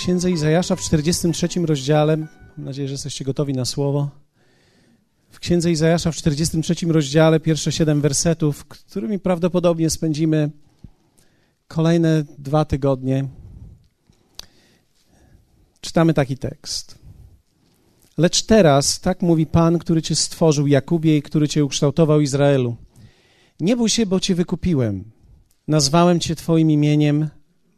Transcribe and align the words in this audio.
księdze 0.00 0.30
Izajasza 0.30 0.76
w 0.76 0.80
43 0.80 1.48
rozdziale, 1.66 2.16
mam 2.16 2.28
nadzieję, 2.56 2.88
że 2.88 2.94
jesteście 2.94 3.24
gotowi 3.24 3.52
na 3.52 3.64
słowo. 3.64 4.10
W 5.30 5.38
księdze 5.38 5.70
Izajasza 5.70 6.12
w 6.12 6.16
43 6.16 6.74
rozdziale, 6.86 7.40
pierwsze 7.40 7.72
siedem 7.72 8.00
wersetów, 8.00 8.64
którymi 8.64 9.18
prawdopodobnie 9.18 9.90
spędzimy 9.90 10.50
kolejne 11.68 12.24
dwa 12.38 12.64
tygodnie. 12.64 13.28
Czytamy 15.80 16.14
taki 16.14 16.38
tekst. 16.38 16.98
Lecz 18.18 18.42
teraz, 18.42 19.00
tak 19.00 19.22
mówi 19.22 19.46
Pan, 19.46 19.78
który 19.78 20.02
cię 20.02 20.16
stworzył, 20.16 20.66
Jakubie, 20.66 21.16
i 21.16 21.22
który 21.22 21.48
cię 21.48 21.64
ukształtował, 21.64 22.20
Izraelu. 22.20 22.76
Nie 23.60 23.76
bój 23.76 23.88
się, 23.88 24.06
bo 24.06 24.20
cię 24.20 24.34
wykupiłem. 24.34 25.04
Nazwałem 25.68 26.20
cię 26.20 26.36
Twoim 26.36 26.70
imieniem, 26.70 27.28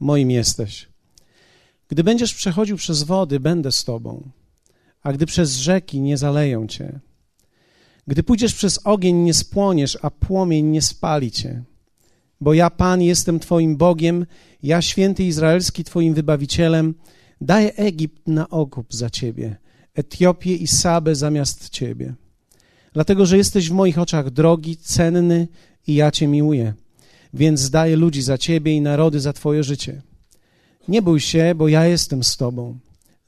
moim 0.01 0.31
jesteś. 0.31 0.92
Gdy 1.93 2.05
będziesz 2.05 2.35
przechodził 2.35 2.77
przez 2.77 3.03
wody, 3.03 3.41
będę 3.41 3.73
z 3.73 3.85
Tobą, 3.85 4.31
a 5.03 5.13
gdy 5.13 5.27
przez 5.27 5.57
rzeki, 5.57 6.01
nie 6.01 6.17
zaleją 6.17 6.67
Cię. 6.67 7.01
Gdy 8.07 8.23
pójdziesz 8.23 8.55
przez 8.55 8.81
ogień, 8.87 9.17
nie 9.17 9.35
spłoniesz, 9.35 9.99
a 10.03 10.11
płomień 10.11 10.67
nie 10.67 10.83
spali 10.83 11.31
Cię. 11.31 11.63
Bo 12.41 12.55
ja, 12.55 12.71
Pan, 12.71 13.03
jestem 13.03 13.41
Twoim 13.41 13.77
Bogiem, 13.77 14.27
ja, 14.63 14.83
święty 14.83 15.25
Izraelski, 15.25 15.85
Twoim 15.85 16.15
wybawicielem, 16.15 16.95
daję 17.41 17.75
Egipt 17.75 18.29
na 18.29 18.49
okup 18.49 18.95
za 18.95 19.11
Ciebie, 19.11 19.57
Etiopię 19.95 20.55
i 20.55 20.67
Sabę 20.67 21.15
zamiast 21.15 21.69
Ciebie. 21.69 22.15
Dlatego, 22.93 23.27
że 23.27 23.37
jesteś 23.37 23.71
w 23.71 23.73
moich 23.73 23.99
oczach 23.99 24.31
drogi, 24.31 24.77
cenny 24.77 25.49
i 25.87 25.95
ja 25.95 26.11
Cię 26.11 26.29
miłuję 26.29 26.75
więc 27.35 27.71
daję 27.71 27.97
ludzi 27.97 28.23
za 28.23 28.39
ciebie 28.39 28.73
i 28.73 28.81
narody 28.81 29.21
za 29.21 29.33
twoje 29.33 29.65
życie. 29.65 30.03
Nie 30.89 31.03
bój 31.03 31.21
się, 31.21 31.55
bo 31.57 31.69
ja 31.69 31.87
jestem 31.87 32.25
z 32.25 32.37
tobą. 32.37 32.79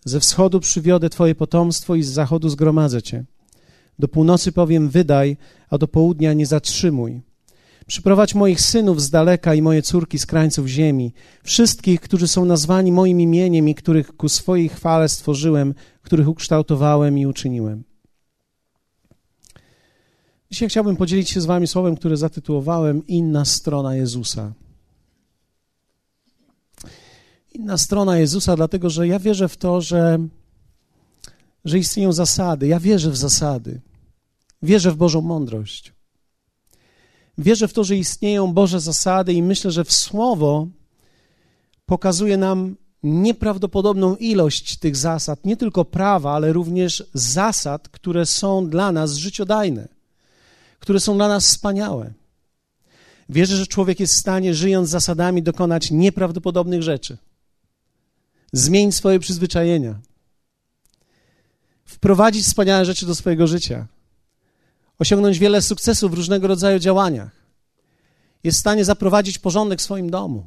Ze 0.05 0.21
wschodu 0.21 0.61
przywiodę 0.61 1.11
twoje 1.11 1.35
potomstwo 1.35 1.95
i 1.95 2.03
z 2.03 2.09
zachodu 2.09 2.49
zgromadzę 2.49 3.03
cię. 3.03 3.25
Do 3.99 4.09
północy 4.09 4.53
powiem 4.53 4.89
wydaj, 4.89 5.37
a 5.71 5.79
do 5.79 5.89
południa 5.89 6.33
nie 6.33 6.47
zatrzymuj. 6.47 7.21
Przyprowadź 7.87 8.35
moich 8.35 8.61
synów 8.61 9.03
z 9.03 9.11
daleka 9.11 9.55
i 9.55 9.63
moje 9.63 9.83
córki 9.83 10.19
z 10.19 10.27
krańców 10.27 10.67
ziemi, 10.67 11.13
wszystkich, 11.43 12.01
którzy 12.01 12.29
są 12.29 12.45
nazwani 12.45 12.93
moim 12.93 13.21
imieniem 13.21 13.69
i 13.69 13.75
których 13.75 14.17
ku 14.17 14.29
swojej 14.29 14.69
chwale 14.69 15.09
stworzyłem, 15.09 15.75
których 16.03 16.29
ukształtowałem 16.29 17.19
i 17.19 17.27
uczyniłem. 17.27 17.85
Dzisiaj 20.51 20.69
chciałbym 20.69 20.97
podzielić 20.97 21.31
się 21.31 21.41
z 21.41 21.47
Wami 21.47 21.67
słowem, 21.67 21.97
które 21.97 22.17
zatytułowałem 22.17 23.07
Inna 23.07 23.45
strona 23.45 23.95
Jezusa. 23.97 24.53
Inna 27.55 27.79
strona 27.79 28.19
Jezusa, 28.19 28.57
dlatego 28.57 28.91
że 28.91 29.09
ja 29.09 29.19
wierzę 29.19 29.49
w 29.49 29.57
to, 29.57 29.81
że, 29.81 30.19
że 31.65 31.79
istnieją 31.79 32.13
zasady. 32.13 32.67
Ja 32.67 32.81
wierzę 32.81 33.11
w 33.11 33.17
zasady. 33.17 33.81
Wierzę 34.63 34.91
w 34.93 34.97
Bożą 34.97 35.21
mądrość. 35.21 35.93
Wierzę 37.39 37.69
w 37.69 37.73
to, 37.73 37.85
że 37.85 37.97
istnieją 37.97 38.53
Boże 38.53 38.81
zasady 38.81 39.33
i 39.33 39.43
myślę, 39.43 39.71
że 39.71 39.85
w 39.85 39.93
Słowo 39.93 40.69
pokazuje 41.87 42.37
nam 42.37 42.77
nieprawdopodobną 43.03 44.17
ilość 44.17 44.77
tych 44.79 44.97
zasad, 44.97 45.45
nie 45.45 45.57
tylko 45.57 45.85
prawa, 45.85 46.33
ale 46.33 46.53
również 46.53 47.05
zasad, 47.15 47.89
które 47.89 48.27
są 48.27 48.69
dla 48.69 48.93
nas 48.93 49.15
życiodajne 49.15 49.89
które 50.85 51.01
są 51.01 51.15
dla 51.15 51.29
nas 51.29 51.47
wspaniałe. 51.47 52.13
Wierzę, 53.29 53.57
że 53.57 53.67
człowiek 53.67 54.01
jest 54.01 54.15
w 54.15 54.17
stanie, 54.19 54.55
żyjąc 54.55 54.89
zasadami, 54.89 55.43
dokonać 55.43 55.91
nieprawdopodobnych 55.91 56.83
rzeczy. 56.83 57.17
Zmień 58.57 58.93
swoje 58.93 59.19
przyzwyczajenia. 59.19 60.01
Wprowadzić 61.85 62.45
wspaniałe 62.45 62.85
rzeczy 62.85 63.07
do 63.07 63.15
swojego 63.15 63.47
życia. 63.47 63.87
Osiągnąć 64.99 65.39
wiele 65.39 65.63
sukcesów 65.63 66.11
w 66.11 66.15
różnego 66.15 66.47
rodzaju 66.47 66.79
działaniach. 66.79 67.31
Jest 68.45 68.59
w 68.59 68.61
stanie 68.61 68.85
zaprowadzić 68.85 69.39
porządek 69.39 69.79
w 69.79 69.83
swoim 69.83 70.11
domu 70.11 70.47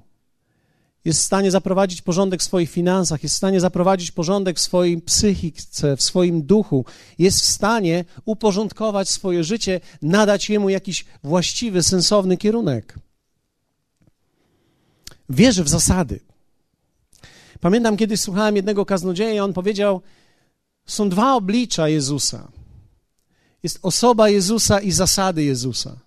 jest 1.08 1.22
w 1.22 1.26
stanie 1.26 1.52
zaprowadzić 1.52 2.02
porządek 2.02 2.42
w 2.42 2.44
swoich 2.44 2.70
finansach, 2.70 3.24
jest 3.24 3.36
w 3.36 3.38
stanie 3.38 3.60
zaprowadzić 3.60 4.12
porządek 4.12 4.58
w 4.58 4.62
swojej 4.62 5.02
psychice, 5.02 5.98
w 5.98 6.04
swoim 6.04 6.42
duchu, 6.42 6.86
jest 7.20 7.42
w 7.42 7.46
stanie 7.46 8.06
uporządkować 8.26 9.10
swoje 9.10 9.44
życie, 9.44 9.80
nadać 10.02 10.50
jemu 10.50 10.70
jakiś 10.70 11.06
właściwy, 11.24 11.84
sensowny 11.84 12.38
kierunek. 12.38 13.00
Wierzę 15.30 15.64
w 15.64 15.70
zasady. 15.70 16.20
Pamiętam, 17.60 17.98
kiedyś 17.98 18.20
słuchałem 18.20 18.56
jednego 18.56 18.86
kaznodzieja, 18.86 19.44
on 19.44 19.54
powiedział: 19.54 20.02
Są 20.86 21.10
dwa 21.10 21.36
oblicza 21.36 21.90
Jezusa. 21.90 22.48
Jest 23.64 23.80
osoba 23.82 24.30
Jezusa 24.30 24.80
i 24.80 24.92
zasady 24.92 25.44
Jezusa. 25.44 26.00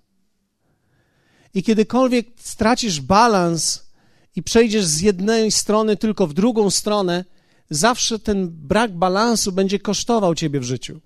I 1.54 1.62
kiedykolwiek 1.62 2.26
stracisz 2.36 3.00
balans 3.00 3.90
i 4.36 4.42
przejdziesz 4.42 4.84
z 4.84 5.00
jednej 5.00 5.50
strony 5.50 5.96
tylko 5.96 6.26
w 6.26 6.34
drugą 6.34 6.70
stronę, 6.70 7.24
zawsze 7.70 8.18
ten 8.18 8.48
brak 8.48 8.96
balansu 8.96 9.52
będzie 9.52 9.78
kosztował 9.78 10.34
ciebie 10.34 10.60
w 10.60 10.64
życiu. 10.64 11.00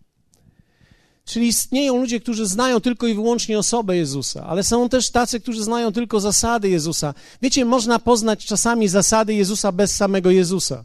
Czyli 1.24 1.46
istnieją 1.46 1.96
ludzie, 1.96 2.20
którzy 2.20 2.46
znają 2.46 2.80
tylko 2.80 3.06
i 3.06 3.14
wyłącznie 3.14 3.58
osobę 3.58 3.96
Jezusa, 3.96 4.46
ale 4.46 4.64
są 4.64 4.88
też 4.88 5.10
tacy, 5.10 5.40
którzy 5.40 5.62
znają 5.64 5.92
tylko 5.92 6.20
zasady 6.20 6.68
Jezusa. 6.68 7.14
Wiecie, 7.42 7.64
można 7.64 7.98
poznać 7.98 8.46
czasami 8.46 8.88
zasady 8.88 9.34
Jezusa 9.34 9.72
bez 9.72 9.96
samego 9.96 10.30
Jezusa. 10.30 10.84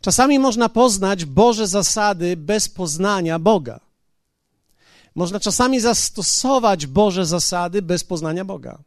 Czasami 0.00 0.38
można 0.38 0.68
poznać 0.68 1.24
Boże 1.24 1.66
zasady 1.66 2.36
bez 2.36 2.68
poznania 2.68 3.38
Boga. 3.38 3.80
Można 5.14 5.40
czasami 5.40 5.80
zastosować 5.80 6.86
Boże 6.86 7.26
zasady 7.26 7.82
bez 7.82 8.04
poznania 8.04 8.44
Boga. 8.44 8.78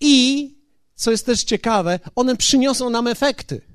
I 0.00 0.54
co 0.94 1.10
jest 1.10 1.26
też 1.26 1.44
ciekawe, 1.44 2.00
one 2.14 2.36
przyniosą 2.36 2.90
nam 2.90 3.06
efekty. 3.06 3.73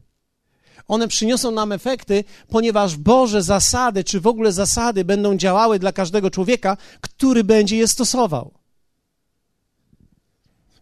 One 0.90 1.08
przyniosą 1.08 1.52
nam 1.52 1.72
efekty, 1.72 2.24
ponieważ 2.48 2.98
Boże 2.98 3.44
zasady, 3.44 4.04
czy 4.04 4.20
w 4.20 4.28
ogóle 4.28 4.52
zasady 4.52 5.06
będą 5.06 5.38
działały 5.38 5.80
dla 5.80 5.92
każdego 5.92 6.32
człowieka, 6.32 6.78
który 7.02 7.44
będzie 7.44 7.78
je 7.78 7.88
stosował. 7.88 8.52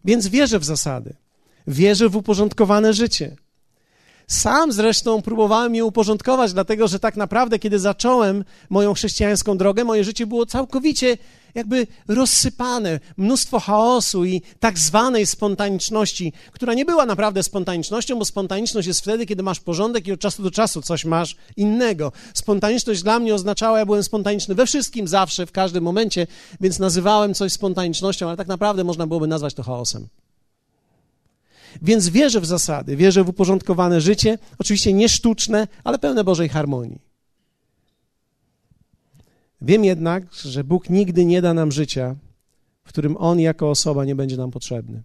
Więc 0.06 0.28
wierzę 0.28 0.60
w 0.60 0.64
zasady. 0.64 1.16
Wierzę 1.68 2.10
w 2.10 2.16
uporządkowane 2.16 2.94
życie. 2.94 3.36
Sam 4.28 4.72
zresztą 4.72 5.22
próbowałem 5.22 5.76
je 5.76 5.86
uporządkować, 5.86 6.54
dlatego 6.54 6.88
że 6.88 7.00
tak 7.00 7.18
naprawdę, 7.18 7.60
kiedy 7.60 7.80
zacząłem 7.80 8.46
moją 8.70 8.94
chrześcijańską 8.94 9.58
drogę, 9.58 9.84
moje 9.84 10.04
życie 10.04 10.28
było 10.28 10.46
całkowicie 10.46 11.18
jakby 11.58 11.88
rozsypane, 12.08 13.00
mnóstwo 13.18 13.60
chaosu 13.60 14.26
i 14.26 14.42
tak 14.60 14.80
zwanej 14.80 15.26
spontaniczności, 15.26 16.34
która 16.52 16.74
nie 16.74 16.86
była 16.86 17.06
naprawdę 17.06 17.44
spontanicznością, 17.44 18.20
bo 18.20 18.26
spontaniczność 18.26 18.88
jest 18.88 19.02
wtedy, 19.02 19.26
kiedy 19.26 19.44
masz 19.44 19.60
porządek 19.60 20.08
i 20.08 20.12
od 20.12 20.20
czasu 20.20 20.44
do 20.44 20.52
czasu 20.52 20.82
coś 20.82 21.06
masz 21.06 21.36
innego. 21.58 22.12
Spontaniczność 22.34 23.04
dla 23.04 23.20
mnie 23.20 23.36
oznaczała, 23.36 23.80
ja 23.80 23.86
byłem 23.86 24.04
spontaniczny 24.04 24.56
we 24.56 24.66
wszystkim, 24.66 25.08
zawsze, 25.08 25.46
w 25.46 25.52
każdym 25.52 25.84
momencie, 25.84 26.28
więc 26.62 26.80
nazywałem 26.80 27.34
coś 27.34 27.54
spontanicznością, 27.54 28.28
ale 28.28 28.38
tak 28.38 28.48
naprawdę 28.48 28.84
można 28.84 29.08
byłoby 29.08 29.28
nazwać 29.28 29.54
to 29.54 29.64
chaosem. 29.64 30.08
Więc 31.82 32.10
wierzę 32.10 32.42
w 32.42 32.46
zasady, 32.46 32.96
wierzę 32.96 33.24
w 33.24 33.30
uporządkowane 33.30 34.02
życie, 34.02 34.38
oczywiście 34.60 34.94
nie 34.94 35.10
sztuczne, 35.10 35.68
ale 35.84 36.00
pełne 36.00 36.24
Bożej 36.24 36.50
harmonii. 36.50 37.07
Wiem 39.62 39.86
jednak, 39.86 40.34
że 40.34 40.64
Bóg 40.64 40.90
nigdy 40.90 41.26
nie 41.26 41.42
da 41.42 41.54
nam 41.54 41.72
życia, 41.72 42.16
w 42.84 42.90
którym 42.90 43.18
On 43.18 43.40
jako 43.40 43.70
osoba 43.70 44.06
nie 44.06 44.16
będzie 44.16 44.38
nam 44.38 44.52
potrzebny. 44.52 45.04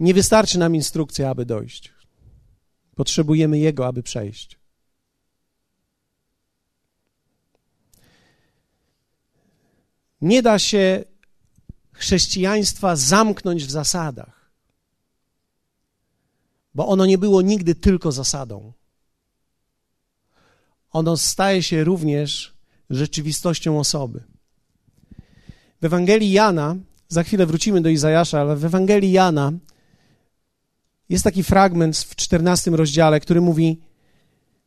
Nie 0.00 0.14
wystarczy 0.14 0.58
nam 0.58 0.74
instrukcja, 0.74 1.30
aby 1.30 1.46
dojść. 1.46 1.92
Potrzebujemy 2.94 3.58
Jego, 3.58 3.86
aby 3.86 4.02
przejść. 4.02 4.58
Nie 10.20 10.42
da 10.42 10.58
się 10.58 11.04
chrześcijaństwa 11.92 12.96
zamknąć 12.96 13.64
w 13.64 13.70
zasadach, 13.70 14.50
bo 16.74 16.88
ono 16.88 17.06
nie 17.06 17.18
było 17.18 17.42
nigdy 17.42 17.74
tylko 17.74 18.12
zasadą. 18.12 18.72
Ono 20.98 21.16
staje 21.16 21.62
się 21.62 21.84
również 21.84 22.54
rzeczywistością 22.90 23.78
osoby. 23.78 24.24
W 25.82 25.84
Ewangelii 25.84 26.32
Jana, 26.32 26.76
za 27.08 27.22
chwilę 27.22 27.46
wrócimy 27.46 27.80
do 27.80 27.88
Izajasza, 27.88 28.40
ale 28.40 28.56
w 28.56 28.64
Ewangelii 28.64 29.12
Jana 29.12 29.52
jest 31.08 31.24
taki 31.24 31.42
fragment 31.42 31.96
w 31.96 32.16
czternastym 32.16 32.74
rozdziale, 32.74 33.20
który 33.20 33.40
mówi: 33.40 33.80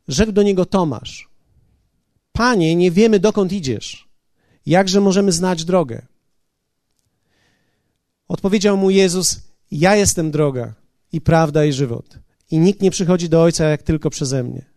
Rzekł 0.07 0.31
do 0.31 0.43
niego 0.43 0.65
Tomasz: 0.65 1.29
Panie, 2.31 2.75
nie 2.75 2.91
wiemy 2.91 3.19
dokąd 3.19 3.53
idziesz. 3.53 4.09
Jakże 4.65 5.01
możemy 5.01 5.31
znać 5.31 5.65
drogę? 5.65 6.01
Odpowiedział 8.27 8.77
mu 8.77 8.89
Jezus: 8.89 9.41
Ja 9.71 9.95
jestem 9.95 10.31
droga, 10.31 10.73
i 11.11 11.21
prawda 11.21 11.65
i 11.65 11.73
żywot. 11.73 12.19
I 12.51 12.59
nikt 12.59 12.81
nie 12.81 12.91
przychodzi 12.91 13.29
do 13.29 13.41
Ojca 13.41 13.65
jak 13.65 13.83
tylko 13.83 14.09
przeze 14.09 14.43
mnie. 14.43 14.70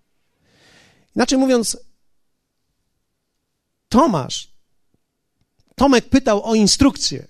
Inaczej 1.17 1.39
mówiąc, 1.39 1.77
Tomasz, 3.89 4.49
Tomek 5.75 6.09
pytał 6.09 6.45
o 6.45 6.55
instrukcję. 6.55 7.27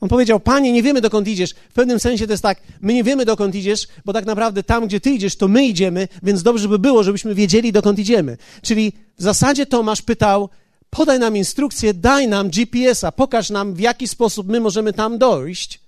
On 0.00 0.08
powiedział: 0.08 0.40
Panie, 0.40 0.72
nie 0.72 0.82
wiemy 0.82 1.00
dokąd 1.00 1.28
idziesz. 1.28 1.54
W 1.70 1.72
pewnym 1.72 2.00
sensie 2.00 2.26
to 2.26 2.32
jest 2.32 2.42
tak: 2.42 2.60
my 2.80 2.94
nie 2.94 3.04
wiemy 3.04 3.24
dokąd 3.24 3.54
idziesz, 3.54 3.88
bo 4.04 4.12
tak 4.12 4.26
naprawdę 4.26 4.62
tam, 4.62 4.86
gdzie 4.86 5.00
ty 5.00 5.10
idziesz, 5.10 5.36
to 5.36 5.48
my 5.48 5.66
idziemy, 5.66 6.08
więc 6.22 6.42
dobrze 6.42 6.68
by 6.68 6.78
było, 6.78 7.02
żebyśmy 7.02 7.34
wiedzieli 7.34 7.72
dokąd 7.72 7.98
idziemy. 7.98 8.36
Czyli 8.62 8.92
w 9.18 9.22
zasadzie 9.22 9.66
Tomasz 9.66 10.02
pytał: 10.02 10.48
podaj 10.90 11.18
nam 11.18 11.36
instrukcję, 11.36 11.94
daj 11.94 12.28
nam 12.28 12.50
GPS-a, 12.50 13.12
pokaż 13.12 13.50
nam, 13.50 13.74
w 13.74 13.80
jaki 13.80 14.08
sposób 14.08 14.48
my 14.48 14.60
możemy 14.60 14.92
tam 14.92 15.18
dojść, 15.18 15.80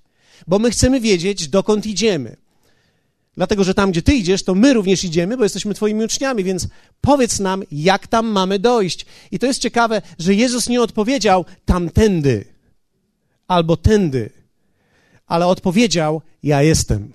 bo 0.47 0.59
my 0.59 0.71
chcemy 0.71 1.01
wiedzieć, 1.01 1.49
dokąd 1.49 1.87
idziemy. 1.87 2.37
Dlatego, 3.41 3.65
że 3.65 3.75
tam, 3.75 3.91
gdzie 3.91 4.03
ty 4.03 4.15
idziesz, 4.15 4.43
to 4.43 4.55
my 4.55 4.73
również 4.73 5.05
idziemy, 5.05 5.37
bo 5.37 5.43
jesteśmy 5.43 5.75
twoimi 5.75 6.05
uczniami, 6.05 6.45
więc 6.45 6.69
powiedz 7.01 7.39
nam, 7.39 7.63
jak 7.73 8.07
tam 8.07 8.27
mamy 8.27 8.59
dojść. 8.59 9.07
I 9.31 9.39
to 9.39 9.47
jest 9.47 9.61
ciekawe, 9.61 10.03
że 10.19 10.35
Jezus 10.35 10.69
nie 10.69 10.83
odpowiedział 10.83 11.45
tamtędy 11.65 12.45
albo 13.49 13.77
tędy, 13.77 14.31
ale 15.27 15.47
odpowiedział: 15.47 16.23
Ja 16.43 16.63
jestem. 16.63 17.13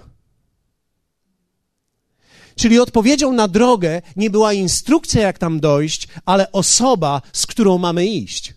Czyli 2.56 2.80
odpowiedzią 2.80 3.33
na 3.33 3.48
drogę 3.48 4.01
nie 4.16 4.30
była 4.30 4.54
instrukcja, 4.54 5.22
jak 5.22 5.38
tam 5.38 5.60
dojść, 5.60 6.07
ale 6.25 6.51
osoba, 6.51 7.22
z 7.33 7.45
którą 7.45 7.77
mamy 7.77 8.06
iść. 8.06 8.54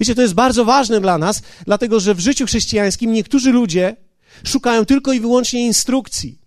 Wiecie, 0.00 0.14
to 0.14 0.22
jest 0.22 0.34
bardzo 0.34 0.64
ważne 0.64 1.00
dla 1.00 1.18
nas, 1.18 1.42
dlatego 1.66 2.00
że 2.00 2.14
w 2.14 2.20
życiu 2.20 2.46
chrześcijańskim 2.46 3.12
niektórzy 3.12 3.52
ludzie 3.52 4.03
szukają 4.44 4.84
tylko 4.84 5.12
i 5.12 5.20
wyłącznie 5.20 5.66
instrukcji. 5.66 6.43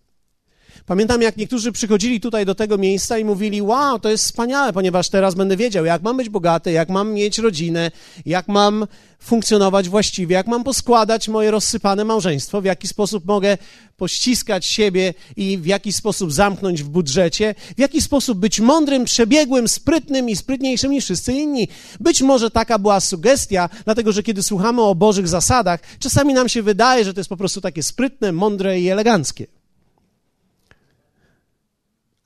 Pamiętam, 0.88 1.22
jak 1.22 1.38
niektórzy 1.38 1.72
przychodzili 1.72 2.20
tutaj 2.20 2.46
do 2.46 2.56
tego 2.56 2.78
miejsca 2.78 3.18
i 3.18 3.26
mówili: 3.26 3.62
Wow, 3.62 4.00
to 4.00 4.10
jest 4.10 4.24
wspaniałe, 4.24 4.74
ponieważ 4.74 5.10
teraz 5.10 5.36
będę 5.36 5.58
wiedział, 5.58 5.86
jak 5.86 6.02
mam 6.02 6.18
być 6.18 6.30
bogaty, 6.30 6.72
jak 6.72 6.90
mam 6.90 7.14
mieć 7.14 7.38
rodzinę, 7.38 7.92
jak 8.26 8.48
mam 8.48 8.88
funkcjonować 9.20 9.90
właściwie, 9.90 10.34
jak 10.34 10.48
mam 10.48 10.64
poskładać 10.64 11.30
moje 11.30 11.52
rozsypane 11.52 12.06
małżeństwo, 12.06 12.62
w 12.62 12.66
jaki 12.66 12.88
sposób 12.88 13.26
mogę 13.26 13.58
pościskać 13.98 14.66
siebie 14.66 15.14
i 15.36 15.58
w 15.58 15.66
jaki 15.66 15.94
sposób 15.94 16.34
zamknąć 16.34 16.84
w 16.84 16.90
budżecie, 16.90 17.56
w 17.78 17.80
jaki 17.80 18.02
sposób 18.02 18.38
być 18.38 18.60
mądrym, 18.60 19.06
przebiegłym, 19.06 19.68
sprytnym 19.68 20.30
i 20.30 20.36
sprytniejszym 20.36 20.92
niż 20.92 21.04
wszyscy 21.04 21.34
inni. 21.34 21.68
Być 22.00 22.22
może 22.22 22.52
taka 22.52 22.80
była 22.80 23.00
sugestia, 23.00 23.70
dlatego 23.86 24.12
że 24.12 24.24
kiedy 24.24 24.44
słuchamy 24.44 24.82
o 24.82 24.96
Bożych 24.96 25.28
zasadach, 25.28 25.80
czasami 26.00 26.34
nam 26.34 26.50
się 26.50 26.62
wydaje, 26.62 27.06
że 27.06 27.14
to 27.14 27.20
jest 27.20 27.30
po 27.30 27.38
prostu 27.38 27.62
takie 27.62 27.84
sprytne, 27.84 28.32
mądre 28.32 28.80
i 28.80 28.90
eleganckie. 28.90 29.57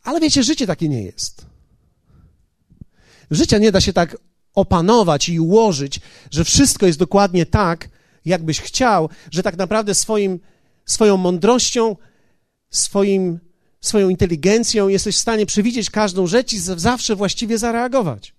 Ale 0.03 0.19
wiecie, 0.19 0.43
życie 0.43 0.67
takie 0.67 0.89
nie 0.89 1.03
jest. 1.03 1.45
Życia 3.31 3.57
nie 3.57 3.71
da 3.71 3.81
się 3.81 3.93
tak 3.93 4.17
opanować 4.55 5.29
i 5.29 5.39
ułożyć, 5.39 5.99
że 6.31 6.43
wszystko 6.43 6.85
jest 6.85 6.99
dokładnie 6.99 7.45
tak, 7.45 7.89
jakbyś 8.25 8.61
chciał, 8.61 9.09
że 9.31 9.43
tak 9.43 9.57
naprawdę 9.57 9.95
swoim, 9.95 10.39
swoją 10.85 11.17
mądrością, 11.17 11.95
swoim, 12.69 13.39
swoją 13.81 14.09
inteligencją 14.09 14.87
jesteś 14.87 15.15
w 15.15 15.19
stanie 15.19 15.45
przewidzieć 15.45 15.89
każdą 15.89 16.27
rzecz 16.27 16.53
i 16.53 16.59
zawsze 16.59 17.15
właściwie 17.15 17.57
zareagować. 17.57 18.33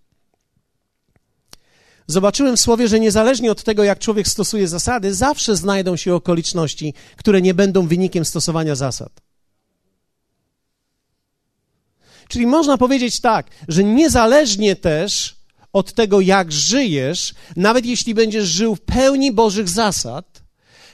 Zobaczyłem 2.06 2.56
w 2.56 2.61
słowie, 2.61 2.88
że 2.88 3.00
niezależnie 3.00 3.50
od 3.50 3.62
tego, 3.62 3.85
jak 3.85 3.99
człowiek 3.99 4.29
stosuje 4.29 4.69
zasady, 4.69 5.14
zawsze 5.14 5.56
znajdą 5.56 5.97
się 5.97 6.14
okoliczności, 6.14 6.94
które 7.17 7.43
nie 7.43 7.55
będą 7.55 7.87
wynikiem 7.87 8.25
stosowania 8.25 8.75
zasad. 8.75 9.22
Czyli 12.32 12.46
można 12.46 12.79
powiedzieć 12.79 13.20
tak, 13.20 13.50
że 13.69 13.84
niezależnie 13.84 14.76
też 14.76 15.37
od 15.73 15.93
tego, 15.93 16.20
jak 16.20 16.52
żyjesz, 16.52 17.34
nawet 17.56 17.87
jeśli 17.87 18.14
będziesz 18.14 18.49
żył 18.49 18.76
w 18.76 18.81
pełni 18.81 19.32
Bożych 19.32 19.69
zasad, 19.69 20.43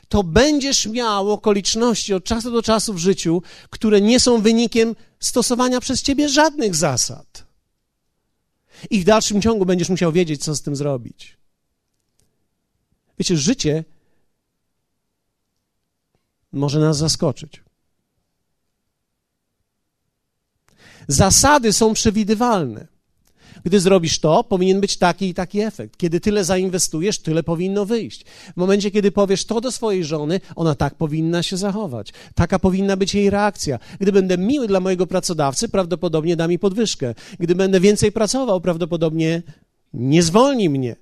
to 0.08 0.23
będziesz 0.23 0.87
miał 0.87 1.32
okoliczności 1.32 2.14
od 2.14 2.25
czasu 2.25 2.50
do 2.50 2.62
czasu 2.62 2.94
w 2.94 2.99
życiu, 2.99 3.43
które 3.70 4.00
nie 4.00 4.20
są 4.20 4.40
wynikiem 4.40 4.96
stosowania 5.20 5.81
przez 5.81 6.02
ciebie 6.02 6.29
żadnych 6.29 6.75
zasad. 6.75 7.46
I 8.91 9.00
w 9.00 9.05
dalszym 9.05 9.43
ciągu 9.43 9.67
będziesz 9.67 9.88
musiał 9.88 10.12
wiedzieć, 10.12 10.44
co 10.44 10.55
z 10.55 10.62
tym 10.62 10.76
zrobić. 10.76 11.37
Wiecie, 13.19 13.37
życie 13.37 13.84
może 16.52 16.79
nas 16.81 16.96
zaskoczyć. 16.96 17.68
Zasady 21.08 21.72
są 21.72 21.94
przewidywalne. 21.94 22.87
Gdy 23.64 23.81
zrobisz 23.81 24.19
to, 24.19 24.44
powinien 24.44 24.81
być 24.81 24.96
taki 24.96 25.28
i 25.28 25.34
taki 25.34 25.60
efekt. 25.60 25.96
Kiedy 25.96 26.20
tyle 26.20 26.44
zainwestujesz, 26.44 27.19
tyle 27.19 27.43
powinno 27.43 27.87
wyjść. 27.87 28.25
W 28.25 28.56
momencie, 28.56 28.90
kiedy 28.90 29.12
powiesz 29.12 29.44
to 29.44 29.60
do 29.60 29.72
swojej 29.72 30.05
żony, 30.05 30.40
ona 30.56 30.75
tak 30.75 30.94
powinna 30.94 31.43
się 31.43 31.56
zachować. 31.56 32.12
Taka 32.34 32.58
powinna 32.58 32.96
być 32.96 33.14
jej 33.14 33.31
reakcja. 33.31 33.78
Gdy 34.00 34.12
będę 34.12 34.38
miły 34.38 34.66
dla 34.66 34.81
mojego 34.81 35.06
pracodawcy, 35.06 35.69
prawdopodobnie 35.69 36.37
da 36.37 36.49
mi 36.49 36.58
podwyżkę. 36.58 37.14
Gdy 37.38 37.55
będę 37.55 37.81
więcej 37.81 38.12
pracował, 38.12 38.60
prawdopodobnie 38.60 39.43
nie 39.93 40.22
zwolni 40.22 40.69
mnie. 40.69 40.96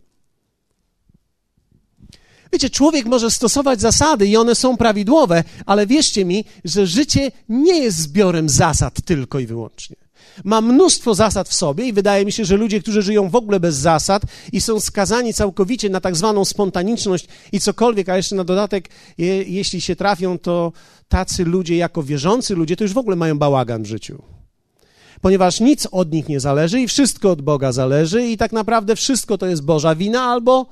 Wiecie, 2.56 2.70
człowiek 2.70 3.06
może 3.06 3.30
stosować 3.30 3.80
zasady 3.80 4.26
i 4.26 4.36
one 4.36 4.54
są 4.54 4.76
prawidłowe, 4.76 5.44
ale 5.66 5.86
wierzcie 5.86 6.24
mi, 6.24 6.44
że 6.64 6.86
życie 6.86 7.32
nie 7.48 7.80
jest 7.80 7.98
zbiorem 7.98 8.48
zasad 8.48 9.02
tylko 9.04 9.38
i 9.38 9.46
wyłącznie. 9.46 9.96
Ma 10.44 10.60
mnóstwo 10.60 11.14
zasad 11.14 11.48
w 11.48 11.54
sobie 11.54 11.84
i 11.84 11.92
wydaje 11.92 12.24
mi 12.24 12.32
się, 12.32 12.44
że 12.44 12.56
ludzie, 12.56 12.80
którzy 12.80 13.02
żyją 13.02 13.28
w 13.28 13.36
ogóle 13.36 13.60
bez 13.60 13.76
zasad 13.76 14.22
i 14.52 14.60
są 14.60 14.80
skazani 14.80 15.34
całkowicie 15.34 15.90
na 15.90 16.00
tak 16.00 16.16
zwaną 16.16 16.44
spontaniczność 16.44 17.26
i 17.52 17.60
cokolwiek, 17.60 18.08
a 18.08 18.16
jeszcze 18.16 18.36
na 18.36 18.44
dodatek, 18.44 18.88
je, 19.18 19.42
jeśli 19.42 19.80
się 19.80 19.96
trafią, 19.96 20.38
to 20.38 20.72
tacy 21.08 21.44
ludzie 21.44 21.76
jako 21.76 22.02
wierzący 22.02 22.54
ludzie, 22.54 22.76
to 22.76 22.84
już 22.84 22.92
w 22.92 22.98
ogóle 22.98 23.16
mają 23.16 23.38
bałagan 23.38 23.82
w 23.82 23.86
życiu 23.86 24.22
ponieważ 25.20 25.60
nic 25.60 25.88
od 25.90 26.12
nich 26.12 26.28
nie 26.28 26.40
zależy 26.40 26.80
i 26.80 26.88
wszystko 26.88 27.30
od 27.30 27.42
Boga 27.42 27.72
zależy, 27.72 28.26
i 28.26 28.36
tak 28.36 28.52
naprawdę 28.52 28.96
wszystko 28.96 29.38
to 29.38 29.46
jest 29.46 29.64
Boża 29.64 29.94
wina 29.94 30.22
albo 30.22 30.66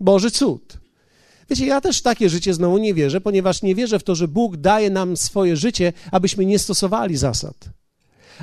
Boży 0.00 0.30
cud. 0.30 0.85
Wiecie, 1.50 1.66
ja 1.66 1.80
też 1.80 1.98
w 1.98 2.02
takie 2.02 2.28
życie 2.28 2.54
znowu 2.54 2.78
nie 2.78 2.94
wierzę, 2.94 3.20
ponieważ 3.20 3.62
nie 3.62 3.74
wierzę 3.74 3.98
w 3.98 4.02
to, 4.02 4.14
że 4.14 4.28
Bóg 4.28 4.56
daje 4.56 4.90
nam 4.90 5.16
swoje 5.16 5.56
życie, 5.56 5.92
abyśmy 6.12 6.46
nie 6.46 6.58
stosowali 6.58 7.16
zasad. 7.16 7.56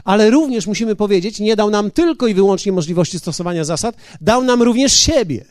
Ale 0.04 0.30
również 0.30 0.68
musimy 0.68 0.96
powiedzieć, 0.96 1.40
nie 1.40 1.56
dał 1.56 1.70
nam 1.70 1.92
tylko 1.92 2.28
i 2.28 2.34
wyłącznie 2.34 2.72
możliwości 2.72 3.20
stosowania 3.20 3.64
zasad, 3.64 3.96
dał 4.22 4.44
nam 4.44 4.62
również 4.62 4.94
siebie. 4.94 5.46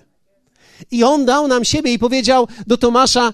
I 0.91 1.05
On 1.05 1.25
dał 1.25 1.49
nam 1.49 1.65
siebie 1.65 1.93
i 1.93 1.99
powiedział 1.99 2.49
do 2.67 2.77
Tomasza: 2.77 3.33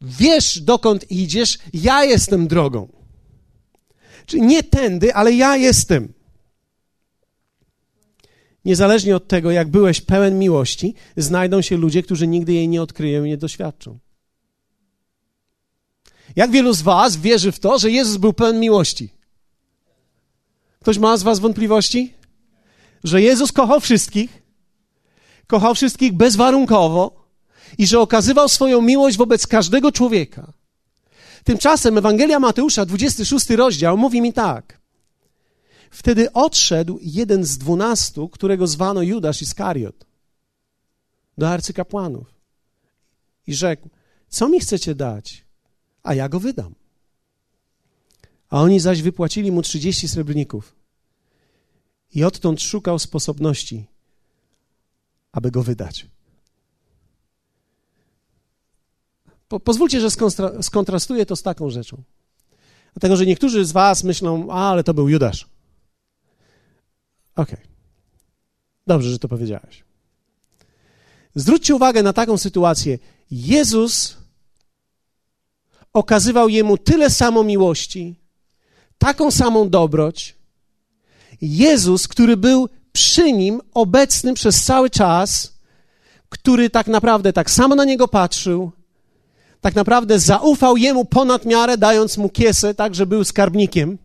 Wiesz, 0.00 0.60
dokąd 0.60 1.10
idziesz, 1.10 1.58
ja 1.72 2.04
jestem 2.04 2.48
drogą. 2.48 2.88
Czyli 4.26 4.42
nie 4.42 4.62
tędy, 4.62 5.14
ale 5.14 5.32
ja 5.32 5.56
jestem. 5.56 6.12
Niezależnie 8.64 9.16
od 9.16 9.28
tego, 9.28 9.50
jak 9.50 9.68
byłeś 9.68 10.00
pełen 10.00 10.38
miłości, 10.38 10.94
znajdą 11.16 11.62
się 11.62 11.76
ludzie, 11.76 12.02
którzy 12.02 12.26
nigdy 12.26 12.52
jej 12.52 12.68
nie 12.68 12.82
odkryją 12.82 13.24
i 13.24 13.28
nie 13.28 13.36
doświadczą. 13.36 13.98
Jak 16.36 16.50
wielu 16.50 16.72
z 16.72 16.82
Was 16.82 17.16
wierzy 17.16 17.52
w 17.52 17.58
to, 17.58 17.78
że 17.78 17.90
Jezus 17.90 18.16
był 18.16 18.32
pełen 18.32 18.60
miłości? 18.60 19.08
Ktoś 20.80 20.98
ma 20.98 21.16
z 21.16 21.22
Was 21.22 21.38
wątpliwości? 21.38 22.14
Że 23.04 23.22
Jezus 23.22 23.52
kochał 23.52 23.80
wszystkich, 23.80 24.42
kochał 25.46 25.74
wszystkich 25.74 26.12
bezwarunkowo 26.12 27.28
i 27.78 27.86
że 27.86 28.00
okazywał 28.00 28.48
swoją 28.48 28.82
miłość 28.82 29.16
wobec 29.16 29.46
każdego 29.46 29.92
człowieka. 29.92 30.52
Tymczasem 31.44 31.98
Ewangelia 31.98 32.40
Mateusza, 32.40 32.86
26 32.86 33.50
rozdział, 33.50 33.98
mówi 33.98 34.20
mi 34.20 34.32
tak. 34.32 34.79
Wtedy 35.90 36.32
odszedł 36.32 36.98
jeden 37.02 37.44
z 37.44 37.58
dwunastu, 37.58 38.28
którego 38.28 38.66
zwano 38.66 39.02
Judasz 39.02 39.42
Iskariot, 39.42 40.06
do 41.38 41.48
arcykapłanów 41.48 42.34
i 43.46 43.54
rzekł: 43.54 43.88
Co 44.28 44.48
mi 44.48 44.60
chcecie 44.60 44.94
dać, 44.94 45.44
a 46.02 46.14
ja 46.14 46.28
go 46.28 46.40
wydam. 46.40 46.74
A 48.48 48.60
oni 48.62 48.80
zaś 48.80 49.02
wypłacili 49.02 49.52
mu 49.52 49.62
trzydzieści 49.62 50.08
srebrników. 50.08 50.74
I 52.14 52.24
odtąd 52.24 52.62
szukał 52.62 52.98
sposobności, 52.98 53.86
aby 55.32 55.50
go 55.50 55.62
wydać. 55.62 56.06
Po, 59.48 59.60
pozwólcie, 59.60 60.00
że 60.00 60.08
skontrastuję 60.62 61.26
to 61.26 61.36
z 61.36 61.42
taką 61.42 61.70
rzeczą. 61.70 62.02
Dlatego, 62.94 63.16
że 63.16 63.26
niektórzy 63.26 63.64
z 63.64 63.72
Was 63.72 64.04
myślą, 64.04 64.50
a, 64.50 64.70
ale 64.70 64.84
to 64.84 64.94
był 64.94 65.08
Judasz. 65.08 65.46
Okej. 67.40 67.54
Okay. 67.54 67.66
Dobrze, 68.86 69.10
że 69.10 69.18
to 69.18 69.28
powiedziałeś. 69.28 69.84
Zwróćcie 71.34 71.74
uwagę 71.74 72.02
na 72.02 72.12
taką 72.12 72.38
sytuację. 72.38 72.98
Jezus 73.30 74.16
okazywał 75.92 76.48
jemu 76.48 76.78
tyle 76.78 77.10
samo 77.10 77.44
miłości, 77.44 78.20
taką 78.98 79.30
samą 79.30 79.68
dobroć. 79.68 80.36
Jezus, 81.40 82.08
który 82.08 82.36
był 82.36 82.68
przy 82.92 83.32
nim, 83.32 83.60
obecny 83.74 84.34
przez 84.34 84.64
cały 84.64 84.90
czas, 84.90 85.54
który 86.28 86.70
tak 86.70 86.86
naprawdę 86.86 87.32
tak 87.32 87.50
samo 87.50 87.74
na 87.74 87.84
niego 87.84 88.08
patrzył, 88.08 88.72
tak 89.60 89.74
naprawdę 89.74 90.18
zaufał 90.18 90.76
jemu 90.76 91.04
ponad 91.04 91.44
miarę, 91.44 91.78
dając 91.78 92.18
mu 92.18 92.28
kiesę, 92.28 92.74
tak, 92.74 92.94
że 92.94 93.06
był 93.06 93.24
skarbnikiem. 93.24 93.98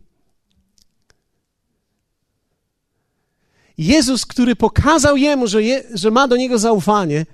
Jezus, 3.78 4.26
który 4.26 4.56
pokazał 4.56 5.16
jemu, 5.16 5.46
że, 5.46 5.62
je, 5.62 5.82
że 5.94 6.10
ma 6.10 6.28
do 6.28 6.36
niego 6.36 6.58
zaufanie. 6.58 7.26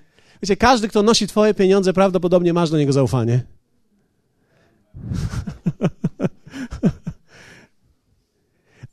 Wiecie, 0.42 0.56
każdy, 0.56 0.88
kto 0.88 1.02
nosi 1.02 1.26
Twoje 1.26 1.54
pieniądze, 1.54 1.92
prawdopodobnie 1.92 2.52
masz 2.52 2.70
do 2.70 2.78
niego 2.78 2.92
zaufanie. 2.92 3.42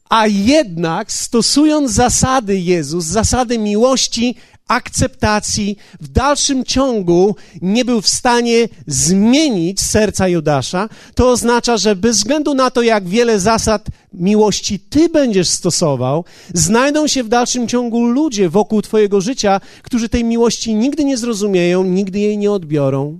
A 0.10 0.28
jednak, 0.28 1.12
stosując 1.12 1.92
zasady 1.92 2.60
Jezus, 2.60 3.06
zasady 3.06 3.58
miłości, 3.58 4.36
akceptacji, 4.70 5.78
w 6.00 6.08
dalszym 6.08 6.64
ciągu 6.64 7.36
nie 7.62 7.86
był 7.86 8.02
w 8.02 8.10
stanie 8.10 8.68
zmienić 8.88 9.82
serca 9.82 10.28
Judasza, 10.28 10.90
to 11.16 11.32
oznacza, 11.32 11.78
że 11.78 11.96
bez 11.96 12.18
względu 12.18 12.54
na 12.54 12.72
to, 12.72 12.82
jak 12.82 13.08
wiele 13.08 13.40
zasad 13.40 13.88
miłości 14.14 14.80
ty 14.80 15.10
będziesz 15.10 15.50
stosował, 15.50 16.26
znajdą 16.54 17.08
się 17.08 17.24
w 17.24 17.28
dalszym 17.28 17.68
ciągu 17.68 18.06
ludzie 18.06 18.50
wokół 18.50 18.82
twojego 18.82 19.22
życia, 19.22 19.62
którzy 19.84 20.10
tej 20.10 20.24
miłości 20.24 20.76
nigdy 20.76 21.06
nie 21.06 21.18
zrozumieją, 21.18 21.84
nigdy 21.84 22.20
jej 22.20 22.38
nie 22.38 22.52
odbiorą 22.52 23.20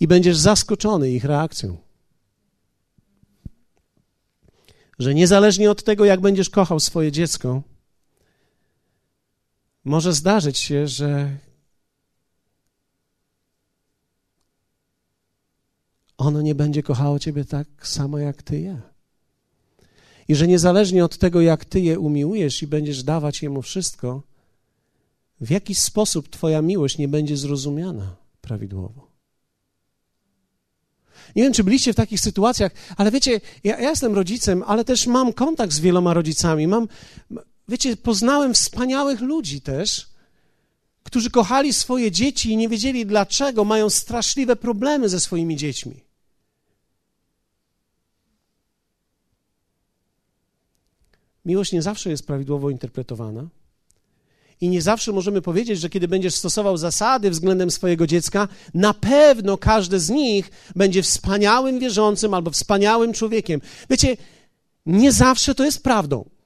i 0.00 0.08
będziesz 0.08 0.36
zaskoczony 0.36 1.10
ich 1.10 1.24
reakcją. 1.24 1.76
Że 4.98 5.14
niezależnie 5.14 5.70
od 5.70 5.84
tego, 5.84 6.04
jak 6.04 6.20
będziesz 6.20 6.50
kochał 6.50 6.80
swoje 6.80 7.12
dziecko, 7.12 7.62
może 9.84 10.12
zdarzyć 10.12 10.58
się, 10.58 10.88
że 10.88 11.36
ono 16.18 16.42
nie 16.42 16.54
będzie 16.54 16.82
kochało 16.82 17.18
Ciebie 17.18 17.44
tak 17.44 17.66
samo 17.82 18.18
jak 18.18 18.42
Ty 18.42 18.60
je. 18.60 18.80
I 20.28 20.34
że 20.34 20.48
niezależnie 20.48 21.04
od 21.04 21.18
tego, 21.18 21.40
jak 21.40 21.64
Ty 21.64 21.80
je 21.80 21.98
umiłujesz 21.98 22.62
i 22.62 22.66
będziesz 22.66 23.02
dawać 23.02 23.42
Jemu 23.42 23.62
wszystko, 23.62 24.22
w 25.40 25.50
jakiś 25.50 25.78
sposób 25.78 26.28
Twoja 26.28 26.62
miłość 26.62 26.98
nie 26.98 27.08
będzie 27.08 27.36
zrozumiana 27.36 28.16
prawidłowo. 28.40 29.10
Nie 31.36 31.42
wiem, 31.42 31.52
czy 31.52 31.64
byliście 31.64 31.92
w 31.92 31.96
takich 31.96 32.20
sytuacjach, 32.20 32.72
ale 32.96 33.10
wiecie, 33.10 33.40
ja, 33.64 33.80
ja, 33.80 33.90
jestem 33.90 34.14
rodzicem, 34.14 34.62
ale 34.66 34.84
też 34.84 35.06
mam 35.06 35.32
kontakt 35.32 35.72
z 35.72 35.80
wieloma 35.80 36.14
rodzicami. 36.14 36.66
Mam, 36.66 36.88
Wiecie, 37.70 37.96
poznałem 37.96 38.54
wspaniałych 38.54 39.20
ludzi 39.20 39.60
też, 39.60 40.06
którzy 41.02 41.30
kochali 41.30 41.72
swoje 41.72 42.10
dzieci 42.10 42.50
i 42.50 42.56
nie 42.56 42.68
wiedzieli 42.68 43.06
dlaczego, 43.06 43.64
mają 43.64 43.90
straszliwe 43.90 44.56
problemy 44.56 45.08
ze 45.08 45.20
swoimi 45.20 45.56
dziećmi. 45.56 46.04
Miłość 51.44 51.72
nie 51.72 51.82
zawsze 51.82 52.10
jest 52.10 52.26
prawidłowo 52.26 52.70
interpretowana. 52.70 53.48
I 54.60 54.68
nie 54.68 54.82
zawsze 54.82 55.12
możemy 55.12 55.42
powiedzieć, 55.42 55.80
że 55.80 55.90
kiedy 55.90 56.08
będziesz 56.08 56.34
stosował 56.34 56.76
zasady 56.76 57.30
względem 57.30 57.70
swojego 57.70 58.06
dziecka, 58.06 58.48
na 58.74 58.94
pewno 58.94 59.58
każdy 59.58 60.00
z 60.00 60.10
nich 60.10 60.50
będzie 60.76 61.02
wspaniałym 61.02 61.78
wierzącym 61.78 62.34
albo 62.34 62.50
wspaniałym 62.50 63.12
człowiekiem. 63.12 63.60
Wiecie, 63.90 64.16
nie 64.86 65.12
zawsze 65.12 65.54
to 65.54 65.64
jest 65.64 65.82
prawdą. 65.82 66.39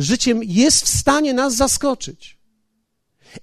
Życiem 0.00 0.40
jest 0.44 0.84
w 0.84 0.88
stanie 0.88 1.34
nas 1.34 1.56
zaskoczyć. 1.56 2.38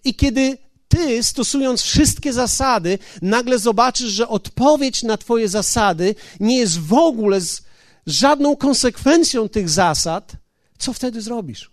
I 0.04 0.16
kiedy 0.16 0.58
ty, 0.88 1.24
stosując 1.24 1.82
wszystkie 1.82 2.34
zasady, 2.34 3.00
nagle 3.22 3.60
zobaczysz, 3.60 4.10
że 4.10 4.28
odpowiedź 4.28 5.04
na 5.04 5.18
Twoje 5.18 5.50
zasady 5.50 6.16
nie 6.40 6.58
jest 6.58 6.80
w 6.80 6.94
ogóle 6.94 7.42
z 7.42 7.62
żadną 8.06 8.56
konsekwencją 8.56 9.50
tych 9.50 9.70
zasad, 9.70 10.32
co 10.78 10.94
wtedy 10.94 11.22
zrobisz? 11.22 11.72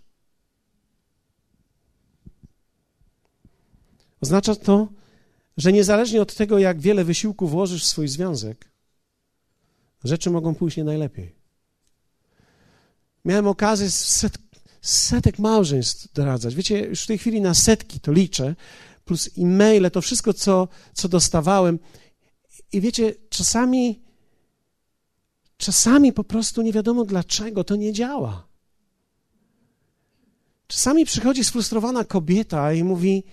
Oznacza 4.21 4.55
to, 4.55 4.87
że 5.57 5.73
niezależnie 5.73 6.21
od 6.21 6.35
tego, 6.35 6.59
jak 6.59 6.79
wiele 6.79 7.03
wysiłku 7.03 7.47
włożysz 7.47 7.83
w 7.83 7.87
swój 7.87 8.07
związek, 8.07 8.69
rzeczy 10.03 10.29
mogą 10.29 10.55
pójść 10.55 10.77
nie 10.77 10.83
najlepiej. 10.83 11.35
Miałem 13.25 13.47
okazję 13.47 13.91
setek 14.85 15.39
małżeństw 15.39 16.13
doradzać. 16.13 16.55
Wiecie, 16.55 16.79
już 16.79 17.03
w 17.03 17.07
tej 17.07 17.17
chwili 17.17 17.41
na 17.41 17.53
setki 17.53 17.99
to 17.99 18.11
liczę, 18.11 18.55
plus 19.05 19.29
e-maile, 19.37 19.91
to 19.91 20.01
wszystko, 20.01 20.33
co, 20.33 20.67
co 20.93 21.09
dostawałem. 21.09 21.79
I 22.71 22.81
wiecie, 22.81 23.15
czasami, 23.29 24.01
czasami 25.57 26.13
po 26.13 26.23
prostu 26.23 26.61
nie 26.61 26.73
wiadomo 26.73 27.05
dlaczego 27.05 27.63
to 27.63 27.75
nie 27.75 27.93
działa. 27.93 28.47
Czasami 30.67 31.05
przychodzi 31.05 31.43
sfrustrowana 31.43 32.03
kobieta 32.03 32.73
i 32.73 32.83
mówi: 32.83 33.23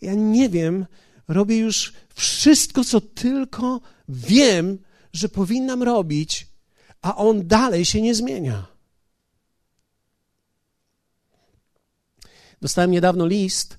Ja 0.00 0.14
nie 0.14 0.48
wiem, 0.48 0.86
robię 1.28 1.56
już 1.56 1.92
wszystko, 2.14 2.84
co 2.84 3.00
tylko 3.00 3.80
wiem, 4.08 4.78
że 5.12 5.28
powinnam 5.28 5.82
robić, 5.82 6.46
a 7.02 7.16
on 7.16 7.46
dalej 7.46 7.84
się 7.84 8.02
nie 8.02 8.14
zmienia. 8.14 8.69
Dostałem 12.60 12.90
niedawno 12.90 13.26
list 13.26 13.78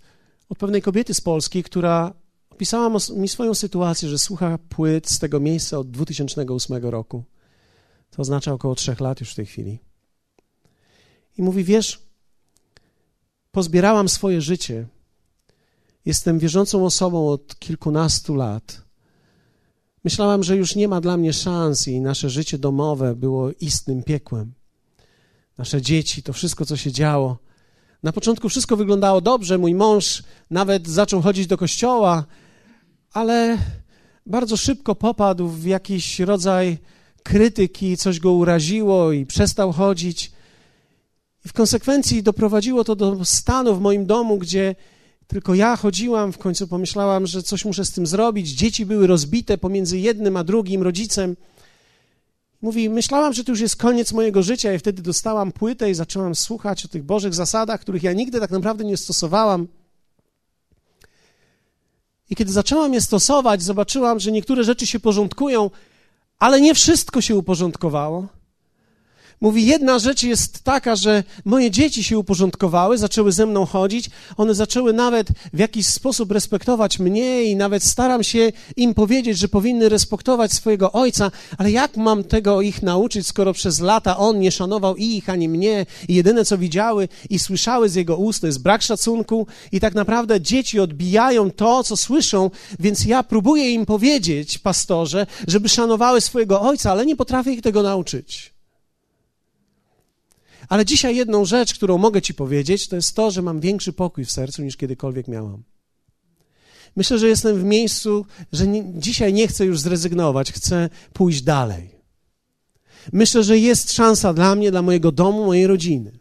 od 0.49 0.57
pewnej 0.57 0.81
kobiety 0.81 1.13
z 1.13 1.21
Polski, 1.21 1.63
która 1.63 2.13
opisała 2.49 2.97
mi 3.15 3.27
swoją 3.27 3.53
sytuację, 3.53 4.09
że 4.09 4.19
słucha 4.19 4.57
płyt 4.69 5.09
z 5.09 5.19
tego 5.19 5.39
miejsca 5.39 5.77
od 5.77 5.91
2008 5.91 6.85
roku. 6.85 7.23
To 8.09 8.21
oznacza 8.21 8.53
około 8.53 8.75
trzech 8.75 8.99
lat 8.99 9.19
już 9.19 9.31
w 9.31 9.35
tej 9.35 9.45
chwili. 9.45 9.79
I 11.37 11.41
mówi: 11.41 11.63
Wiesz, 11.63 12.01
pozbierałam 13.51 14.09
swoje 14.09 14.41
życie. 14.41 14.87
Jestem 16.05 16.39
wierzącą 16.39 16.85
osobą 16.85 17.29
od 17.29 17.59
kilkunastu 17.59 18.35
lat. 18.35 18.81
Myślałam, 20.03 20.43
że 20.43 20.57
już 20.57 20.75
nie 20.75 20.87
ma 20.87 21.01
dla 21.01 21.17
mnie 21.17 21.33
szans, 21.33 21.87
i 21.87 22.01
nasze 22.01 22.29
życie 22.29 22.57
domowe 22.57 23.15
było 23.15 23.51
istnym 23.51 24.03
piekłem. 24.03 24.53
Nasze 25.57 25.81
dzieci, 25.81 26.23
to 26.23 26.33
wszystko, 26.33 26.65
co 26.65 26.77
się 26.77 26.91
działo, 26.91 27.37
na 28.03 28.11
początku 28.11 28.49
wszystko 28.49 28.77
wyglądało 28.77 29.21
dobrze, 29.21 29.57
mój 29.57 29.75
mąż 29.75 30.23
nawet 30.49 30.87
zaczął 30.87 31.21
chodzić 31.21 31.47
do 31.47 31.57
kościoła, 31.57 32.25
ale 33.13 33.57
bardzo 34.25 34.57
szybko 34.57 34.95
popadł 34.95 35.47
w 35.47 35.65
jakiś 35.65 36.19
rodzaj 36.19 36.77
krytyki, 37.23 37.97
coś 37.97 38.19
go 38.19 38.31
uraziło 38.31 39.11
i 39.11 39.25
przestał 39.25 39.71
chodzić. 39.71 40.31
I 41.45 41.49
w 41.49 41.53
konsekwencji 41.53 42.23
doprowadziło 42.23 42.83
to 42.83 42.95
do 42.95 43.25
stanu 43.25 43.75
w 43.75 43.81
moim 43.81 44.05
domu, 44.05 44.37
gdzie 44.37 44.75
tylko 45.27 45.55
ja 45.55 45.75
chodziłam. 45.75 46.31
W 46.31 46.37
końcu 46.37 46.67
pomyślałam, 46.67 47.27
że 47.27 47.43
coś 47.43 47.65
muszę 47.65 47.85
z 47.85 47.91
tym 47.91 48.07
zrobić. 48.07 48.49
Dzieci 48.49 48.85
były 48.85 49.07
rozbite 49.07 49.57
pomiędzy 49.57 49.99
jednym 49.99 50.37
a 50.37 50.43
drugim 50.43 50.81
rodzicem. 50.81 51.35
Mówi, 52.61 52.89
myślałam, 52.89 53.33
że 53.33 53.43
to 53.43 53.51
już 53.51 53.59
jest 53.59 53.75
koniec 53.75 54.13
mojego 54.13 54.43
życia 54.43 54.73
i 54.73 54.79
wtedy 54.79 55.01
dostałam 55.01 55.51
płytę 55.51 55.89
i 55.89 55.93
zaczęłam 55.93 56.35
słuchać 56.35 56.85
o 56.85 56.87
tych 56.87 57.03
Bożych 57.03 57.33
zasadach, 57.33 57.81
których 57.81 58.03
ja 58.03 58.13
nigdy 58.13 58.39
tak 58.39 58.51
naprawdę 58.51 58.83
nie 58.83 58.97
stosowałam. 58.97 59.67
I 62.29 62.35
kiedy 62.35 62.51
zaczęłam 62.51 62.93
je 62.93 63.01
stosować, 63.01 63.63
zobaczyłam, 63.63 64.19
że 64.19 64.31
niektóre 64.31 64.63
rzeczy 64.63 64.87
się 64.87 64.99
porządkują, 64.99 65.69
ale 66.39 66.61
nie 66.61 66.75
wszystko 66.75 67.21
się 67.21 67.35
uporządkowało. 67.35 68.27
Mówi, 69.41 69.65
jedna 69.65 69.99
rzecz 69.99 70.23
jest 70.23 70.63
taka, 70.63 70.95
że 70.95 71.23
moje 71.45 71.71
dzieci 71.71 72.03
się 72.03 72.19
uporządkowały, 72.19 72.97
zaczęły 72.97 73.31
ze 73.31 73.45
mną 73.45 73.65
chodzić, 73.65 74.09
one 74.37 74.55
zaczęły 74.55 74.93
nawet 74.93 75.27
w 75.53 75.59
jakiś 75.59 75.87
sposób 75.87 76.31
respektować 76.31 76.99
mnie 76.99 77.43
i 77.43 77.55
nawet 77.55 77.83
staram 77.83 78.23
się 78.23 78.51
im 78.75 78.93
powiedzieć, 78.93 79.37
że 79.37 79.47
powinny 79.47 79.89
respektować 79.89 80.53
swojego 80.53 80.91
ojca, 80.91 81.31
ale 81.57 81.71
jak 81.71 81.97
mam 81.97 82.23
tego 82.23 82.61
ich 82.61 82.83
nauczyć, 82.83 83.27
skoro 83.27 83.53
przez 83.53 83.79
lata 83.79 84.17
on 84.17 84.39
nie 84.39 84.51
szanował 84.51 84.95
i 84.95 85.05
ich, 85.05 85.29
ani 85.29 85.49
mnie? 85.49 85.85
I 86.07 86.15
jedyne 86.15 86.45
co 86.45 86.57
widziały 86.57 87.07
i 87.29 87.39
słyszały 87.39 87.89
z 87.89 87.95
jego 87.95 88.17
ust 88.17 88.41
to 88.41 88.47
jest 88.47 88.61
brak 88.61 88.81
szacunku. 88.81 89.47
I 89.71 89.79
tak 89.79 89.95
naprawdę 89.95 90.41
dzieci 90.41 90.79
odbijają 90.79 91.51
to, 91.51 91.83
co 91.83 91.97
słyszą, 91.97 92.49
więc 92.79 93.05
ja 93.05 93.23
próbuję 93.23 93.71
im 93.71 93.85
powiedzieć, 93.85 94.57
pastorze, 94.57 95.27
żeby 95.47 95.69
szanowały 95.69 96.21
swojego 96.21 96.61
ojca, 96.61 96.91
ale 96.91 97.05
nie 97.05 97.15
potrafię 97.15 97.51
ich 97.51 97.61
tego 97.61 97.83
nauczyć. 97.83 98.60
Ale 100.69 100.85
dzisiaj 100.85 101.15
jedną 101.15 101.45
rzecz, 101.45 101.73
którą 101.73 101.97
mogę 101.97 102.21
Ci 102.21 102.33
powiedzieć, 102.33 102.87
to 102.87 102.95
jest 102.95 103.15
to, 103.15 103.31
że 103.31 103.41
mam 103.41 103.59
większy 103.59 103.93
pokój 103.93 104.25
w 104.25 104.31
sercu 104.31 104.63
niż 104.63 104.77
kiedykolwiek 104.77 105.27
miałam. 105.27 105.63
Myślę, 106.95 107.19
że 107.19 107.27
jestem 107.27 107.59
w 107.59 107.63
miejscu, 107.63 108.25
że 108.51 108.67
nie, 108.67 108.83
dzisiaj 108.99 109.33
nie 109.33 109.47
chcę 109.47 109.65
już 109.65 109.79
zrezygnować, 109.79 110.51
chcę 110.51 110.89
pójść 111.13 111.41
dalej. 111.41 111.89
Myślę, 113.13 113.43
że 113.43 113.57
jest 113.57 113.93
szansa 113.93 114.33
dla 114.33 114.55
mnie, 114.55 114.71
dla 114.71 114.81
mojego 114.81 115.11
domu, 115.11 115.45
mojej 115.45 115.67
rodziny. 115.67 116.20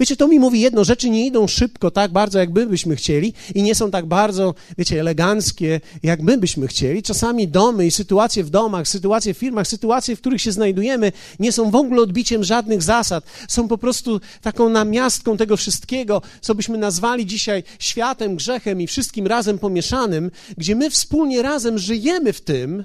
Wiecie, 0.00 0.16
to 0.16 0.28
mi 0.28 0.38
mówi 0.38 0.60
jedno, 0.60 0.84
rzeczy 0.84 1.10
nie 1.10 1.26
idą 1.26 1.46
szybko 1.46 1.90
tak 1.90 2.12
bardzo, 2.12 2.38
jak 2.38 2.50
my 2.50 2.66
byśmy 2.66 2.96
chcieli 2.96 3.32
i 3.54 3.62
nie 3.62 3.74
są 3.74 3.90
tak 3.90 4.06
bardzo, 4.06 4.54
wiecie, 4.78 5.00
eleganckie, 5.00 5.80
jak 6.02 6.22
my 6.22 6.38
byśmy 6.38 6.68
chcieli. 6.68 7.02
Czasami 7.02 7.48
domy 7.48 7.86
i 7.86 7.90
sytuacje 7.90 8.44
w 8.44 8.50
domach, 8.50 8.88
sytuacje 8.88 9.34
w 9.34 9.38
firmach, 9.38 9.66
sytuacje, 9.66 10.16
w 10.16 10.20
których 10.20 10.40
się 10.40 10.52
znajdujemy, 10.52 11.12
nie 11.38 11.52
są 11.52 11.70
w 11.70 11.74
ogóle 11.74 12.02
odbiciem 12.02 12.44
żadnych 12.44 12.82
zasad. 12.82 13.24
Są 13.48 13.68
po 13.68 13.78
prostu 13.78 14.20
taką 14.42 14.68
namiastką 14.68 15.36
tego 15.36 15.56
wszystkiego, 15.56 16.22
co 16.40 16.54
byśmy 16.54 16.78
nazwali 16.78 17.26
dzisiaj 17.26 17.62
światem, 17.78 18.36
grzechem 18.36 18.80
i 18.80 18.86
wszystkim 18.86 19.26
razem 19.26 19.58
pomieszanym, 19.58 20.30
gdzie 20.58 20.76
my 20.76 20.90
wspólnie 20.90 21.42
razem 21.42 21.78
żyjemy 21.78 22.32
w 22.32 22.40
tym, 22.40 22.84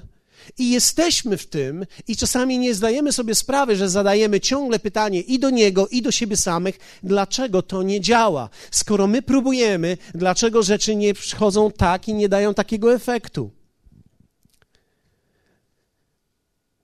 i 0.58 0.70
jesteśmy 0.70 1.36
w 1.36 1.46
tym, 1.46 1.86
i 2.08 2.16
czasami 2.16 2.58
nie 2.58 2.74
zdajemy 2.74 3.12
sobie 3.12 3.34
sprawy, 3.34 3.76
że 3.76 3.88
zadajemy 3.88 4.40
ciągle 4.40 4.78
pytanie 4.78 5.20
i 5.20 5.38
do 5.38 5.50
Niego, 5.50 5.88
i 5.88 6.02
do 6.02 6.10
siebie 6.10 6.36
samych, 6.36 6.78
dlaczego 7.02 7.62
to 7.62 7.82
nie 7.82 8.00
działa. 8.00 8.48
Skoro 8.70 9.06
my 9.06 9.22
próbujemy, 9.22 9.96
dlaczego 10.14 10.62
rzeczy 10.62 10.96
nie 10.96 11.14
przychodzą 11.14 11.70
tak 11.70 12.08
i 12.08 12.14
nie 12.14 12.28
dają 12.28 12.54
takiego 12.54 12.94
efektu. 12.94 13.50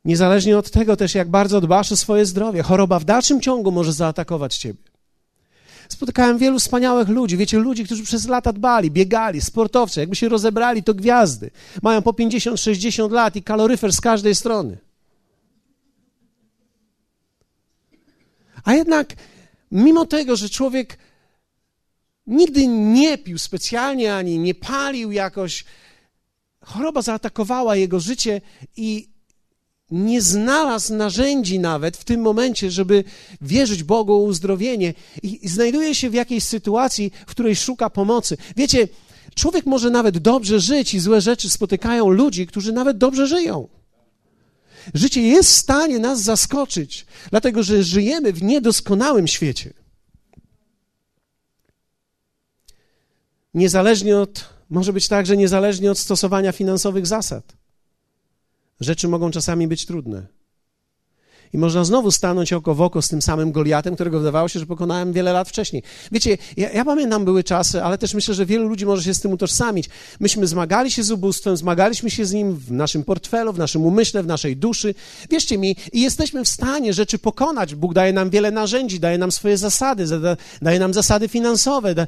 Niezależnie 0.04 0.58
od 0.58 0.70
tego 0.70 0.96
też, 0.96 1.14
jak 1.14 1.30
bardzo 1.30 1.60
dbasz 1.60 1.92
o 1.92 1.96
swoje 1.96 2.26
zdrowie, 2.26 2.62
choroba 2.62 2.98
w 2.98 3.04
dalszym 3.04 3.40
ciągu 3.40 3.72
może 3.72 3.92
zaatakować 3.92 4.56
Ciebie. 4.56 4.91
Spotykałem 5.92 6.38
wielu 6.38 6.58
wspaniałych 6.58 7.08
ludzi, 7.08 7.36
wiecie, 7.36 7.58
ludzi, 7.58 7.84
którzy 7.84 8.02
przez 8.04 8.28
lata 8.28 8.52
dbali, 8.52 8.90
biegali, 8.90 9.40
sportowcy, 9.40 10.00
jakby 10.00 10.16
się 10.16 10.28
rozebrali, 10.28 10.82
to 10.82 10.94
gwiazdy. 10.94 11.50
Mają 11.82 12.02
po 12.02 12.10
50-60 12.10 13.10
lat 13.10 13.36
i 13.36 13.42
kaloryfer 13.42 13.92
z 13.92 14.00
każdej 14.00 14.34
strony. 14.34 14.78
A 18.64 18.74
jednak, 18.74 19.12
mimo 19.70 20.06
tego, 20.06 20.36
że 20.36 20.48
człowiek 20.48 20.98
nigdy 22.26 22.66
nie 22.66 23.18
pił 23.18 23.38
specjalnie 23.38 24.14
ani 24.14 24.38
nie 24.38 24.54
palił 24.54 25.12
jakoś, 25.12 25.64
choroba 26.64 27.02
zaatakowała 27.02 27.76
jego 27.76 28.00
życie 28.00 28.40
i 28.76 29.11
nie 29.92 30.22
znalazł 30.22 30.94
narzędzi 30.94 31.58
nawet 31.58 31.96
w 31.96 32.04
tym 32.04 32.20
momencie, 32.20 32.70
żeby 32.70 33.04
wierzyć 33.40 33.82
Bogu 33.82 34.12
o 34.12 34.22
uzdrowienie 34.22 34.94
i 35.22 35.48
znajduje 35.48 35.94
się 35.94 36.10
w 36.10 36.14
jakiejś 36.14 36.44
sytuacji, 36.44 37.12
w 37.26 37.30
której 37.30 37.56
szuka 37.56 37.90
pomocy. 37.90 38.36
Wiecie, 38.56 38.88
człowiek 39.34 39.66
może 39.66 39.90
nawet 39.90 40.18
dobrze 40.18 40.60
żyć 40.60 40.94
i 40.94 41.00
złe 41.00 41.20
rzeczy 41.20 41.50
spotykają 41.50 42.10
ludzi, 42.10 42.46
którzy 42.46 42.72
nawet 42.72 42.98
dobrze 42.98 43.26
żyją. 43.26 43.68
Życie 44.94 45.22
jest 45.22 45.50
w 45.50 45.56
stanie 45.56 45.98
nas 45.98 46.22
zaskoczyć, 46.22 47.06
dlatego 47.30 47.62
że 47.62 47.82
żyjemy 47.82 48.32
w 48.32 48.42
niedoskonałym 48.42 49.28
świecie. 49.28 49.72
Niezależnie 53.54 54.18
od, 54.18 54.44
może 54.70 54.92
być 54.92 55.08
tak, 55.08 55.26
że 55.26 55.36
niezależnie 55.36 55.90
od 55.90 55.98
stosowania 55.98 56.52
finansowych 56.52 57.06
zasad 57.06 57.61
rzeczy 58.82 59.08
mogą 59.08 59.30
czasami 59.30 59.68
być 59.68 59.86
trudne. 59.86 60.26
I 61.52 61.58
można 61.58 61.84
znowu 61.84 62.10
stanąć 62.10 62.52
oko 62.52 62.74
w 62.74 62.80
oko 62.80 63.02
z 63.02 63.08
tym 63.08 63.22
samym 63.22 63.52
Goliatem, 63.52 63.94
którego 63.94 64.18
wydawało 64.18 64.48
się, 64.48 64.60
że 64.60 64.66
pokonałem 64.66 65.12
wiele 65.12 65.32
lat 65.32 65.48
wcześniej. 65.48 65.82
Wiecie, 66.12 66.38
ja, 66.56 66.70
ja, 66.70 66.84
pamiętam, 66.84 67.24
były 67.24 67.44
czasy, 67.44 67.82
ale 67.82 67.98
też 67.98 68.14
myślę, 68.14 68.34
że 68.34 68.46
wielu 68.46 68.68
ludzi 68.68 68.86
może 68.86 69.02
się 69.02 69.14
z 69.14 69.20
tym 69.20 69.32
utożsamić. 69.32 69.88
Myśmy 70.20 70.46
zmagali 70.46 70.90
się 70.90 71.02
z 71.02 71.10
ubóstwem, 71.10 71.56
zmagaliśmy 71.56 72.10
się 72.10 72.24
z 72.24 72.32
nim 72.32 72.56
w 72.56 72.72
naszym 72.72 73.04
portfelu, 73.04 73.52
w 73.52 73.58
naszym 73.58 73.86
umyśle, 73.86 74.22
w 74.22 74.26
naszej 74.26 74.56
duszy. 74.56 74.94
Wierzcie 75.30 75.58
mi, 75.58 75.76
i 75.92 76.00
jesteśmy 76.00 76.44
w 76.44 76.48
stanie 76.48 76.92
rzeczy 76.92 77.18
pokonać. 77.18 77.74
Bóg 77.74 77.94
daje 77.94 78.12
nam 78.12 78.30
wiele 78.30 78.50
narzędzi, 78.50 79.00
daje 79.00 79.18
nam 79.18 79.32
swoje 79.32 79.56
zasady, 79.56 80.04
daje 80.62 80.78
nam 80.78 80.94
zasady 80.94 81.28
finansowe. 81.28 82.06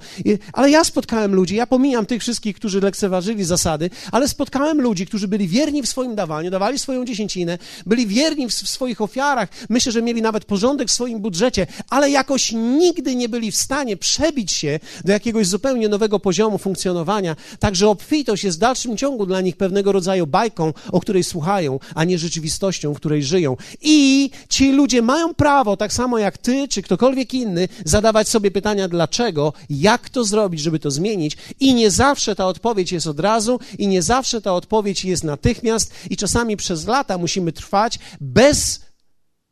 Ale 0.52 0.70
ja 0.70 0.85
spotkałem 0.85 1.35
ludzi, 1.35 1.57
ja 1.57 1.66
pomijam 1.66 2.07
tych 2.07 2.22
wszystkich, 2.22 2.57
którzy 2.57 2.80
lekceważyli 2.80 3.44
zasady, 3.44 3.90
ale 4.12 4.28
spotkałem 4.28 4.80
ludzi, 4.80 5.07
którzy 5.07 5.28
byli 5.28 5.48
wierni 5.48 5.83
w 5.83 5.88
swoim 5.88 6.14
dawaniu, 6.14 6.50
dawali 6.50 6.78
swoją 6.78 7.04
dziesięcinę, 7.04 7.59
byli 7.87 8.07
wierni 8.07 8.48
w 8.48 8.52
swoich 8.52 9.00
ofiarach, 9.00 9.34
Myślę, 9.68 9.92
że 9.92 10.03
mieli 10.03 10.23
nawet 10.23 10.44
porządek 10.44 10.88
w 10.88 10.92
swoim 10.92 11.20
budżecie, 11.20 11.66
ale 11.90 12.11
jakoś 12.11 12.53
nigdy 12.53 13.16
nie 13.16 13.29
byli 13.29 13.53
w 13.53 13.57
stanie 13.57 13.97
przebić 13.97 14.53
się 14.53 14.81
do 15.05 15.12
jakiegoś 15.12 15.47
zupełnie 15.47 15.88
nowego 15.88 16.20
poziomu 16.20 16.59
funkcjonowania. 16.59 17.37
Także 17.59 17.88
obfitość 17.88 18.44
jest 18.44 18.57
w 18.57 18.61
dalszym 18.61 18.97
ciągu 18.97 19.27
dla 19.27 19.40
nich 19.40 19.57
pewnego 19.57 19.92
rodzaju 19.92 20.27
bajką, 20.27 20.73
o 20.92 21.01
której 21.01 21.25
słuchają, 21.25 21.79
a 21.94 22.05
nie 22.05 22.18
rzeczywistością, 22.18 22.94
w 22.94 22.97
której 22.97 23.23
żyją. 23.23 23.57
I 23.83 24.31
ci 24.49 24.73
ludzie 24.73 25.03
mają 25.03 25.35
prawo, 25.35 25.77
tak 25.77 25.92
samo 25.92 26.18
jak 26.18 26.38
ty, 26.38 26.68
czy 26.68 26.83
ktokolwiek 26.83 27.35
inny, 27.35 27.68
zadawać 27.85 28.29
sobie 28.29 28.51
pytania 28.51 28.88
dlaczego, 28.88 29.53
jak 29.70 30.11
to 30.11 30.25
zrobić, 30.25 30.61
żeby 30.61 30.79
to 30.79 30.90
zmienić. 30.90 31.37
I 31.61 31.75
nie 31.75 31.90
zawsze 31.90 32.37
ta 32.37 32.47
odpowiedź 32.47 32.92
jest 32.92 33.07
od 33.07 33.20
razu, 33.20 33.61
i 33.79 33.88
nie 33.88 34.03
zawsze 34.03 34.40
ta 34.40 34.55
odpowiedź 34.55 35.05
jest 35.05 35.25
natychmiast, 35.25 35.94
i 36.11 36.16
czasami 36.16 36.57
przez 36.57 36.87
lata 36.87 37.18
musimy 37.18 37.53
trwać 37.53 37.99
bez 38.20 38.81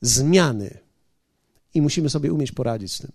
zmiany. 0.02 0.78
I 1.74 1.82
musimy 1.82 2.10
sobie 2.10 2.32
umieć 2.32 2.52
poradzić 2.52 2.92
z 2.92 2.98
tym. 2.98 3.12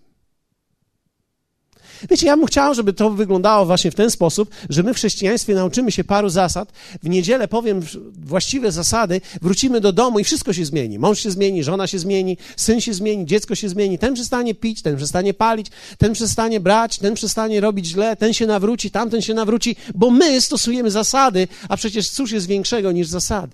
Wiecie, 2.10 2.26
ja 2.26 2.36
bym 2.36 2.46
chciał, 2.46 2.74
żeby 2.74 2.92
to 2.92 3.10
wyglądało 3.10 3.66
właśnie 3.66 3.90
w 3.90 3.94
ten 3.94 4.10
sposób, 4.10 4.50
że 4.68 4.82
my 4.82 4.94
w 4.94 4.96
chrześcijaństwie 4.96 5.54
nauczymy 5.54 5.92
się 5.92 6.04
paru 6.04 6.28
zasad. 6.28 6.72
W 7.02 7.08
niedzielę 7.08 7.48
powiem 7.48 7.80
właściwe 8.18 8.72
zasady, 8.72 9.20
wrócimy 9.42 9.80
do 9.80 9.92
domu 9.92 10.18
i 10.18 10.24
wszystko 10.24 10.52
się 10.52 10.64
zmieni. 10.64 10.98
Mąż 10.98 11.18
się 11.18 11.30
zmieni, 11.30 11.64
żona 11.64 11.86
się 11.86 11.98
zmieni, 11.98 12.36
syn 12.56 12.80
się 12.80 12.94
zmieni, 12.94 13.26
dziecko 13.26 13.54
się 13.54 13.68
zmieni. 13.68 13.98
Ten 13.98 14.14
przestanie 14.14 14.54
pić, 14.54 14.82
ten 14.82 14.96
przestanie 14.96 15.34
palić, 15.34 15.66
ten 15.98 16.12
przestanie 16.12 16.60
brać, 16.60 16.98
ten 16.98 17.14
przestanie 17.14 17.60
robić 17.60 17.86
źle, 17.86 18.16
ten 18.16 18.32
się 18.32 18.46
nawróci, 18.46 18.90
tamten 18.90 19.22
się 19.22 19.34
nawróci, 19.34 19.76
bo 19.94 20.10
my 20.10 20.40
stosujemy 20.40 20.90
zasady, 20.90 21.48
a 21.68 21.76
przecież 21.76 22.10
cóż 22.10 22.32
jest 22.32 22.46
większego 22.46 22.92
niż 22.92 23.08
zasady? 23.08 23.52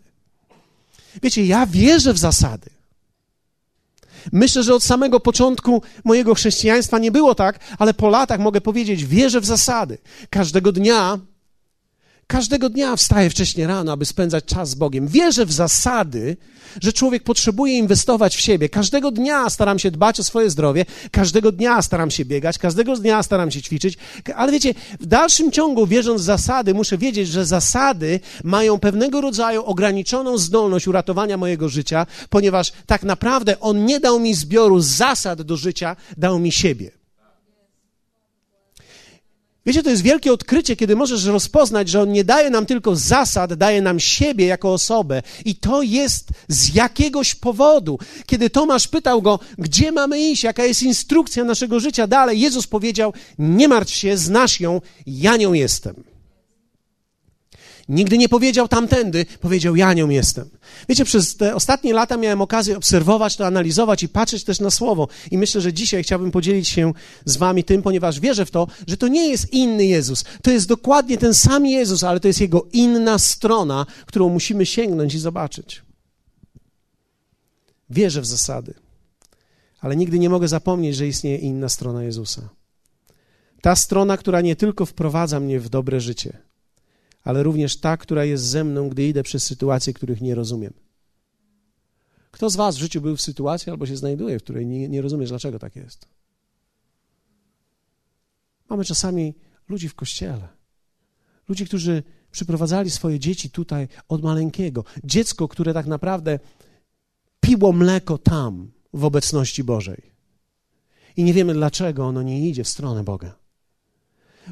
Wiecie, 1.22 1.46
ja 1.46 1.66
wierzę 1.66 2.12
w 2.12 2.18
zasady. 2.18 2.73
Myślę, 4.32 4.62
że 4.62 4.74
od 4.74 4.82
samego 4.82 5.20
początku 5.20 5.82
mojego 6.04 6.34
chrześcijaństwa 6.34 6.98
nie 6.98 7.10
było 7.10 7.34
tak, 7.34 7.58
ale 7.78 7.94
po 7.94 8.08
latach 8.08 8.40
mogę 8.40 8.60
powiedzieć, 8.60 9.04
wierzę 9.04 9.40
w 9.40 9.44
zasady. 9.44 9.98
Każdego 10.30 10.72
dnia 10.72 11.18
Każdego 12.26 12.70
dnia 12.70 12.96
wstaję 12.96 13.30
wcześnie 13.30 13.66
rano, 13.66 13.92
aby 13.92 14.04
spędzać 14.04 14.44
czas 14.44 14.70
z 14.70 14.74
Bogiem. 14.74 15.08
Wierzę 15.08 15.46
w 15.46 15.52
zasady, 15.52 16.36
że 16.80 16.92
człowiek 16.92 17.22
potrzebuje 17.22 17.78
inwestować 17.78 18.36
w 18.36 18.40
siebie. 18.40 18.68
Każdego 18.68 19.10
dnia 19.10 19.50
staram 19.50 19.78
się 19.78 19.90
dbać 19.90 20.20
o 20.20 20.24
swoje 20.24 20.50
zdrowie, 20.50 20.84
każdego 21.10 21.52
dnia 21.52 21.82
staram 21.82 22.10
się 22.10 22.24
biegać, 22.24 22.58
każdego 22.58 22.96
dnia 22.96 23.22
staram 23.22 23.50
się 23.50 23.62
ćwiczyć. 23.62 23.98
Ale 24.36 24.52
wiecie, 24.52 24.74
w 25.00 25.06
dalszym 25.06 25.52
ciągu, 25.52 25.86
wierząc 25.86 26.20
w 26.20 26.24
zasady, 26.24 26.74
muszę 26.74 26.98
wiedzieć, 26.98 27.28
że 27.28 27.46
zasady 27.46 28.20
mają 28.44 28.78
pewnego 28.78 29.20
rodzaju 29.20 29.64
ograniczoną 29.64 30.38
zdolność 30.38 30.88
uratowania 30.88 31.36
mojego 31.36 31.68
życia, 31.68 32.06
ponieważ 32.30 32.72
tak 32.86 33.02
naprawdę 33.02 33.60
On 33.60 33.84
nie 33.84 34.00
dał 34.00 34.20
mi 34.20 34.34
zbioru 34.34 34.80
zasad 34.80 35.42
do 35.42 35.56
życia, 35.56 35.96
dał 36.16 36.38
mi 36.38 36.52
siebie. 36.52 37.03
Wiecie, 39.66 39.82
to 39.82 39.90
jest 39.90 40.02
wielkie 40.02 40.32
odkrycie, 40.32 40.76
kiedy 40.76 40.96
możesz 40.96 41.24
rozpoznać, 41.24 41.88
że 41.88 42.02
On 42.02 42.12
nie 42.12 42.24
daje 42.24 42.50
nam 42.50 42.66
tylko 42.66 42.96
zasad, 42.96 43.54
daje 43.54 43.82
nam 43.82 44.00
siebie 44.00 44.46
jako 44.46 44.72
osobę. 44.72 45.22
I 45.44 45.56
to 45.56 45.82
jest 45.82 46.28
z 46.48 46.74
jakiegoś 46.74 47.34
powodu. 47.34 47.98
Kiedy 48.26 48.50
Tomasz 48.50 48.88
pytał 48.88 49.22
go, 49.22 49.38
gdzie 49.58 49.92
mamy 49.92 50.20
iść, 50.20 50.44
jaka 50.44 50.64
jest 50.64 50.82
instrukcja 50.82 51.44
naszego 51.44 51.80
życia 51.80 52.06
dalej, 52.06 52.40
Jezus 52.40 52.66
powiedział: 52.66 53.12
Nie 53.38 53.68
martw 53.68 53.94
się, 53.94 54.16
znasz 54.16 54.60
ją, 54.60 54.80
ja 55.06 55.36
nią 55.36 55.52
jestem. 55.52 56.13
Nigdy 57.88 58.18
nie 58.18 58.28
powiedział 58.28 58.68
tamtędy, 58.68 59.26
powiedział 59.40 59.76
ja 59.76 59.92
nią 59.92 60.08
jestem. 60.08 60.50
Wiecie, 60.88 61.04
przez 61.04 61.36
te 61.36 61.54
ostatnie 61.54 61.94
lata 61.94 62.16
miałem 62.16 62.40
okazję 62.40 62.76
obserwować 62.76 63.36
to, 63.36 63.46
analizować 63.46 64.02
i 64.02 64.08
patrzeć 64.08 64.44
też 64.44 64.60
na 64.60 64.70
słowo. 64.70 65.08
I 65.30 65.38
myślę, 65.38 65.60
że 65.60 65.72
dzisiaj 65.72 66.02
chciałbym 66.02 66.30
podzielić 66.30 66.68
się 66.68 66.92
z 67.24 67.36
wami 67.36 67.64
tym, 67.64 67.82
ponieważ 67.82 68.20
wierzę 68.20 68.46
w 68.46 68.50
to, 68.50 68.66
że 68.86 68.96
to 68.96 69.08
nie 69.08 69.28
jest 69.28 69.52
inny 69.52 69.86
Jezus. 69.86 70.24
To 70.42 70.50
jest 70.50 70.68
dokładnie 70.68 71.18
ten 71.18 71.34
sam 71.34 71.66
Jezus, 71.66 72.04
ale 72.04 72.20
to 72.20 72.28
jest 72.28 72.40
jego 72.40 72.66
inna 72.72 73.18
strona, 73.18 73.86
którą 74.06 74.28
musimy 74.28 74.66
sięgnąć 74.66 75.14
i 75.14 75.18
zobaczyć. 75.18 75.82
Wierzę 77.90 78.20
w 78.20 78.26
zasady, 78.26 78.74
ale 79.80 79.96
nigdy 79.96 80.18
nie 80.18 80.30
mogę 80.30 80.48
zapomnieć, 80.48 80.96
że 80.96 81.06
istnieje 81.06 81.38
inna 81.38 81.68
strona 81.68 82.02
Jezusa. 82.02 82.48
Ta 83.60 83.76
strona, 83.76 84.16
która 84.16 84.40
nie 84.40 84.56
tylko 84.56 84.86
wprowadza 84.86 85.40
mnie 85.40 85.60
w 85.60 85.68
dobre 85.68 86.00
życie, 86.00 86.43
ale 87.24 87.42
również 87.42 87.76
ta, 87.76 87.96
która 87.96 88.24
jest 88.24 88.44
ze 88.44 88.64
mną, 88.64 88.88
gdy 88.88 89.08
idę 89.08 89.22
przez 89.22 89.44
sytuacje, 89.46 89.92
których 89.92 90.20
nie 90.20 90.34
rozumiem, 90.34 90.72
Kto 92.34 92.50
z 92.50 92.56
Was 92.56 92.76
w 92.76 92.80
życiu 92.80 93.00
był 93.00 93.16
w 93.16 93.22
sytuacji 93.22 93.70
albo 93.70 93.86
się 93.86 93.96
znajduje, 93.96 94.38
w 94.38 94.42
której 94.42 94.66
nie, 94.66 94.88
nie 94.88 95.02
rozumiesz, 95.02 95.28
dlaczego 95.28 95.58
tak 95.58 95.76
jest? 95.76 96.08
Mamy 98.70 98.84
czasami 98.84 99.34
ludzi 99.68 99.88
w 99.88 99.94
kościele, 99.94 100.48
ludzi, 101.48 101.66
którzy 101.66 102.02
przyprowadzali 102.30 102.90
swoje 102.90 103.18
dzieci 103.18 103.50
tutaj 103.50 103.88
od 104.08 104.22
maleńkiego. 104.22 104.84
Dziecko, 105.04 105.48
które 105.48 105.74
tak 105.74 105.86
naprawdę 105.86 106.38
piło 107.40 107.72
mleko 107.72 108.18
tam, 108.18 108.70
w 108.92 109.04
obecności 109.04 109.64
Bożej. 109.64 110.02
I 111.16 111.24
nie 111.24 111.34
wiemy, 111.34 111.54
dlaczego 111.54 112.06
ono 112.06 112.22
nie 112.22 112.48
idzie 112.48 112.64
w 112.64 112.68
stronę 112.68 113.04
Boga. 113.04 113.43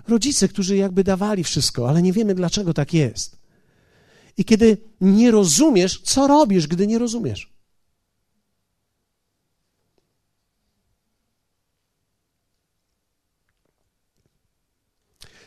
Rodzice, 0.09 0.48
którzy 0.48 0.76
jakby 0.76 1.05
dawali 1.05 1.44
wszystko, 1.44 1.88
ale 1.88 2.02
nie 2.02 2.12
wiemy, 2.12 2.35
dlaczego 2.35 2.74
tak 2.74 2.94
jest. 2.94 3.37
I 4.37 4.44
kiedy 4.44 4.78
nie 5.00 5.31
rozumiesz, 5.31 6.00
co 6.00 6.26
robisz, 6.26 6.66
gdy 6.66 6.87
nie 6.87 6.98
rozumiesz? 6.98 7.52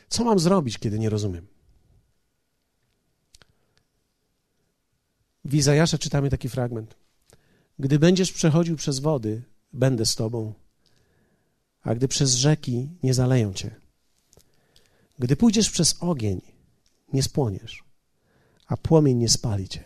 Co 0.09 0.23
mam 0.23 0.39
zrobić, 0.39 0.77
kiedy 0.77 0.99
nie 0.99 1.09
rozumiem? 1.09 1.47
W 5.45 5.53
Izajasza 5.53 5.97
czytamy 5.97 6.29
taki 6.29 6.49
fragment. 6.49 6.95
Gdy 7.79 7.99
będziesz 7.99 8.31
przechodził 8.31 8.75
przez 8.75 8.99
wody, 8.99 9.43
będę 9.73 10.05
z 10.05 10.15
tobą, 10.15 10.53
a 11.81 11.95
gdy 11.95 12.07
przez 12.07 12.33
rzeki, 12.33 12.89
nie 13.03 13.13
zaleją 13.13 13.53
cię. 13.53 13.84
Gdy 15.19 15.35
pójdziesz 15.35 15.69
przez 15.69 16.03
ogień, 16.03 16.41
nie 17.13 17.23
spłoniesz, 17.23 17.83
a 18.67 18.77
płomień 18.77 19.17
nie 19.17 19.29
spali 19.29 19.69
cię. 19.69 19.83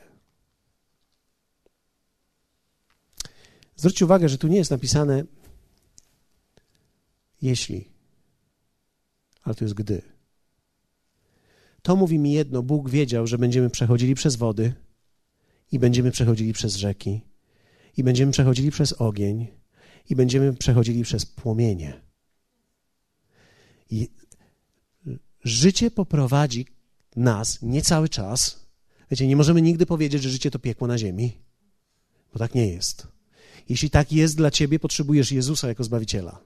Zwróćcie 3.76 4.06
uwagę, 4.06 4.30
że 4.30 4.38
tu 4.38 4.48
nie 4.48 4.58
jest 4.58 4.72
napisane 4.72 5.24
jeśli, 7.42 7.90
ale 9.42 9.56
tu 9.56 9.64
jest 9.64 9.74
gdy. 9.74 10.02
To 11.82 11.96
mówi 11.96 12.20
mi 12.20 12.32
jedno: 12.32 12.64
Bóg 12.64 12.90
wiedział, 12.90 13.28
że 13.28 13.38
będziemy 13.38 13.70
przechodzili 13.70 14.16
przez 14.16 14.36
wody 14.36 14.74
i 15.72 15.80
będziemy 15.80 16.12
przechodzili 16.12 16.54
przez 16.54 16.76
rzeki 16.76 17.22
i 17.98 18.04
będziemy 18.04 18.32
przechodzili 18.32 18.72
przez 18.72 18.94
ogień 18.94 19.48
i 20.10 20.16
będziemy 20.16 20.54
przechodzili 20.54 21.04
przez 21.04 21.26
płomienie. 21.26 22.02
I 23.90 24.10
życie 25.50 25.92
poprowadzi 25.92 26.66
nas 27.16 27.62
nie 27.62 27.82
cały 27.82 28.10
czas. 28.10 28.66
Wiecie, 29.12 29.28
nie 29.28 29.36
możemy 29.36 29.62
nigdy 29.62 29.86
powiedzieć, 29.86 30.24
że 30.24 30.30
życie 30.30 30.52
to 30.52 30.60
piekło 30.60 30.88
na 30.88 30.98
ziemi, 30.98 31.38
bo 32.34 32.40
tak 32.40 32.56
nie 32.56 32.68
jest. 32.68 33.08
Jeśli 33.70 33.90
tak 33.90 34.12
jest 34.12 34.38
dla 34.38 34.52
ciebie, 34.52 34.80
potrzebujesz 34.80 35.32
Jezusa 35.32 35.68
jako 35.68 35.84
Zbawiciela. 35.84 36.40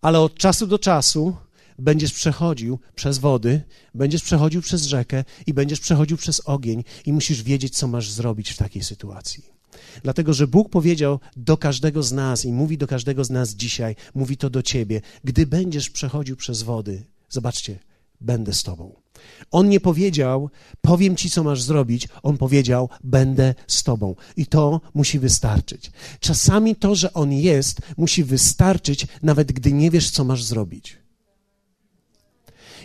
Ale 0.00 0.20
od 0.20 0.34
czasu 0.34 0.66
do 0.66 0.78
czasu 0.78 1.36
będziesz 1.78 2.12
przechodził 2.12 2.78
przez 2.94 3.18
wody, 3.18 3.62
będziesz 3.94 4.22
przechodził 4.22 4.62
przez 4.62 4.84
rzekę 4.84 5.24
i 5.46 5.54
będziesz 5.54 5.80
przechodził 5.80 6.16
przez 6.16 6.40
ogień 6.40 6.84
i 7.06 7.12
musisz 7.12 7.42
wiedzieć, 7.42 7.76
co 7.76 7.88
masz 7.88 8.10
zrobić 8.10 8.50
w 8.50 8.56
takiej 8.56 8.82
sytuacji. 8.82 9.61
Dlatego, 10.02 10.34
że 10.34 10.46
Bóg 10.46 10.68
powiedział 10.68 11.20
do 11.36 11.56
każdego 11.56 12.02
z 12.02 12.12
nas 12.12 12.44
i 12.44 12.52
mówi 12.52 12.78
do 12.78 12.86
każdego 12.86 13.24
z 13.24 13.30
nas 13.30 13.54
dzisiaj, 13.54 13.96
mówi 14.14 14.36
to 14.36 14.50
do 14.50 14.62
ciebie, 14.62 15.00
gdy 15.24 15.46
będziesz 15.46 15.90
przechodził 15.90 16.36
przez 16.36 16.62
wody, 16.62 17.04
zobaczcie, 17.28 17.78
będę 18.20 18.52
z 18.52 18.62
tobą. 18.62 19.02
On 19.50 19.68
nie 19.68 19.80
powiedział, 19.80 20.50
powiem 20.80 21.16
ci, 21.16 21.30
co 21.30 21.44
masz 21.44 21.62
zrobić. 21.62 22.08
On 22.22 22.38
powiedział, 22.38 22.88
będę 23.04 23.54
z 23.66 23.82
tobą. 23.82 24.14
I 24.36 24.46
to 24.46 24.80
musi 24.94 25.18
wystarczyć. 25.18 25.90
Czasami 26.20 26.76
to, 26.76 26.94
że 26.94 27.12
on 27.12 27.32
jest, 27.32 27.80
musi 27.96 28.24
wystarczyć, 28.24 29.06
nawet 29.22 29.52
gdy 29.52 29.72
nie 29.72 29.90
wiesz, 29.90 30.10
co 30.10 30.24
masz 30.24 30.44
zrobić. 30.44 30.98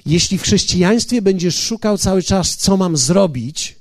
Jeśli 0.05 0.37
w 0.37 0.41
chrześcijaństwie 0.41 1.21
będziesz 1.21 1.59
szukał 1.59 1.97
cały 1.97 2.23
czas, 2.23 2.57
co 2.57 2.77
mam 2.77 2.97
zrobić, 2.97 3.76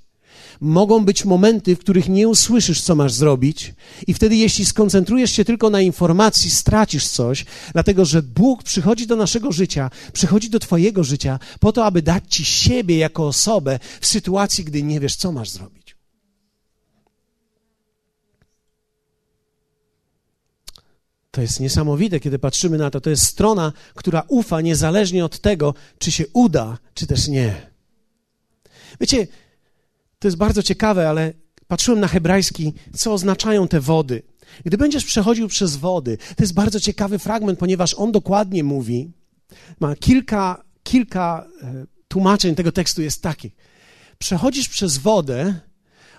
mogą 0.60 1.04
być 1.04 1.24
momenty, 1.24 1.76
w 1.76 1.78
których 1.78 2.08
nie 2.08 2.28
usłyszysz, 2.28 2.80
co 2.80 2.94
masz 2.94 3.12
zrobić, 3.12 3.74
i 4.06 4.14
wtedy, 4.14 4.36
jeśli 4.36 4.64
skoncentrujesz 4.64 5.32
się 5.32 5.44
tylko 5.44 5.70
na 5.70 5.80
informacji, 5.80 6.50
stracisz 6.50 7.08
coś, 7.08 7.44
dlatego 7.72 8.04
że 8.04 8.22
Bóg 8.22 8.62
przychodzi 8.62 9.06
do 9.06 9.16
naszego 9.16 9.52
życia, 9.52 9.90
przychodzi 10.12 10.50
do 10.50 10.58
Twojego 10.58 11.04
życia 11.04 11.38
po 11.60 11.72
to, 11.72 11.84
aby 11.84 12.02
dać 12.02 12.24
Ci 12.28 12.44
siebie 12.44 12.98
jako 12.98 13.26
osobę 13.26 13.78
w 14.00 14.06
sytuacji, 14.06 14.64
gdy 14.64 14.82
nie 14.82 15.00
wiesz, 15.00 15.16
co 15.16 15.32
masz 15.32 15.50
zrobić. 15.50 15.96
To 21.36 21.40
jest 21.40 21.60
niesamowite, 21.60 22.20
kiedy 22.20 22.38
patrzymy 22.38 22.78
na 22.78 22.90
to. 22.90 23.00
To 23.00 23.10
jest 23.10 23.22
strona, 23.22 23.72
która 23.94 24.22
ufa 24.28 24.60
niezależnie 24.60 25.24
od 25.24 25.38
tego, 25.38 25.74
czy 25.98 26.12
się 26.12 26.24
uda, 26.32 26.78
czy 26.94 27.06
też 27.06 27.28
nie. 27.28 27.70
Wiecie, 29.00 29.26
to 30.18 30.28
jest 30.28 30.36
bardzo 30.36 30.62
ciekawe, 30.62 31.08
ale 31.08 31.32
patrzyłem 31.66 32.00
na 32.00 32.08
hebrajski, 32.08 32.72
co 32.96 33.12
oznaczają 33.12 33.68
te 33.68 33.80
wody. 33.80 34.22
Gdy 34.64 34.78
będziesz 34.78 35.04
przechodził 35.04 35.48
przez 35.48 35.76
wody, 35.76 36.18
to 36.36 36.42
jest 36.42 36.54
bardzo 36.54 36.80
ciekawy 36.80 37.18
fragment, 37.18 37.58
ponieważ 37.58 37.94
on 37.94 38.12
dokładnie 38.12 38.64
mówi, 38.64 39.10
ma 39.80 39.96
kilka, 39.96 40.64
kilka 40.82 41.48
e, 41.62 41.86
tłumaczeń 42.08 42.54
tego 42.54 42.72
tekstu 42.72 43.02
jest 43.02 43.22
takich. 43.22 43.52
Przechodzisz 44.18 44.68
przez 44.68 44.98
wodę, 44.98 45.60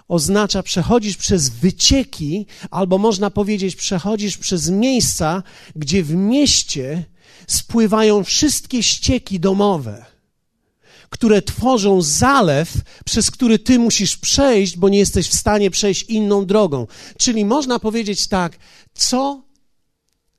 oznacza 0.08 0.64
przechodzisz 0.64 1.18
przez 1.18 1.50
wycieki, 1.50 2.46
albo 2.72 2.98
można 2.98 3.30
powiedzieć, 3.30 3.76
przechodzisz 3.76 4.38
przez 4.38 4.70
miejsca, 4.70 5.44
gdzie 5.76 6.04
w 6.04 6.16
mieście 6.16 7.06
spływają 7.48 8.24
wszystkie 8.24 8.84
ścieki 8.84 9.40
domowe, 9.40 10.06
które 11.10 11.42
tworzą 11.42 12.02
zalew, 12.02 12.74
przez 13.06 13.32
który 13.32 13.60
ty 13.60 13.80
musisz 13.80 14.18
przejść, 14.18 14.78
bo 14.78 14.90
nie 14.90 14.98
jesteś 14.98 15.30
w 15.30 15.36
stanie 15.36 15.72
przejść 15.72 16.04
inną 16.04 16.46
drogą. 16.46 16.88
Czyli 17.18 17.46
można 17.46 17.80
powiedzieć 17.80 18.28
tak, 18.28 18.58
co 18.94 19.44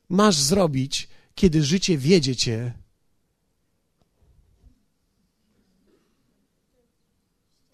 masz 0.08 0.36
zrobić, 0.36 1.08
kiedy 1.34 1.64
życie 1.64 1.98
wiedzie 1.98 2.36
cię 2.36 2.72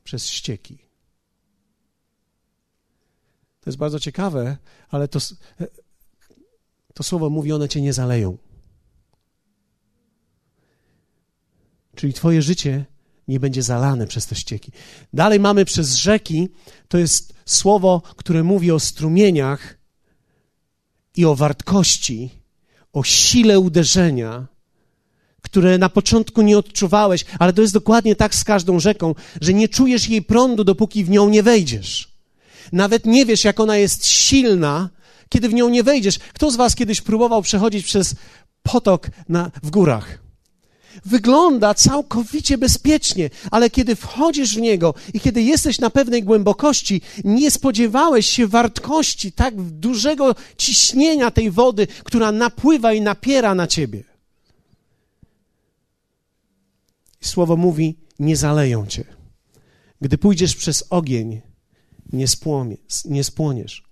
przez 0.04 0.28
ścieki. 0.30 0.78
To 3.60 3.70
jest 3.70 3.78
bardzo 3.78 4.00
ciekawe, 4.00 4.56
ale 4.90 5.08
to, 5.08 5.18
to 6.94 7.02
słowo 7.02 7.30
mówi, 7.30 7.52
one 7.52 7.68
cię 7.68 7.80
nie 7.80 7.92
zaleją. 7.92 8.38
Czyli 11.94 12.12
twoje 12.12 12.42
życie 12.42 12.84
nie 13.28 13.40
będzie 13.40 13.62
zalane 13.62 14.06
przez 14.06 14.26
te 14.26 14.34
ścieki. 14.34 14.72
Dalej 15.12 15.40
mamy 15.40 15.64
przez 15.64 15.94
rzeki, 15.94 16.48
to 16.88 16.98
jest 16.98 17.34
słowo, 17.46 18.02
które 18.16 18.42
mówi 18.42 18.70
o 18.70 18.80
strumieniach 18.80 19.78
i 21.16 21.24
o 21.24 21.34
wartkości, 21.34 22.30
o 22.92 23.02
sile 23.02 23.60
uderzenia, 23.60 24.46
które 25.42 25.78
na 25.78 25.88
początku 25.88 26.42
nie 26.42 26.58
odczuwałeś, 26.58 27.24
ale 27.38 27.52
to 27.52 27.62
jest 27.62 27.74
dokładnie 27.74 28.16
tak 28.16 28.34
z 28.34 28.44
każdą 28.44 28.80
rzeką, 28.80 29.14
że 29.40 29.54
nie 29.54 29.68
czujesz 29.68 30.08
jej 30.08 30.22
prądu, 30.22 30.64
dopóki 30.64 31.04
w 31.04 31.10
nią 31.10 31.28
nie 31.28 31.42
wejdziesz. 31.42 32.14
Nawet 32.72 33.06
nie 33.06 33.26
wiesz, 33.26 33.44
jak 33.44 33.60
ona 33.60 33.76
jest 33.76 34.06
silna, 34.06 34.90
kiedy 35.28 35.48
w 35.48 35.54
nią 35.54 35.68
nie 35.68 35.82
wejdziesz. 35.82 36.18
Kto 36.18 36.50
z 36.50 36.56
Was 36.56 36.74
kiedyś 36.74 37.00
próbował 37.00 37.42
przechodzić 37.42 37.86
przez 37.86 38.14
potok 38.62 39.10
na, 39.28 39.50
w 39.62 39.70
górach? 39.70 40.23
Wygląda 41.04 41.74
całkowicie 41.74 42.58
bezpiecznie, 42.58 43.30
ale 43.50 43.70
kiedy 43.70 43.96
wchodzisz 43.96 44.56
w 44.56 44.60
niego 44.60 44.94
i 45.14 45.20
kiedy 45.20 45.42
jesteś 45.42 45.78
na 45.78 45.90
pewnej 45.90 46.22
głębokości, 46.22 47.00
nie 47.24 47.50
spodziewałeś 47.50 48.26
się 48.26 48.46
wartkości 48.46 49.32
tak 49.32 49.62
dużego 49.62 50.34
ciśnienia 50.56 51.30
tej 51.30 51.50
wody, 51.50 51.86
która 52.04 52.32
napływa 52.32 52.92
i 52.92 53.00
napiera 53.00 53.54
na 53.54 53.66
ciebie. 53.66 54.04
Słowo 57.20 57.56
mówi: 57.56 57.96
Nie 58.18 58.36
zaleją 58.36 58.86
cię. 58.86 59.04
Gdy 60.00 60.18
pójdziesz 60.18 60.56
przez 60.56 60.84
ogień, 60.90 61.40
nie, 62.12 62.28
spłomie, 62.28 62.76
nie 63.04 63.24
spłoniesz, 63.24 63.84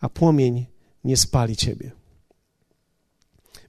a 0.00 0.08
płomień 0.08 0.66
nie 1.04 1.16
spali 1.16 1.56
ciebie. 1.56 1.92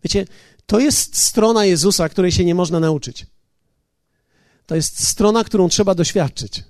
Wiecie, 0.03 0.25
to 0.71 0.79
jest 0.79 1.17
strona 1.17 1.65
Jezusa, 1.65 2.09
której 2.09 2.31
się 2.31 2.45
nie 2.45 2.55
można 2.55 2.79
nauczyć. 2.79 3.25
To 4.65 4.75
jest 4.75 5.07
strona, 5.07 5.43
którą 5.43 5.69
trzeba 5.69 5.95
doświadczyć. 5.95 6.63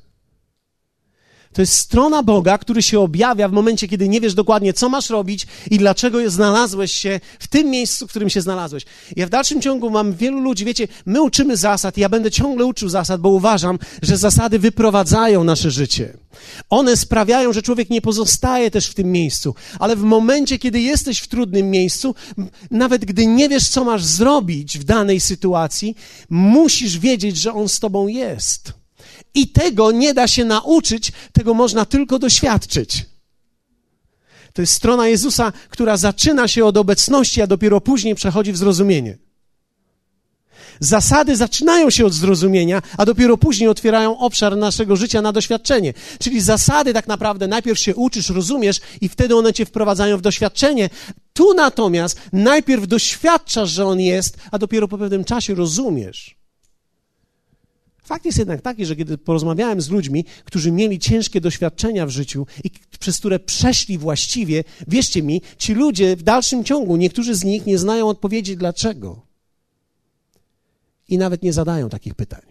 To 1.53 1.61
jest 1.61 1.73
strona 1.73 2.23
Boga, 2.23 2.57
który 2.57 2.81
się 2.81 2.99
objawia 2.99 3.47
w 3.47 3.51
momencie, 3.51 3.87
kiedy 3.87 4.09
nie 4.09 4.21
wiesz 4.21 4.33
dokładnie, 4.33 4.73
co 4.73 4.89
masz 4.89 5.09
robić 5.09 5.47
i 5.71 5.77
dlaczego 5.77 6.29
znalazłeś 6.29 6.91
się 6.91 7.19
w 7.39 7.47
tym 7.47 7.69
miejscu, 7.69 8.07
w 8.07 8.09
którym 8.09 8.29
się 8.29 8.41
znalazłeś. 8.41 8.85
Ja 9.15 9.27
w 9.27 9.29
dalszym 9.29 9.61
ciągu 9.61 9.89
mam 9.89 10.13
wielu 10.13 10.39
ludzi, 10.39 10.65
wiecie, 10.65 10.87
my 11.05 11.21
uczymy 11.21 11.57
zasad 11.57 11.97
i 11.97 12.01
ja 12.01 12.09
będę 12.09 12.31
ciągle 12.31 12.65
uczył 12.65 12.89
zasad, 12.89 13.21
bo 13.21 13.29
uważam, 13.29 13.79
że 14.01 14.17
zasady 14.17 14.59
wyprowadzają 14.59 15.43
nasze 15.43 15.71
życie. 15.71 16.13
One 16.69 16.97
sprawiają, 16.97 17.53
że 17.53 17.61
człowiek 17.61 17.89
nie 17.89 18.01
pozostaje 18.01 18.71
też 18.71 18.87
w 18.87 18.93
tym 18.93 19.11
miejscu, 19.11 19.55
ale 19.79 19.95
w 19.95 20.01
momencie, 20.01 20.59
kiedy 20.59 20.81
jesteś 20.81 21.19
w 21.19 21.27
trudnym 21.27 21.69
miejscu, 21.69 22.15
nawet 22.71 23.05
gdy 23.05 23.25
nie 23.25 23.49
wiesz, 23.49 23.69
co 23.69 23.83
masz 23.83 24.03
zrobić 24.03 24.79
w 24.79 24.83
danej 24.83 25.19
sytuacji, 25.19 25.95
musisz 26.29 26.99
wiedzieć, 26.99 27.37
że 27.37 27.53
On 27.53 27.69
z 27.69 27.79
tobą 27.79 28.07
jest. 28.07 28.80
I 29.33 29.47
tego 29.47 29.91
nie 29.91 30.13
da 30.13 30.27
się 30.27 30.45
nauczyć, 30.45 31.11
tego 31.33 31.53
można 31.53 31.85
tylko 31.85 32.19
doświadczyć. 32.19 33.05
To 34.53 34.61
jest 34.61 34.73
strona 34.73 35.07
Jezusa, 35.07 35.53
która 35.69 35.97
zaczyna 35.97 36.47
się 36.47 36.65
od 36.65 36.77
obecności, 36.77 37.41
a 37.41 37.47
dopiero 37.47 37.81
później 37.81 38.15
przechodzi 38.15 38.51
w 38.51 38.57
zrozumienie. 38.57 39.17
Zasady 40.79 41.35
zaczynają 41.35 41.89
się 41.89 42.05
od 42.05 42.13
zrozumienia, 42.13 42.81
a 42.97 43.05
dopiero 43.05 43.37
później 43.37 43.69
otwierają 43.69 44.17
obszar 44.17 44.57
naszego 44.57 44.95
życia 44.95 45.21
na 45.21 45.31
doświadczenie. 45.31 45.93
Czyli 46.19 46.41
zasady 46.41 46.93
tak 46.93 47.07
naprawdę 47.07 47.47
najpierw 47.47 47.79
się 47.79 47.95
uczysz, 47.95 48.29
rozumiesz 48.29 48.79
i 49.01 49.09
wtedy 49.09 49.35
one 49.35 49.53
cię 49.53 49.65
wprowadzają 49.65 50.17
w 50.17 50.21
doświadczenie. 50.21 50.89
Tu 51.33 51.53
natomiast 51.53 52.21
najpierw 52.33 52.87
doświadczasz, 52.87 53.69
że 53.69 53.85
on 53.85 53.99
jest, 53.99 54.37
a 54.51 54.57
dopiero 54.57 54.87
po 54.87 54.97
pewnym 54.97 55.23
czasie 55.23 55.55
rozumiesz. 55.55 56.40
Fakt 58.01 58.25
jest 58.25 58.37
jednak 58.37 58.61
taki, 58.61 58.85
że 58.85 58.95
kiedy 58.95 59.17
porozmawiałem 59.17 59.81
z 59.81 59.89
ludźmi, 59.89 60.25
którzy 60.45 60.71
mieli 60.71 60.99
ciężkie 60.99 61.41
doświadczenia 61.41 62.05
w 62.05 62.09
życiu 62.09 62.47
i 62.63 62.71
przez 62.99 63.17
które 63.17 63.39
przeszli 63.39 63.97
właściwie, 63.97 64.63
wierzcie 64.87 65.23
mi, 65.23 65.41
ci 65.57 65.73
ludzie 65.73 66.15
w 66.15 66.23
dalszym 66.23 66.63
ciągu, 66.63 66.97
niektórzy 66.97 67.35
z 67.35 67.43
nich 67.43 67.65
nie 67.65 67.77
znają 67.77 68.09
odpowiedzi 68.09 68.57
dlaczego. 68.57 69.21
I 71.09 71.17
nawet 71.17 71.43
nie 71.43 71.53
zadają 71.53 71.89
takich 71.89 72.15
pytań. 72.15 72.41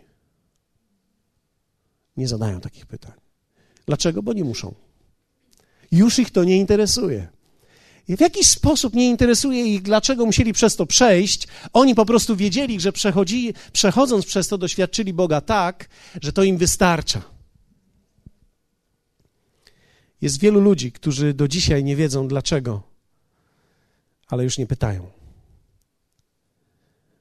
Nie 2.17 2.29
zadają 2.29 2.61
takich 2.61 2.87
pytań. 2.87 3.13
Dlaczego? 3.87 4.23
Bo 4.23 4.33
nie 4.33 4.45
muszą. 4.45 4.75
Już 5.93 6.19
ich 6.19 6.31
to 6.31 6.45
nie 6.45 6.57
interesuje. 6.57 7.29
W 8.09 8.21
jakiś 8.21 8.47
sposób 8.47 8.95
nie 8.95 9.09
interesuje 9.09 9.65
ich, 9.65 9.83
dlaczego 9.83 10.27
musieli 10.27 10.53
przez 10.53 10.77
to 10.77 10.87
przejść. 10.87 11.49
Oni 11.73 11.95
po 11.95 12.07
prostu 12.07 12.37
wiedzieli, 12.37 12.81
że 12.81 12.93
przechodzi, 12.93 13.55
przechodząc 13.73 14.27
przez 14.27 14.49
to 14.49 14.59
doświadczyli 14.59 15.13
Boga 15.13 15.41
tak, 15.41 15.89
że 16.23 16.33
to 16.33 16.43
im 16.43 16.59
wystarcza. 16.59 17.23
Jest 20.21 20.41
wielu 20.41 20.61
ludzi, 20.61 20.93
którzy 20.93 21.35
do 21.35 21.49
dzisiaj 21.49 21.85
nie 21.85 21.97
wiedzą 21.97 22.29
dlaczego, 22.29 22.83
ale 24.29 24.45
już 24.45 24.59
nie 24.59 24.67
pytają. 24.67 25.11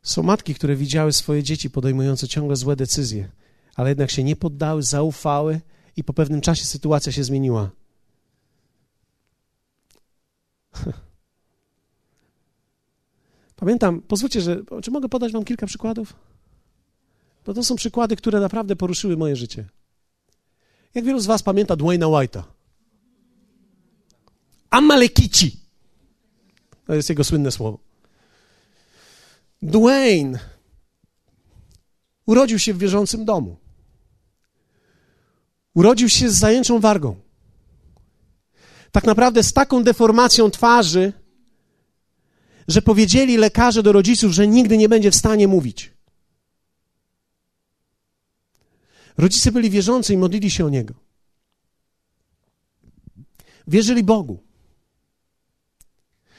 Są 0.03 0.23
matki, 0.23 0.55
które 0.55 0.75
widziały 0.75 1.13
swoje 1.13 1.43
dzieci 1.43 1.69
podejmujące 1.69 2.27
ciągle 2.27 2.55
złe 2.55 2.75
decyzje, 2.75 3.29
ale 3.75 3.89
jednak 3.89 4.11
się 4.11 4.23
nie 4.23 4.35
poddały, 4.35 4.83
zaufały 4.83 5.61
i 5.95 6.03
po 6.03 6.13
pewnym 6.13 6.41
czasie 6.41 6.65
sytuacja 6.65 7.11
się 7.11 7.23
zmieniła. 7.23 7.69
Pamiętam, 13.55 14.01
pozwólcie, 14.01 14.41
że. 14.41 14.61
Czy 14.83 14.91
mogę 14.91 15.09
podać 15.09 15.31
Wam 15.31 15.45
kilka 15.45 15.67
przykładów? 15.67 16.13
Bo 17.45 17.53
to 17.53 17.63
są 17.63 17.75
przykłady, 17.75 18.15
które 18.15 18.39
naprawdę 18.39 18.75
poruszyły 18.75 19.17
moje 19.17 19.35
życie. 19.35 19.69
Jak 20.93 21.05
wielu 21.05 21.19
z 21.19 21.25
Was 21.25 21.43
pamięta 21.43 21.75
Dwayna 21.75 22.05
White'a? 22.05 22.43
Amalekici. 24.69 25.59
To 26.85 26.93
jest 26.93 27.09
jego 27.09 27.23
słynne 27.23 27.51
słowo. 27.51 27.79
Dwayne 29.61 30.39
urodził 32.25 32.59
się 32.59 32.73
w 32.73 32.77
wierzącym 32.77 33.25
domu. 33.25 33.57
Urodził 35.73 36.09
się 36.09 36.29
z 36.29 36.39
zajęczą 36.39 36.79
wargą 36.79 37.15
tak 38.91 39.03
naprawdę 39.03 39.43
z 39.43 39.53
taką 39.53 39.83
deformacją 39.83 40.51
twarzy, 40.51 41.13
że 42.67 42.81
powiedzieli 42.81 43.37
lekarze 43.37 43.83
do 43.83 43.91
rodziców, 43.91 44.31
że 44.31 44.47
nigdy 44.47 44.77
nie 44.77 44.89
będzie 44.89 45.11
w 45.11 45.15
stanie 45.15 45.47
mówić. 45.47 45.93
Rodzice 49.17 49.51
byli 49.51 49.69
wierzący 49.69 50.13
i 50.13 50.17
modlili 50.17 50.49
się 50.51 50.65
o 50.65 50.69
niego. 50.69 50.93
Wierzyli 53.67 54.03
Bogu. 54.03 54.43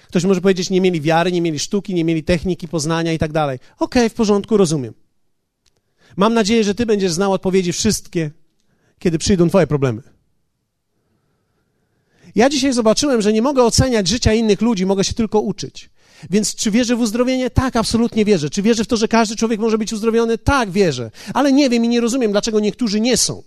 Ktoś 0.09 0.25
może 0.25 0.41
powiedzieć, 0.41 0.71
nie 0.71 0.81
mieli 0.81 1.01
wiary, 1.01 1.33
nie 1.33 1.41
mieli 1.41 1.59
sztuki, 1.59 1.95
nie 1.95 2.05
mieli 2.05 2.25
techniki 2.25 2.69
poznania 2.69 3.13
i 3.13 3.19
tak 3.19 3.33
dalej. 3.33 3.59
Okej, 3.79 4.11
w 4.11 4.15
porządku, 4.15 4.57
rozumiem. 4.57 4.95
Mam 6.17 6.35
nadzieję, 6.35 6.65
że 6.65 6.75
Ty 6.75 6.87
będziesz 6.87 7.13
znał 7.13 7.33
odpowiedzi 7.33 7.73
wszystkie, 7.73 8.31
kiedy 8.99 9.19
przyjdą 9.19 9.49
Twoje 9.49 9.67
problemy. 9.67 10.03
Ja 12.35 12.49
dzisiaj 12.49 12.73
zobaczyłem, 12.73 13.23
że 13.23 13.33
nie 13.33 13.43
mogę 13.43 13.65
oceniać 13.65 14.09
życia 14.09 14.33
innych 14.33 14.61
ludzi, 14.61 14.87
mogę 14.87 15.05
się 15.05 15.15
tylko 15.15 15.41
uczyć. 15.41 15.91
Więc 16.31 16.55
czy 16.55 16.71
wierzę 16.71 16.97
w 16.97 17.01
uzdrowienie? 17.01 17.51
Tak, 17.51 17.77
absolutnie 17.77 18.25
wierzę. 18.25 18.51
Czy 18.51 18.63
wierzę 18.63 18.85
w 18.85 18.89
to, 18.89 18.97
że 18.97 19.09
każdy 19.09 19.37
człowiek 19.37 19.61
może 19.61 19.79
być 19.79 19.93
uzdrowiony? 19.93 20.39
Tak, 20.39 20.71
wierzę. 20.71 21.11
Ale 21.35 21.53
nie 21.53 21.71
wiem 21.71 21.85
i 21.85 21.89
nie 21.89 22.01
rozumiem, 22.01 22.33
dlaczego 22.33 22.61
niektórzy 22.61 23.01
nie 23.01 23.17
są. 23.17 23.43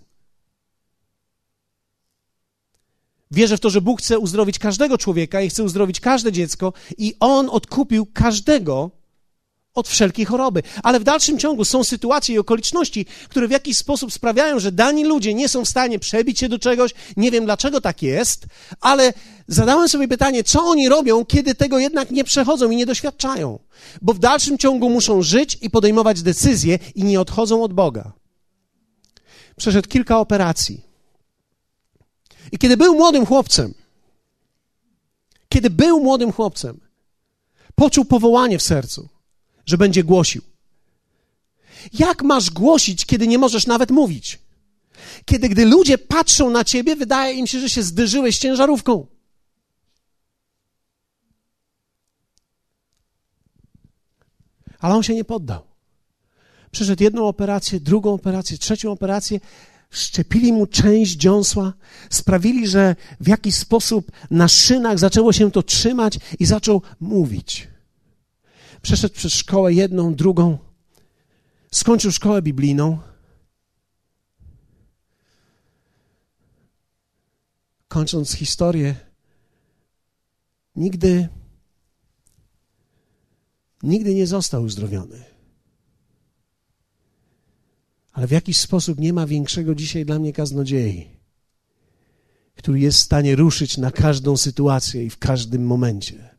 Wierzę 3.31 3.57
w 3.57 3.59
to, 3.59 3.69
że 3.69 3.81
Bóg 3.81 4.01
chce 4.01 4.19
uzdrowić 4.19 4.59
każdego 4.59 4.97
człowieka 4.97 5.41
i 5.41 5.49
chce 5.49 5.63
uzdrowić 5.63 5.99
każde 5.99 6.31
dziecko, 6.31 6.73
i 6.97 7.15
On 7.19 7.49
odkupił 7.49 8.05
każdego 8.13 8.91
od 9.73 9.87
wszelkiej 9.87 10.25
choroby. 10.25 10.63
Ale 10.83 10.99
w 10.99 11.03
dalszym 11.03 11.39
ciągu 11.39 11.65
są 11.65 11.83
sytuacje 11.83 12.35
i 12.35 12.39
okoliczności, 12.39 13.05
które 13.29 13.47
w 13.47 13.51
jakiś 13.51 13.77
sposób 13.77 14.13
sprawiają, 14.13 14.59
że 14.59 14.71
dani 14.71 15.05
ludzie 15.05 15.33
nie 15.33 15.49
są 15.49 15.65
w 15.65 15.69
stanie 15.69 15.99
przebić 15.99 16.39
się 16.39 16.49
do 16.49 16.59
czegoś. 16.59 16.91
Nie 17.17 17.31
wiem 17.31 17.45
dlaczego 17.45 17.81
tak 17.81 18.01
jest, 18.01 18.45
ale 18.81 19.13
zadałem 19.47 19.89
sobie 19.89 20.07
pytanie, 20.07 20.43
co 20.43 20.63
oni 20.63 20.89
robią, 20.89 21.25
kiedy 21.25 21.55
tego 21.55 21.79
jednak 21.79 22.11
nie 22.11 22.23
przechodzą 22.23 22.71
i 22.71 22.75
nie 22.75 22.85
doświadczają. 22.85 23.59
Bo 24.01 24.13
w 24.13 24.19
dalszym 24.19 24.57
ciągu 24.57 24.89
muszą 24.89 25.21
żyć 25.21 25.57
i 25.61 25.69
podejmować 25.69 26.21
decyzje 26.21 26.79
i 26.95 27.03
nie 27.03 27.21
odchodzą 27.21 27.63
od 27.63 27.73
Boga. 27.73 28.11
Przeszedł 29.55 29.89
kilka 29.89 30.19
operacji. 30.19 30.81
I 32.51 32.57
kiedy 32.57 32.77
był 32.77 32.95
młodym 32.95 33.25
chłopcem, 33.25 33.73
kiedy 35.49 35.69
był 35.69 36.03
młodym 36.03 36.31
chłopcem, 36.31 36.79
poczuł 37.75 38.05
powołanie 38.05 38.57
w 38.57 38.63
sercu 38.63 39.09
że 39.65 39.77
będzie 39.77 40.03
głosił. 40.03 40.41
Jak 41.93 42.23
masz 42.23 42.49
głosić, 42.49 43.05
kiedy 43.05 43.27
nie 43.27 43.37
możesz 43.37 43.67
nawet 43.67 43.91
mówić? 43.91 44.39
Kiedy 45.25 45.49
gdy 45.49 45.65
ludzie 45.65 45.97
patrzą 45.97 46.49
na 46.49 46.63
ciebie, 46.63 46.95
wydaje 46.95 47.35
im 47.35 47.47
się, 47.47 47.59
że 47.59 47.69
się 47.69 47.83
zderzyłeś 47.83 48.37
ciężarówką. 48.37 49.07
Ale 54.79 54.95
on 54.95 55.03
się 55.03 55.15
nie 55.15 55.23
poddał. 55.23 55.61
Przeszedł 56.71 57.03
jedną 57.03 57.27
operację, 57.27 57.79
drugą 57.79 58.13
operację, 58.13 58.57
trzecią 58.57 58.91
operację. 58.91 59.39
Szczepili 59.89 60.53
mu 60.53 60.67
część 60.67 61.11
dziąsła, 61.11 61.73
sprawili, 62.09 62.67
że 62.67 62.95
w 63.19 63.27
jakiś 63.27 63.55
sposób 63.55 64.11
na 64.31 64.47
szynach 64.47 64.99
zaczęło 64.99 65.33
się 65.33 65.51
to 65.51 65.63
trzymać 65.63 66.19
i 66.39 66.45
zaczął 66.45 66.81
mówić. 66.99 67.72
Przeszedł 68.83 69.15
przez 69.15 69.33
szkołę 69.33 69.73
jedną, 69.73 70.15
drugą. 70.15 70.57
Skończył 71.71 72.11
szkołę 72.11 72.41
biblijną. 72.41 72.99
Kończąc 77.87 78.31
historię, 78.31 78.95
nigdy, 80.75 81.29
nigdy 83.83 84.15
nie 84.15 84.27
został 84.27 84.63
uzdrowiony. 84.63 85.23
Ale 88.11 88.27
w 88.27 88.31
jakiś 88.31 88.59
sposób 88.59 88.99
nie 88.99 89.13
ma 89.13 89.27
większego 89.27 89.75
dzisiaj 89.75 90.05
dla 90.05 90.19
mnie 90.19 90.33
kaznodziei, 90.33 91.07
który 92.55 92.79
jest 92.79 92.99
w 92.99 93.03
stanie 93.03 93.35
ruszyć 93.35 93.77
na 93.77 93.91
każdą 93.91 94.37
sytuację 94.37 95.05
i 95.05 95.09
w 95.09 95.17
każdym 95.17 95.65
momencie. 95.65 96.32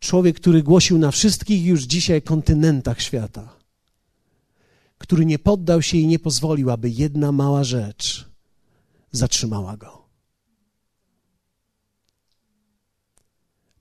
Człowiek, 0.00 0.36
który 0.36 0.62
głosił 0.62 0.98
na 0.98 1.10
wszystkich 1.10 1.64
już 1.64 1.82
dzisiaj 1.82 2.22
kontynentach 2.22 3.00
świata, 3.00 3.56
który 4.98 5.26
nie 5.26 5.38
poddał 5.38 5.82
się 5.82 5.96
i 5.98 6.06
nie 6.06 6.18
pozwolił, 6.18 6.70
aby 6.70 6.90
jedna 6.90 7.32
mała 7.32 7.64
rzecz 7.64 8.30
zatrzymała 9.12 9.76
go. 9.76 10.08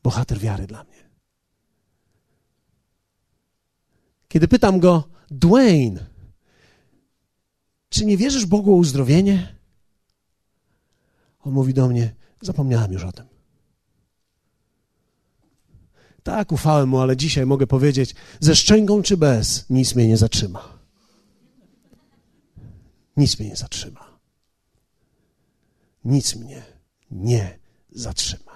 Bohater 0.04 0.40
wiary 0.40 0.68
dla 0.68 0.84
mnie. 0.84 1.10
Kiedy 4.28 4.48
pytam 4.48 4.80
go, 4.80 5.10
Dwayne, 5.32 6.06
czy 7.90 8.06
nie 8.06 8.18
wierzysz 8.18 8.46
Bogu 8.46 8.74
o 8.74 8.78
uzdrowienie? 8.78 9.56
On 11.40 11.54
mówi 11.54 11.74
do 11.74 11.88
mnie: 11.88 12.16
Zapomniałem 12.42 12.94
już 12.94 13.04
o 13.04 13.12
tym. 13.12 13.39
Tak, 16.24 16.52
ufałem 16.52 16.90
mu, 16.90 17.00
ale 17.00 17.18
dzisiaj 17.18 17.46
mogę 17.46 17.68
powiedzieć: 17.68 18.16
ze 18.40 18.56
szczęką 18.56 19.02
czy 19.02 19.18
bez, 19.18 19.66
nic 19.70 19.96
mnie 19.96 20.08
nie 20.08 20.18
zatrzyma. 20.18 20.80
Nic 23.18 23.40
mnie 23.40 23.50
nie 23.50 23.56
zatrzyma. 23.56 24.20
Nic 26.06 26.36
mnie 26.36 26.64
nie 27.12 27.60
zatrzyma. 27.92 28.50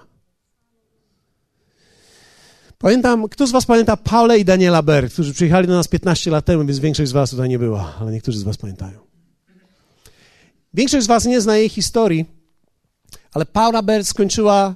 Pamiętam, 2.77 3.29
kto 3.29 3.47
z 3.47 3.51
Was 3.51 3.65
pamięta 3.65 3.97
Paulę 3.97 4.39
i 4.39 4.45
Daniela 4.45 4.81
Berg, 4.81 5.13
którzy 5.13 5.33
przyjechali 5.33 5.67
do 5.67 5.73
nas 5.73 5.87
15 5.87 6.31
lat 6.31 6.45
temu, 6.45 6.65
więc 6.65 6.79
większość 6.79 7.09
z 7.09 7.13
Was 7.13 7.29
tutaj 7.29 7.49
nie 7.49 7.59
była, 7.59 7.95
ale 7.99 8.11
niektórzy 8.11 8.39
z 8.39 8.43
Was 8.43 8.57
pamiętają. 8.57 8.99
Większość 10.73 11.03
z 11.05 11.07
Was 11.07 11.25
nie 11.25 11.41
zna 11.41 11.57
jej 11.57 11.69
historii, 11.69 12.25
ale 13.33 13.45
Paula 13.45 13.81
Berg 13.81 14.07
skończyła 14.07 14.75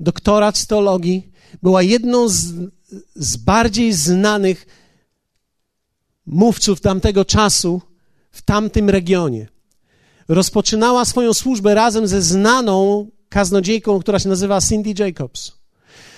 doktorat 0.00 0.58
z 0.58 0.66
teologii, 0.66 1.27
była 1.62 1.82
jedną 1.82 2.28
z, 2.28 2.52
z 3.14 3.36
bardziej 3.36 3.92
znanych 3.92 4.66
mówców 6.26 6.80
tamtego 6.80 7.24
czasu 7.24 7.82
w 8.30 8.42
tamtym 8.42 8.90
regionie. 8.90 9.48
Rozpoczynała 10.28 11.04
swoją 11.04 11.34
służbę 11.34 11.74
razem 11.74 12.06
ze 12.06 12.22
znaną 12.22 13.08
kaznodziejką, 13.28 14.00
która 14.00 14.18
się 14.18 14.28
nazywa 14.28 14.60
Cindy 14.60 15.04
Jacobs. 15.04 15.52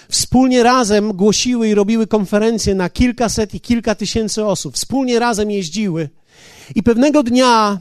Wspólnie 0.09 0.62
razem 0.62 1.12
głosiły 1.12 1.69
i 1.69 1.75
robiły 1.75 2.07
konferencje 2.07 2.75
na 2.75 2.90
kilkaset 2.90 3.55
i 3.55 3.61
kilka 3.61 3.95
tysięcy 3.95 4.45
osób. 4.45 4.75
Wspólnie 4.75 5.19
razem 5.19 5.51
jeździły. 5.51 6.09
I 6.75 6.83
pewnego 6.83 7.23
dnia 7.23 7.81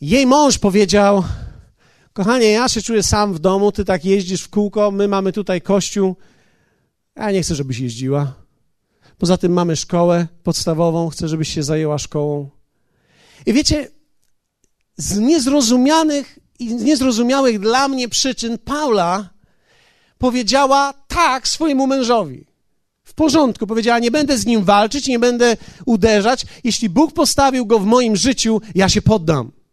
jej 0.00 0.26
mąż 0.26 0.58
powiedział: 0.58 1.24
Kochanie, 2.14 2.50
ja 2.50 2.68
się 2.68 2.82
czuję 2.82 3.02
sam 3.02 3.34
w 3.34 3.38
domu, 3.38 3.72
ty 3.72 3.84
tak 3.84 4.04
jeździsz 4.04 4.42
w 4.42 4.48
kółko, 4.48 4.90
my 4.90 5.08
mamy 5.08 5.32
tutaj 5.32 5.60
kościół. 5.60 6.16
Ja 7.16 7.30
nie 7.30 7.42
chcę, 7.42 7.54
żebyś 7.54 7.78
jeździła. 7.78 8.34
Poza 9.18 9.36
tym 9.36 9.52
mamy 9.52 9.76
szkołę 9.76 10.26
podstawową, 10.42 11.08
chcę, 11.08 11.28
żebyś 11.28 11.54
się 11.54 11.62
zajęła 11.62 11.98
szkołą. 11.98 12.50
I 13.46 13.52
wiecie, 13.52 13.90
z 14.96 15.18
niezrozumianych 15.18 16.38
i 16.58 16.74
niezrozumiałych 16.74 17.58
dla 17.58 17.88
mnie 17.88 18.08
przyczyn 18.08 18.58
Paula 18.58 19.30
powiedziała 20.18 20.94
tak 21.08 21.48
swojemu 21.48 21.86
mężowi. 21.86 22.46
W 23.04 23.14
porządku, 23.14 23.66
powiedziała: 23.66 23.98
Nie 23.98 24.10
będę 24.10 24.38
z 24.38 24.46
nim 24.46 24.64
walczyć, 24.64 25.08
nie 25.08 25.18
będę 25.18 25.56
uderzać. 25.86 26.46
Jeśli 26.64 26.88
Bóg 26.88 27.12
postawił 27.12 27.66
go 27.66 27.78
w 27.78 27.86
moim 27.86 28.16
życiu, 28.16 28.60
ja 28.74 28.88
się 28.88 29.02
poddam. 29.02 29.63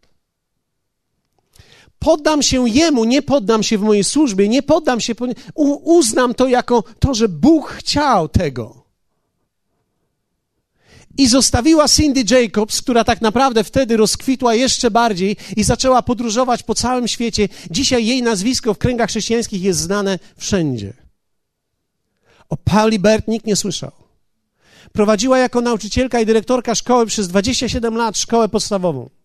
Poddam 2.02 2.42
się 2.42 2.68
Jemu, 2.68 3.04
nie 3.04 3.22
poddam 3.22 3.62
się 3.62 3.78
w 3.78 3.82
mojej 3.82 4.04
służbie, 4.04 4.48
nie 4.48 4.62
poddam 4.62 5.00
się, 5.00 5.14
uznam 5.84 6.34
to 6.34 6.48
jako 6.48 6.84
to, 6.98 7.14
że 7.14 7.28
Bóg 7.28 7.70
chciał 7.70 8.28
tego. 8.28 8.82
I 11.18 11.28
zostawiła 11.28 11.88
Cindy 11.88 12.24
Jacobs, 12.30 12.82
która 12.82 13.04
tak 13.04 13.20
naprawdę 13.20 13.64
wtedy 13.64 13.96
rozkwitła 13.96 14.54
jeszcze 14.54 14.90
bardziej 14.90 15.36
i 15.56 15.64
zaczęła 15.64 16.02
podróżować 16.02 16.62
po 16.62 16.74
całym 16.74 17.08
świecie. 17.08 17.48
Dzisiaj 17.70 18.06
jej 18.06 18.22
nazwisko 18.22 18.74
w 18.74 18.78
kręgach 18.78 19.10
chrześcijańskich 19.10 19.62
jest 19.62 19.80
znane 19.80 20.18
wszędzie. 20.36 20.92
O 22.48 22.56
Pauli 22.56 22.98
Bert 22.98 23.28
nikt 23.28 23.46
nie 23.46 23.56
słyszał. 23.56 23.92
Prowadziła 24.92 25.38
jako 25.38 25.60
nauczycielka 25.60 26.20
i 26.20 26.26
dyrektorka 26.26 26.74
szkoły 26.74 27.06
przez 27.06 27.28
27 27.28 27.96
lat 27.96 28.18
szkołę 28.18 28.48
podstawową. 28.48 29.21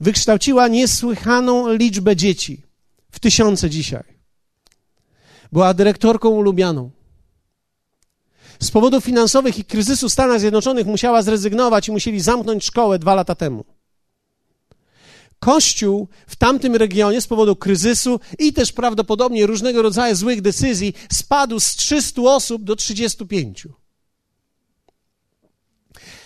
Wykształciła 0.00 0.68
niesłychaną 0.68 1.72
liczbę 1.72 2.16
dzieci, 2.16 2.62
w 3.10 3.20
tysiące 3.20 3.70
dzisiaj. 3.70 4.04
Była 5.52 5.74
dyrektorką 5.74 6.28
ulubianą. 6.28 6.90
Z 8.60 8.70
powodów 8.70 9.04
finansowych 9.04 9.58
i 9.58 9.64
kryzysu 9.64 10.08
Stanów 10.08 10.40
Zjednoczonych 10.40 10.86
musiała 10.86 11.22
zrezygnować 11.22 11.88
i 11.88 11.92
musieli 11.92 12.20
zamknąć 12.20 12.64
szkołę 12.64 12.98
dwa 12.98 13.14
lata 13.14 13.34
temu. 13.34 13.64
Kościół 15.38 16.08
w 16.26 16.36
tamtym 16.36 16.76
regionie 16.76 17.20
z 17.20 17.26
powodu 17.26 17.56
kryzysu 17.56 18.20
i 18.38 18.52
też 18.52 18.72
prawdopodobnie 18.72 19.46
różnego 19.46 19.82
rodzaju 19.82 20.14
złych 20.14 20.42
decyzji 20.42 20.94
spadł 21.12 21.60
z 21.60 21.76
300 21.76 22.22
osób 22.22 22.64
do 22.64 22.76
35. 22.76 23.68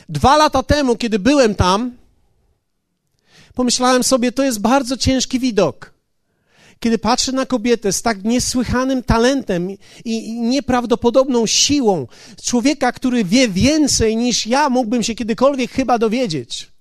Dwa 0.08 0.36
lata 0.36 0.62
temu, 0.62 0.96
kiedy 0.96 1.18
byłem 1.18 1.54
tam, 1.54 1.96
pomyślałem 3.54 4.04
sobie, 4.04 4.32
to 4.32 4.42
jest 4.42 4.60
bardzo 4.60 4.96
ciężki 4.96 5.38
widok. 5.38 5.92
Kiedy 6.80 6.98
patrzę 6.98 7.32
na 7.32 7.46
kobietę 7.46 7.92
z 7.92 8.02
tak 8.02 8.24
niesłychanym 8.24 9.02
talentem 9.02 9.68
i 10.04 10.40
nieprawdopodobną 10.40 11.46
siłą, 11.46 12.06
człowieka, 12.44 12.92
który 12.92 13.24
wie 13.24 13.48
więcej 13.48 14.16
niż 14.16 14.46
ja 14.46 14.68
mógłbym 14.68 15.02
się 15.02 15.14
kiedykolwiek 15.14 15.70
chyba 15.70 15.98
dowiedzieć. 15.98 16.71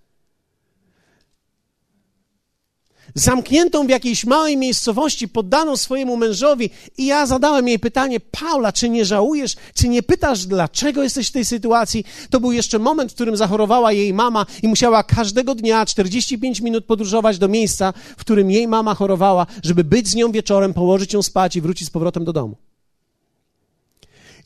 Zamkniętą 3.16 3.88
w 3.88 3.90
jakiejś 3.90 4.26
małej 4.26 4.58
miejscowości, 4.58 5.28
poddaną 5.28 5.78
swojemu 5.78 6.18
mężowi. 6.18 6.70
I 6.98 7.06
ja 7.06 7.26
zadałem 7.26 7.68
jej 7.68 7.80
pytanie: 7.80 8.20
Paula, 8.20 8.72
czy 8.72 8.90
nie 8.90 9.06
żałujesz, 9.06 9.56
czy 9.74 9.90
nie 9.90 10.04
pytasz, 10.04 10.46
dlaczego 10.46 11.04
jesteś 11.04 11.28
w 11.28 11.32
tej 11.32 11.46
sytuacji? 11.46 12.06
To 12.30 12.40
był 12.40 12.52
jeszcze 12.52 12.80
moment, 12.80 13.12
w 13.12 13.16
którym 13.16 13.38
zachorowała 13.38 13.92
jej 13.92 14.14
mama 14.14 14.46
i 14.64 14.68
musiała 14.68 15.04
każdego 15.04 15.56
dnia 15.56 15.86
45 15.86 16.62
minut 16.62 16.86
podróżować 16.86 17.38
do 17.38 17.48
miejsca, 17.48 17.94
w 18.18 18.22
którym 18.22 18.52
jej 18.52 18.68
mama 18.68 18.96
chorowała, 18.96 19.48
żeby 19.64 19.84
być 19.84 20.08
z 20.08 20.16
nią 20.16 20.32
wieczorem, 20.32 20.74
położyć 20.74 21.14
ją 21.14 21.22
spać 21.22 21.56
i 21.56 21.62
wrócić 21.62 21.88
z 21.88 21.92
powrotem 21.92 22.26
do 22.26 22.34
domu. 22.34 22.56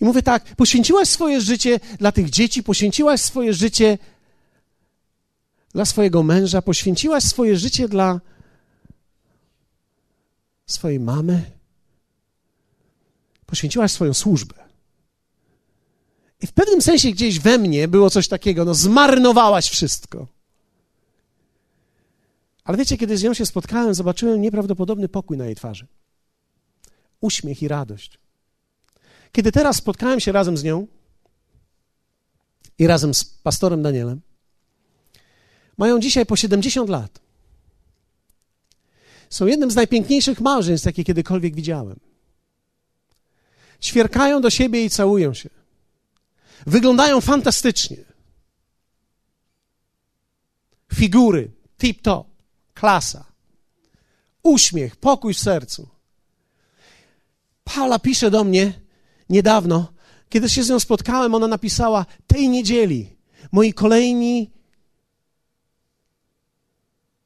I 0.01 0.05
mówię 0.05 0.21
tak: 0.21 0.55
poświęciłaś 0.55 1.09
swoje 1.09 1.41
życie 1.41 1.79
dla 1.99 2.11
tych 2.11 2.29
dzieci, 2.29 2.63
poświęciłaś 2.63 3.21
swoje 3.21 3.53
życie 3.53 3.97
dla 5.73 5.85
swojego 5.85 6.23
męża, 6.23 6.61
poświęciłaś 6.61 7.23
swoje 7.23 7.57
życie 7.57 7.87
dla 7.87 8.19
swojej 10.65 10.99
mamy, 10.99 11.51
poświęciłaś 13.45 13.91
swoją 13.91 14.13
służbę. 14.13 14.55
I 16.41 16.47
w 16.47 16.51
pewnym 16.53 16.81
sensie 16.81 17.11
gdzieś 17.11 17.39
we 17.39 17.57
mnie 17.57 17.87
było 17.87 18.09
coś 18.09 18.27
takiego, 18.27 18.65
no 18.65 18.73
zmarnowałaś 18.73 19.69
wszystko. 19.69 20.27
Ale 22.63 22.77
wiecie, 22.77 22.97
kiedy 22.97 23.17
z 23.17 23.23
nią 23.23 23.33
się 23.33 23.45
spotkałem, 23.45 23.93
zobaczyłem 23.93 24.41
nieprawdopodobny 24.41 25.09
pokój 25.09 25.37
na 25.37 25.45
jej 25.45 25.55
twarzy. 25.55 25.87
Uśmiech 27.21 27.61
i 27.61 27.67
radość. 27.67 28.19
Kiedy 29.31 29.51
teraz 29.51 29.75
spotkałem 29.75 30.19
się 30.19 30.31
razem 30.31 30.57
z 30.57 30.63
nią 30.63 30.87
i 32.79 32.87
razem 32.87 33.13
z 33.13 33.23
pastorem 33.23 33.83
Danielem, 33.83 34.21
mają 35.77 35.99
dzisiaj 35.99 36.25
po 36.25 36.35
70 36.35 36.89
lat 36.89 37.24
są 39.35 39.45
jednym 39.45 39.71
z 39.71 39.75
najpiękniejszych 39.75 40.41
małżeństw, 40.41 40.85
jakie 40.85 41.03
kiedykolwiek 41.03 41.55
widziałem. 41.55 41.99
Ćwierkają 43.81 44.41
do 44.41 44.49
siebie 44.49 44.85
i 44.85 44.89
całują 44.89 45.33
się. 45.33 45.49
Wyglądają 46.65 47.21
fantastycznie. 47.21 47.97
Figury, 50.93 51.51
tip-top, 51.79 52.23
klasa. 52.73 53.25
Uśmiech, 54.43 54.95
pokój 54.95 55.33
w 55.33 55.39
sercu. 55.39 55.89
Paula 57.63 57.99
pisze 57.99 58.31
do 58.31 58.43
mnie 58.43 58.73
niedawno, 59.29 59.93
kiedy 60.29 60.49
się 60.49 60.63
z 60.63 60.69
nią 60.69 60.79
spotkałem, 60.79 61.35
ona 61.35 61.47
napisała: 61.47 62.05
Tej 62.27 62.49
niedzieli 62.49 63.17
moi 63.51 63.73
kolejni 63.73 64.51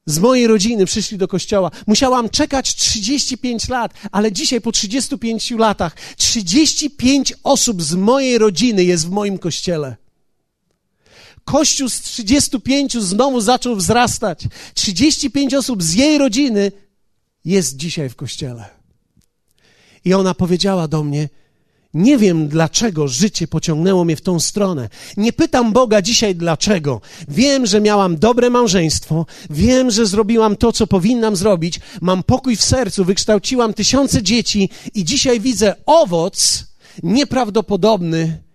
z 0.09 0.19
mojej 0.19 0.47
rodziny 0.47 0.85
przyszli 0.85 1.17
do 1.17 1.27
kościoła. 1.27 1.71
Musiałam 1.87 2.29
czekać 2.29 2.75
35 2.75 3.69
lat, 3.69 3.93
ale 4.11 4.31
dzisiaj 4.31 4.61
po 4.61 4.71
35 4.71 5.51
latach 5.51 5.95
35 6.17 7.33
osób 7.43 7.83
z 7.83 7.95
mojej 7.95 8.37
rodziny 8.37 8.83
jest 8.83 9.07
w 9.07 9.11
moim 9.11 9.37
kościele. 9.37 9.95
Kościół 11.45 11.89
z 11.89 12.01
35 12.01 12.97
znowu 12.97 13.41
zaczął 13.41 13.75
wzrastać. 13.75 14.43
35 14.73 15.53
osób 15.53 15.83
z 15.83 15.93
jej 15.93 16.17
rodziny 16.17 16.71
jest 17.45 17.75
dzisiaj 17.75 18.09
w 18.09 18.15
kościele. 18.15 18.65
I 20.05 20.13
ona 20.13 20.33
powiedziała 20.33 20.87
do 20.87 21.03
mnie: 21.03 21.29
nie 21.93 22.17
wiem, 22.17 22.47
dlaczego 22.47 23.07
życie 23.07 23.47
pociągnęło 23.47 24.05
mnie 24.05 24.15
w 24.15 24.21
tą 24.21 24.39
stronę. 24.39 24.89
Nie 25.17 25.33
pytam 25.33 25.73
Boga 25.73 26.01
dzisiaj 26.01 26.35
dlaczego. 26.35 27.01
Wiem, 27.27 27.65
że 27.65 27.81
miałam 27.81 28.17
dobre 28.17 28.49
małżeństwo, 28.49 29.25
wiem, 29.49 29.91
że 29.91 30.05
zrobiłam 30.05 30.55
to, 30.55 30.71
co 30.71 30.87
powinnam 30.87 31.35
zrobić, 31.35 31.79
mam 32.01 32.23
pokój 32.23 32.55
w 32.55 32.63
sercu, 32.63 33.05
wykształciłam 33.05 33.73
tysiące 33.73 34.23
dzieci 34.23 34.69
i 34.93 35.03
dzisiaj 35.03 35.39
widzę 35.39 35.75
owoc 35.85 36.65
nieprawdopodobny. 37.03 38.48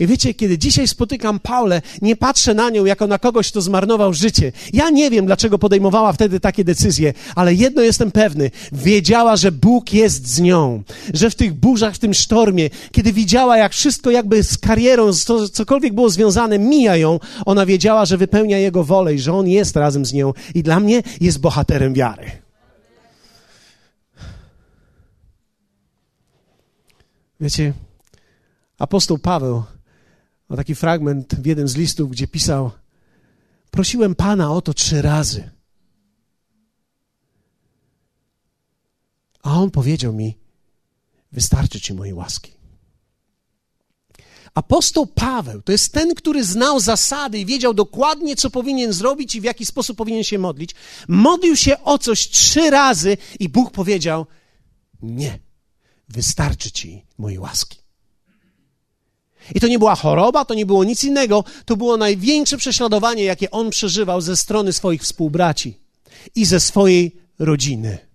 I 0.00 0.06
wiecie, 0.06 0.34
kiedy 0.34 0.58
dzisiaj 0.58 0.88
spotykam 0.88 1.40
Paulę, 1.40 1.82
nie 2.02 2.16
patrzę 2.16 2.54
na 2.54 2.70
nią 2.70 2.84
jako 2.84 3.06
na 3.06 3.18
kogoś, 3.18 3.50
kto 3.50 3.60
zmarnował 3.60 4.14
życie. 4.14 4.52
Ja 4.72 4.90
nie 4.90 5.10
wiem, 5.10 5.26
dlaczego 5.26 5.58
podejmowała 5.58 6.12
wtedy 6.12 6.40
takie 6.40 6.64
decyzje, 6.64 7.12
ale 7.34 7.54
jedno 7.54 7.82
jestem 7.82 8.10
pewny. 8.10 8.50
Wiedziała, 8.72 9.36
że 9.36 9.52
Bóg 9.52 9.92
jest 9.92 10.28
z 10.28 10.40
nią. 10.40 10.82
Że 11.14 11.30
w 11.30 11.34
tych 11.34 11.54
burzach, 11.54 11.94
w 11.94 11.98
tym 11.98 12.14
sztormie, 12.14 12.70
kiedy 12.92 13.12
widziała, 13.12 13.56
jak 13.56 13.72
wszystko 13.72 14.10
jakby 14.10 14.42
z 14.42 14.58
karierą, 14.58 15.12
z 15.12 15.24
to, 15.24 15.48
cokolwiek 15.48 15.94
było 15.94 16.10
związane, 16.10 16.58
mija 16.58 16.96
ją, 16.96 17.20
ona 17.46 17.66
wiedziała, 17.66 18.04
że 18.04 18.16
wypełnia 18.16 18.58
Jego 18.58 18.84
wolę 18.84 19.14
i 19.14 19.18
że 19.18 19.32
On 19.32 19.48
jest 19.48 19.76
razem 19.76 20.04
z 20.04 20.12
nią. 20.12 20.32
I 20.54 20.62
dla 20.62 20.80
mnie 20.80 21.02
jest 21.20 21.40
bohaterem 21.40 21.94
wiary. 21.94 22.30
Wiecie, 27.40 27.72
apostoł 28.78 29.18
Paweł 29.18 29.62
ma 30.50 30.56
taki 30.56 30.74
fragment 30.74 31.34
w 31.34 31.46
jednym 31.46 31.68
z 31.68 31.76
listów, 31.76 32.10
gdzie 32.10 32.26
pisał: 32.28 32.70
Prosiłem 33.70 34.14
Pana 34.14 34.52
o 34.52 34.62
to 34.62 34.74
trzy 34.74 35.02
razy. 35.02 35.50
A 39.42 39.60
on 39.60 39.70
powiedział 39.70 40.12
mi: 40.12 40.38
Wystarczy 41.32 41.80
ci 41.80 41.94
mojej 41.94 42.14
łaski. 42.14 42.52
Apostoł 44.54 45.06
Paweł 45.06 45.62
to 45.62 45.72
jest 45.72 45.92
ten, 45.92 46.14
który 46.14 46.44
znał 46.44 46.80
zasady 46.80 47.38
i 47.38 47.46
wiedział 47.46 47.74
dokładnie, 47.74 48.36
co 48.36 48.50
powinien 48.50 48.92
zrobić 48.92 49.34
i 49.34 49.40
w 49.40 49.44
jaki 49.44 49.66
sposób 49.66 49.96
powinien 49.96 50.24
się 50.24 50.38
modlić. 50.38 50.74
Modlił 51.08 51.56
się 51.56 51.82
o 51.84 51.98
coś 51.98 52.28
trzy 52.28 52.70
razy 52.70 53.16
i 53.38 53.48
Bóg 53.48 53.70
powiedział: 53.70 54.26
Nie, 55.02 55.38
wystarczy 56.08 56.70
ci 56.70 57.06
mojej 57.18 57.38
łaski. 57.38 57.79
I 59.54 59.60
to 59.60 59.68
nie 59.68 59.78
była 59.78 59.94
choroba, 59.94 60.44
to 60.44 60.54
nie 60.54 60.66
było 60.66 60.84
nic 60.84 61.04
innego, 61.04 61.44
to 61.64 61.76
było 61.76 61.96
największe 61.96 62.56
prześladowanie, 62.56 63.24
jakie 63.24 63.50
on 63.50 63.70
przeżywał 63.70 64.20
ze 64.20 64.36
strony 64.36 64.72
swoich 64.72 65.02
współbraci 65.02 65.78
i 66.34 66.44
ze 66.44 66.60
swojej 66.60 67.16
rodziny. 67.38 68.09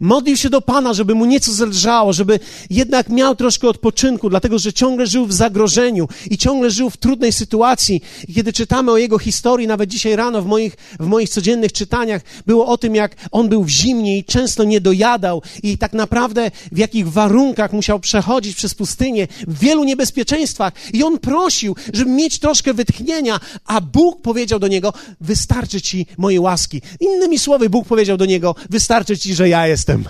Modlił 0.00 0.36
się 0.36 0.50
do 0.50 0.60
Pana, 0.60 0.94
żeby 0.94 1.14
mu 1.14 1.24
nieco 1.24 1.52
zelżało, 1.52 2.12
żeby 2.12 2.40
jednak 2.70 3.08
miał 3.08 3.36
troszkę 3.36 3.68
odpoczynku, 3.68 4.30
dlatego 4.30 4.58
że 4.58 4.72
ciągle 4.72 5.06
żył 5.06 5.26
w 5.26 5.32
zagrożeniu 5.32 6.08
i 6.30 6.38
ciągle 6.38 6.70
żył 6.70 6.90
w 6.90 6.96
trudnej 6.96 7.32
sytuacji. 7.32 8.02
I 8.28 8.34
kiedy 8.34 8.52
czytamy 8.52 8.92
o 8.92 8.96
jego 8.96 9.18
historii, 9.18 9.66
nawet 9.66 9.90
dzisiaj 9.90 10.16
rano 10.16 10.42
w 10.42 10.46
moich, 10.46 10.76
w 11.00 11.06
moich 11.06 11.28
codziennych 11.28 11.72
czytaniach, 11.72 12.22
było 12.46 12.66
o 12.66 12.78
tym, 12.78 12.94
jak 12.94 13.16
on 13.30 13.48
był 13.48 13.64
w 13.64 13.68
zimnie 13.68 14.18
i 14.18 14.24
często 14.24 14.64
nie 14.64 14.80
dojadał 14.80 15.42
i 15.62 15.78
tak 15.78 15.92
naprawdę 15.92 16.50
w 16.72 16.78
jakich 16.78 17.12
warunkach 17.12 17.72
musiał 17.72 18.00
przechodzić 18.00 18.56
przez 18.56 18.74
pustynię, 18.74 19.28
w 19.48 19.58
wielu 19.58 19.84
niebezpieczeństwach. 19.84 20.72
I 20.92 21.02
on 21.02 21.18
prosił, 21.18 21.76
żeby 21.92 22.10
mieć 22.10 22.38
troszkę 22.38 22.74
wytchnienia, 22.74 23.40
a 23.64 23.80
Bóg 23.80 24.22
powiedział 24.22 24.58
do 24.58 24.68
niego, 24.68 24.92
wystarczy 25.20 25.80
ci 25.80 26.06
mojej 26.18 26.38
łaski. 26.38 26.82
Innymi 27.00 27.38
słowy, 27.38 27.70
Bóg 27.70 27.86
powiedział 27.88 28.16
do 28.16 28.26
niego, 28.26 28.54
wystarczy 28.70 29.18
ci, 29.18 29.34
że 29.34 29.48
ja 29.48 29.66
jestem 29.66 29.77
jestem. 29.78 30.04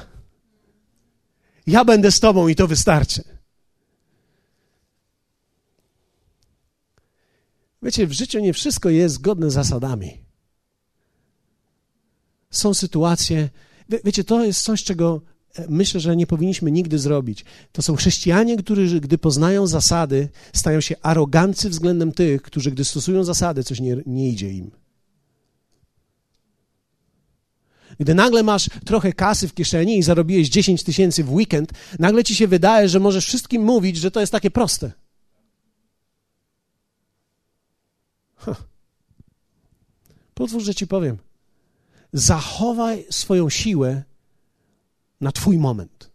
Ja 1.66 1.84
będę 1.84 2.12
z 2.12 2.20
Tobą 2.20 2.48
i 2.48 2.54
to 2.54 2.66
wystarczy. 2.66 3.22
Wiecie, 7.82 8.06
w 8.06 8.12
życiu 8.12 8.40
nie 8.40 8.52
wszystko 8.52 8.90
jest 8.90 9.14
zgodne 9.14 9.50
z 9.50 9.54
zasadami. 9.54 10.24
Są 12.50 12.74
sytuacje, 12.74 13.48
wie, 13.88 14.00
wiecie, 14.04 14.24
to 14.24 14.44
jest 14.44 14.62
coś, 14.62 14.84
czego 14.84 15.20
e, 15.54 15.66
myślę, 15.68 16.00
że 16.00 16.16
nie 16.16 16.26
powinniśmy 16.26 16.70
nigdy 16.70 16.98
zrobić. 16.98 17.44
To 17.72 17.82
są 17.82 17.96
chrześcijanie, 17.96 18.56
którzy, 18.56 19.00
gdy 19.00 19.18
poznają 19.18 19.66
zasady, 19.66 20.28
stają 20.52 20.80
się 20.80 20.94
arogancy 21.02 21.70
względem 21.70 22.12
tych, 22.12 22.42
którzy, 22.42 22.70
gdy 22.70 22.84
stosują 22.84 23.24
zasady, 23.24 23.64
coś 23.64 23.80
nie, 23.80 23.96
nie 24.06 24.28
idzie 24.28 24.52
im. 24.52 24.70
Gdy 27.98 28.14
nagle 28.14 28.42
masz 28.42 28.70
trochę 28.84 29.12
kasy 29.12 29.48
w 29.48 29.54
kieszeni 29.54 29.98
i 29.98 30.02
zarobiłeś 30.02 30.48
10 30.48 30.84
tysięcy 30.84 31.24
w 31.24 31.32
weekend, 31.32 31.72
nagle 31.98 32.24
ci 32.24 32.34
się 32.34 32.48
wydaje, 32.48 32.88
że 32.88 33.00
możesz 33.00 33.26
wszystkim 33.26 33.62
mówić, 33.62 33.96
że 33.96 34.10
to 34.10 34.20
jest 34.20 34.32
takie 34.32 34.50
proste. 34.50 34.92
Huh. 38.36 38.62
Pozwól, 40.34 40.60
że 40.60 40.74
ci 40.74 40.86
powiem. 40.86 41.18
Zachowaj 42.12 43.06
swoją 43.10 43.50
siłę 43.50 44.02
na 45.20 45.32
Twój 45.32 45.58
moment. 45.58 46.10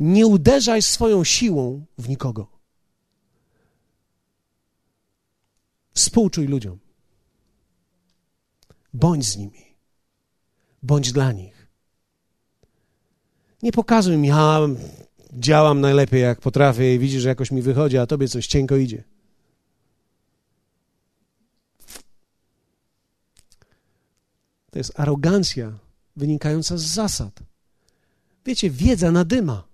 Nie 0.00 0.26
uderzaj 0.26 0.82
swoją 0.82 1.24
siłą 1.24 1.84
w 1.98 2.08
nikogo. 2.08 2.58
Współczuj 5.94 6.46
ludziom. 6.46 6.78
Bądź 8.94 9.26
z 9.26 9.36
nimi 9.36 9.67
bądź 10.82 11.12
dla 11.12 11.32
nich. 11.32 11.66
Nie 13.62 13.72
pokazuj 13.72 14.16
mi, 14.16 14.28
ja 14.28 14.60
działam 15.32 15.80
najlepiej 15.80 16.22
jak 16.22 16.40
potrafię 16.40 16.94
i 16.94 16.98
widzisz, 16.98 17.22
że 17.22 17.28
jakoś 17.28 17.50
mi 17.50 17.62
wychodzi, 17.62 17.98
a 17.98 18.06
tobie 18.06 18.28
coś 18.28 18.46
cienko 18.46 18.76
idzie. 18.76 19.04
To 24.70 24.78
jest 24.78 25.00
arogancja 25.00 25.78
wynikająca 26.16 26.78
z 26.78 26.82
zasad. 26.82 27.40
Wiecie, 28.46 28.70
wiedza 28.70 29.10
nadyma. 29.10 29.68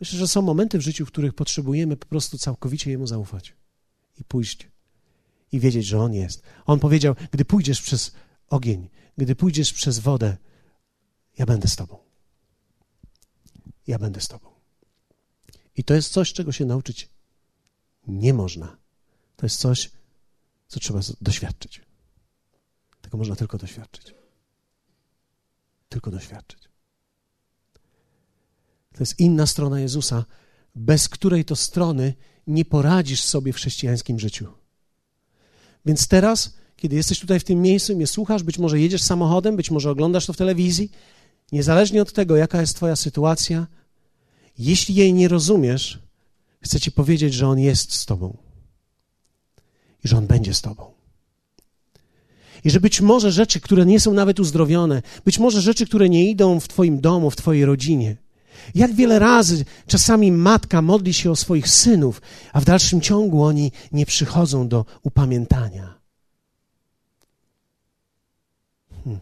Myślę, 0.00 0.18
że 0.18 0.28
są 0.28 0.42
momenty 0.42 0.78
w 0.78 0.82
życiu, 0.82 1.06
w 1.06 1.08
których 1.08 1.34
potrzebujemy 1.34 1.96
po 1.96 2.06
prostu 2.06 2.38
całkowicie 2.38 2.90
Jemu 2.90 3.06
zaufać 3.06 3.54
i 4.18 4.24
pójść 4.24 4.68
i 5.52 5.60
wiedzieć, 5.60 5.86
że 5.86 6.00
On 6.00 6.14
jest. 6.14 6.42
On 6.66 6.80
powiedział: 6.80 7.14
Gdy 7.30 7.44
pójdziesz 7.44 7.82
przez 7.82 8.12
ogień, 8.48 8.88
gdy 9.18 9.36
pójdziesz 9.36 9.72
przez 9.72 9.98
wodę, 9.98 10.36
ja 11.38 11.46
będę 11.46 11.68
z 11.68 11.76
Tobą. 11.76 11.98
Ja 13.86 13.98
będę 13.98 14.20
z 14.20 14.28
Tobą. 14.28 14.50
I 15.76 15.84
to 15.84 15.94
jest 15.94 16.12
coś, 16.12 16.32
czego 16.32 16.52
się 16.52 16.64
nauczyć 16.64 17.08
nie 18.06 18.34
można. 18.34 18.76
To 19.36 19.46
jest 19.46 19.60
coś, 19.60 19.90
co 20.68 20.80
trzeba 20.80 21.00
doświadczyć. 21.20 21.82
Tego 23.00 23.18
można 23.18 23.36
tylko 23.36 23.58
doświadczyć. 23.58 24.14
Tylko 25.88 26.10
doświadczyć. 26.10 26.68
To 28.92 29.02
jest 29.02 29.20
inna 29.20 29.46
strona 29.46 29.80
Jezusa, 29.80 30.24
bez 30.74 31.08
której 31.08 31.44
to 31.44 31.56
strony 31.56 32.14
nie 32.46 32.64
poradzisz 32.64 33.22
sobie 33.22 33.52
w 33.52 33.56
chrześcijańskim 33.56 34.18
życiu. 34.18 34.52
Więc 35.86 36.08
teraz, 36.08 36.54
kiedy 36.76 36.96
jesteś 36.96 37.20
tutaj 37.20 37.40
w 37.40 37.44
tym 37.44 37.62
miejscu 37.62 37.96
mnie 37.96 38.06
słuchasz, 38.06 38.42
być 38.42 38.58
może 38.58 38.80
jedziesz 38.80 39.02
samochodem, 39.02 39.56
być 39.56 39.70
może 39.70 39.90
oglądasz 39.90 40.26
to 40.26 40.32
w 40.32 40.36
telewizji, 40.36 40.90
niezależnie 41.52 42.02
od 42.02 42.12
tego, 42.12 42.36
jaka 42.36 42.60
jest 42.60 42.76
Twoja 42.76 42.96
sytuacja, 42.96 43.66
jeśli 44.58 44.94
jej 44.94 45.12
nie 45.12 45.28
rozumiesz, 45.28 45.98
chcę 46.60 46.80
Ci 46.80 46.92
powiedzieć, 46.92 47.34
że 47.34 47.48
On 47.48 47.58
jest 47.58 47.92
z 47.92 48.06
Tobą 48.06 48.36
i 50.04 50.08
że 50.08 50.16
On 50.18 50.26
będzie 50.26 50.54
z 50.54 50.60
Tobą. 50.60 50.90
I 52.64 52.70
że 52.70 52.80
być 52.80 53.00
może 53.00 53.32
rzeczy, 53.32 53.60
które 53.60 53.86
nie 53.86 54.00
są 54.00 54.12
nawet 54.12 54.40
uzdrowione, 54.40 55.02
być 55.24 55.38
może 55.38 55.60
rzeczy, 55.60 55.86
które 55.86 56.08
nie 56.08 56.30
idą 56.30 56.60
w 56.60 56.68
Twoim 56.68 57.00
domu, 57.00 57.30
w 57.30 57.36
Twojej 57.36 57.64
rodzinie, 57.64 58.16
jak 58.74 58.92
wiele 58.92 59.18
razy 59.18 59.64
czasami 59.86 60.32
matka 60.32 60.82
modli 60.82 61.14
się 61.14 61.30
o 61.30 61.36
swoich 61.36 61.68
synów, 61.68 62.22
a 62.52 62.60
w 62.60 62.64
dalszym 62.64 63.00
ciągu 63.00 63.42
oni 63.42 63.72
nie 63.92 64.06
przychodzą 64.06 64.68
do 64.68 64.84
upamiętania. 65.02 65.98
Hmm. 69.04 69.20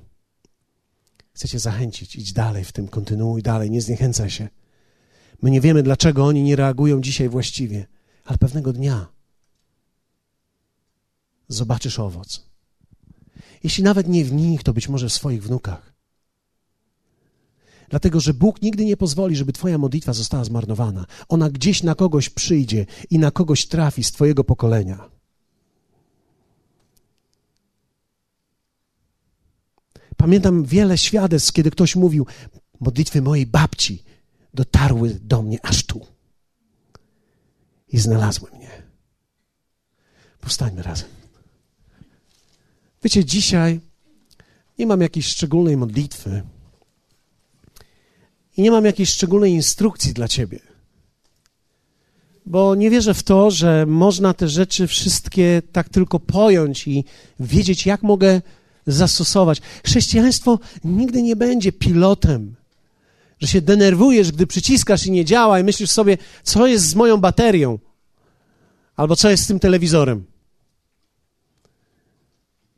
Chcę 1.33 1.49
cię 1.49 1.59
zachęcić, 1.59 2.17
idź 2.17 2.33
dalej 2.33 2.65
w 2.65 2.73
tym, 2.73 2.89
kontynuuj 2.89 3.43
dalej, 3.43 3.71
nie 3.71 3.81
zniechęcaj 3.81 4.31
się. 4.31 4.49
My 5.43 5.51
nie 5.51 5.61
wiemy, 5.61 5.83
dlaczego 5.83 6.27
oni 6.27 6.43
nie 6.43 6.57
reagują 6.57 7.01
dzisiaj 7.01 7.29
właściwie, 7.29 7.87
ale 8.25 8.39
pewnego 8.39 8.73
dnia 8.73 9.07
zobaczysz 11.49 11.99
owoc. 11.99 12.47
Jeśli 13.63 13.85
nawet 13.85 14.09
nie 14.09 14.25
w 14.25 14.33
nich, 14.33 14.63
to 14.63 14.73
być 14.73 14.89
może 14.89 15.09
w 15.09 15.13
swoich 15.13 15.43
wnukach. 15.43 15.94
Dlatego, 17.95 18.21
że 18.21 18.35
Bóg 18.35 18.63
nigdy 18.63 18.85
nie 18.85 18.97
pozwoli, 18.97 19.37
żeby 19.37 19.53
Twoja 19.53 19.79
modlitwa 19.79 20.13
została 20.13 20.45
zmarnowana. 20.45 21.07
Ona 21.29 21.51
gdzieś 21.51 21.83
na 21.83 21.95
kogoś 21.95 22.31
przyjdzie 22.31 22.87
i 23.11 23.19
na 23.19 23.31
kogoś 23.31 23.67
trafi 23.67 24.05
z 24.05 24.13
Twojego 24.13 24.45
pokolenia. 24.45 25.11
Pamiętam 30.17 30.65
wiele 30.65 30.99
świadectw, 30.99 31.53
kiedy 31.53 31.71
ktoś 31.71 31.97
mówił: 31.97 32.27
Modlitwy 32.81 33.23
mojej 33.23 33.47
babci 33.47 34.03
dotarły 34.55 35.21
do 35.23 35.43
mnie 35.43 35.59
aż 35.63 35.87
tu 35.87 36.07
i 37.89 37.99
znalazły 37.99 38.51
mnie. 38.51 38.83
Powstańmy 40.41 40.83
razem. 40.83 41.09
Wiecie, 43.03 43.25
dzisiaj 43.25 43.81
nie 44.79 44.87
mam 44.87 45.01
jakiejś 45.01 45.27
szczególnej 45.27 45.77
modlitwy 45.77 46.43
I 48.57 48.63
nie 48.63 48.71
mam 48.71 48.85
jakiejś 48.85 49.11
szczególnej 49.11 49.53
instrukcji 49.53 50.13
dla 50.13 50.29
ciebie. 50.29 50.61
Bo 52.47 52.75
nie 52.75 52.91
wierzę 52.91 53.15
w 53.15 53.23
to, 53.23 53.51
że 53.51 53.87
można 53.87 54.35
te 54.35 54.49
rzeczy 54.49 54.87
wszystkie 54.87 55.63
tak 55.73 55.89
tylko 55.89 56.21
pojąć 56.21 56.89
i 56.89 57.05
wiedzieć, 57.41 57.87
jak 57.87 58.03
mogę 58.03 58.43
zastosować. 58.87 59.61
Chrześcijaństwo 59.85 60.59
nigdy 60.85 61.23
nie 61.23 61.37
będzie 61.37 61.73
pilotem, 61.73 62.55
że 63.41 63.49
się 63.49 63.61
denerwujesz, 63.61 64.33
gdy 64.33 64.47
przyciskasz 64.47 65.07
i 65.07 65.11
nie 65.11 65.25
działa, 65.25 65.61
i 65.61 65.65
myślisz 65.65 65.91
sobie, 65.91 66.19
co 66.43 66.67
jest 66.67 66.89
z 66.89 66.95
moją 66.95 67.17
baterią, 67.17 67.79
albo 68.97 69.17
co 69.17 69.31
jest 69.31 69.45
z 69.45 69.47
tym 69.47 69.61
telewizorem. 69.61 70.25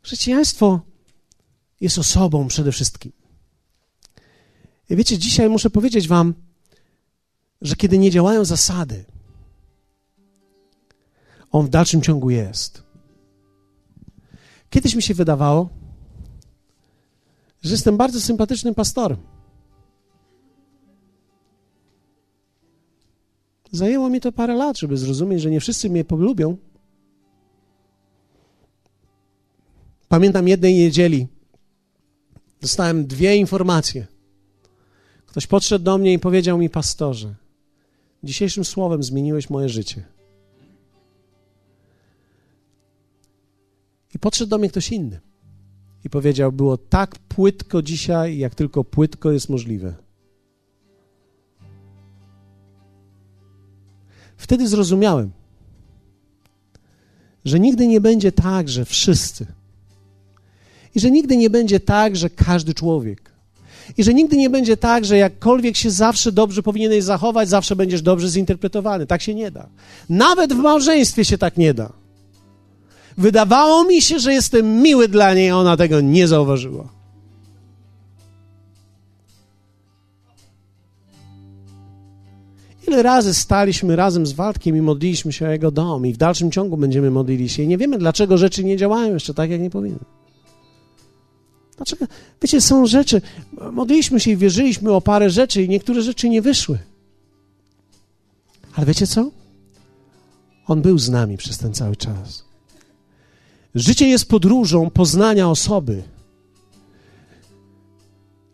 Chrześcijaństwo 0.01 0.81
jest 1.81 1.97
osobą 1.97 2.47
przede 2.47 2.71
wszystkim. 2.71 3.11
I 4.89 4.95
wiecie, 4.95 5.17
dzisiaj 5.17 5.49
muszę 5.49 5.69
powiedzieć 5.69 6.07
Wam, 6.07 6.33
że 7.61 7.75
kiedy 7.75 7.97
nie 7.97 8.11
działają 8.11 8.45
zasady, 8.45 9.05
on 11.51 11.65
w 11.65 11.69
dalszym 11.69 12.01
ciągu 12.01 12.29
jest. 12.29 12.83
Kiedyś 14.69 14.95
mi 14.95 15.01
się 15.01 15.13
wydawało, 15.13 15.69
że 17.61 17.71
jestem 17.71 17.97
bardzo 17.97 18.21
sympatycznym 18.21 18.75
pastorem. 18.75 19.17
Zajęło 23.71 24.09
mi 24.09 24.21
to 24.21 24.31
parę 24.31 24.55
lat, 24.55 24.77
żeby 24.77 24.97
zrozumieć, 24.97 25.41
że 25.41 25.51
nie 25.51 25.59
wszyscy 25.59 25.89
mnie 25.89 26.05
polubią. 26.05 26.57
Pamiętam 30.07 30.47
jednej 30.47 30.75
niedzieli. 30.75 31.27
Dostałem 32.61 33.07
dwie 33.07 33.35
informacje. 33.35 34.16
Ktoś 35.27 35.47
podszedł 35.47 35.85
do 35.85 35.97
mnie 35.97 36.13
i 36.13 36.19
powiedział 36.19 36.57
mi, 36.57 36.69
pastorze, 36.69 37.35
dzisiejszym 38.23 38.65
słowem 38.65 39.03
zmieniłeś 39.03 39.49
moje 39.49 39.69
życie. 39.69 40.03
I 44.15 44.19
podszedł 44.19 44.49
do 44.49 44.57
mnie 44.57 44.69
ktoś 44.69 44.91
inny 44.91 45.19
i 46.05 46.09
powiedział: 46.09 46.51
Było 46.51 46.77
tak 46.77 47.19
płytko 47.19 47.81
dzisiaj, 47.81 48.37
jak 48.37 48.55
tylko 48.55 48.83
płytko 48.83 49.31
jest 49.31 49.49
możliwe. 49.49 49.95
Wtedy 54.37 54.67
zrozumiałem, 54.67 55.31
że 57.45 57.59
nigdy 57.59 57.87
nie 57.87 58.01
będzie 58.01 58.31
tak, 58.31 58.69
że 58.69 58.85
wszyscy, 58.85 59.45
i 60.95 60.99
że 60.99 61.11
nigdy 61.11 61.37
nie 61.37 61.49
będzie 61.49 61.79
tak, 61.79 62.15
że 62.15 62.29
każdy 62.29 62.73
człowiek, 62.73 63.26
i 63.97 64.03
że 64.03 64.13
nigdy 64.13 64.37
nie 64.37 64.49
będzie 64.49 64.77
tak, 64.77 65.05
że 65.05 65.17
jakkolwiek 65.17 65.77
się 65.77 65.91
zawsze 65.91 66.31
dobrze 66.31 66.63
powinieneś 66.63 67.03
zachować, 67.03 67.49
zawsze 67.49 67.75
będziesz 67.75 68.01
dobrze 68.01 68.29
zinterpretowany. 68.29 69.05
Tak 69.05 69.21
się 69.21 69.35
nie 69.35 69.51
da. 69.51 69.67
Nawet 70.09 70.53
w 70.53 70.57
małżeństwie 70.57 71.25
się 71.25 71.37
tak 71.37 71.57
nie 71.57 71.73
da. 71.73 71.93
Wydawało 73.17 73.83
mi 73.83 74.01
się, 74.01 74.19
że 74.19 74.33
jestem 74.33 74.81
miły 74.81 75.07
dla 75.07 75.33
niej, 75.33 75.49
a 75.49 75.57
ona 75.57 75.77
tego 75.77 76.01
nie 76.01 76.27
zauważyła. 76.27 76.97
Ile 82.87 83.03
razy 83.03 83.33
staliśmy 83.33 83.95
razem 83.95 84.25
z 84.25 84.31
Waldkiem 84.31 84.77
i 84.77 84.81
modliliśmy 84.81 85.33
się 85.33 85.47
o 85.47 85.51
jego 85.51 85.71
dom 85.71 86.05
i 86.05 86.13
w 86.13 86.17
dalszym 86.17 86.51
ciągu 86.51 86.77
będziemy 86.77 87.11
modlili 87.11 87.49
się 87.49 87.63
i 87.63 87.67
nie 87.67 87.77
wiemy, 87.77 87.97
dlaczego 87.97 88.37
rzeczy 88.37 88.63
nie 88.63 88.77
działają 88.77 89.13
jeszcze 89.13 89.33
tak, 89.33 89.49
jak 89.49 89.61
nie 89.61 89.69
powinny. 89.69 90.16
Dlaczego? 91.77 92.05
Wiecie, 92.41 92.61
są 92.61 92.85
rzeczy, 92.85 93.21
modliliśmy 93.71 94.19
się 94.19 94.31
i 94.31 94.37
wierzyliśmy 94.37 94.91
o 94.91 95.01
parę 95.01 95.29
rzeczy 95.29 95.63
i 95.63 95.69
niektóre 95.69 96.01
rzeczy 96.01 96.29
nie 96.29 96.41
wyszły. 96.41 96.79
Ale 98.73 98.85
wiecie 98.85 99.07
co? 99.07 99.31
On 100.67 100.81
był 100.81 100.97
z 100.97 101.09
nami 101.09 101.37
przez 101.37 101.57
ten 101.57 101.73
cały 101.73 101.95
czas. 101.95 102.45
Życie 103.75 104.07
jest 104.07 104.29
podróżą 104.29 104.89
poznania 104.89 105.49
osoby. 105.49 106.03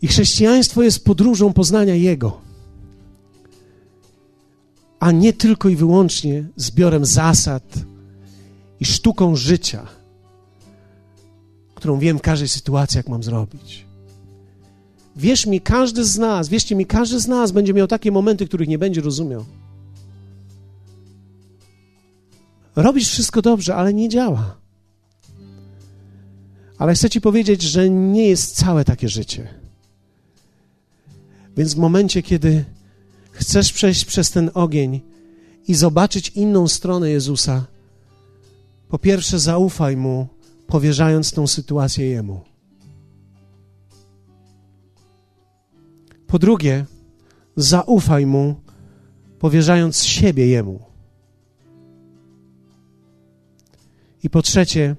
I 0.01 0.07
chrześcijaństwo 0.07 0.83
jest 0.83 1.05
podróżą 1.05 1.53
poznania 1.53 1.95
Jego, 1.95 2.41
a 4.99 5.11
nie 5.11 5.33
tylko 5.33 5.69
i 5.69 5.75
wyłącznie 5.75 6.43
zbiorem 6.55 7.05
zasad 7.05 7.63
i 8.79 8.85
sztuką 8.85 9.35
życia, 9.35 9.87
którą 11.83 11.99
wiem 11.99 12.17
w 12.17 12.21
każdej 12.21 12.47
sytuacji, 12.47 12.97
jak 12.97 13.09
mam 13.09 13.23
zrobić. 13.23 13.85
Wierz 15.15 15.45
mi, 15.45 15.61
każdy 15.61 16.05
z 16.05 16.17
nas, 16.17 16.49
wierzcie 16.49 16.75
mi, 16.75 16.85
każdy 16.85 17.19
z 17.19 17.27
nas 17.27 17.51
będzie 17.51 17.73
miał 17.73 17.87
takie 17.87 18.11
momenty, 18.11 18.47
których 18.47 18.67
nie 18.67 18.77
będzie 18.77 19.01
rozumiał. 19.01 19.45
Robisz 22.75 23.09
wszystko 23.09 23.41
dobrze, 23.41 23.75
ale 23.75 23.93
nie 23.93 24.09
działa. 24.09 24.57
Ale 26.77 26.93
chcę 26.93 27.09
Ci 27.09 27.21
powiedzieć, 27.21 27.61
że 27.61 27.89
nie 27.89 28.27
jest 28.27 28.55
całe 28.55 28.85
takie 28.85 29.09
życie. 29.09 29.47
Więc 31.57 31.73
w 31.73 31.77
momencie, 31.77 32.21
kiedy 32.21 32.65
chcesz 33.31 33.73
przejść 33.73 34.05
przez 34.05 34.31
ten 34.31 34.51
ogień 34.53 35.01
i 35.67 35.73
zobaczyć 35.73 36.29
inną 36.29 36.67
stronę 36.67 37.09
Jezusa, 37.09 37.65
po 38.89 38.99
pierwsze 38.99 39.39
zaufaj 39.39 39.97
Mu, 39.97 40.32
powierzając 40.73 41.31
tą 41.31 41.47
sytuację 41.47 42.09
Jemu. 42.09 42.41
Po 46.27 46.39
drugie, 46.39 46.85
zaufaj 47.55 48.25
Mu, 48.25 48.55
powierzając 49.39 50.03
siebie 50.03 50.47
Jemu. 50.47 50.79
I 54.23 54.29
po 54.29 54.41
trzecie, 54.41 54.95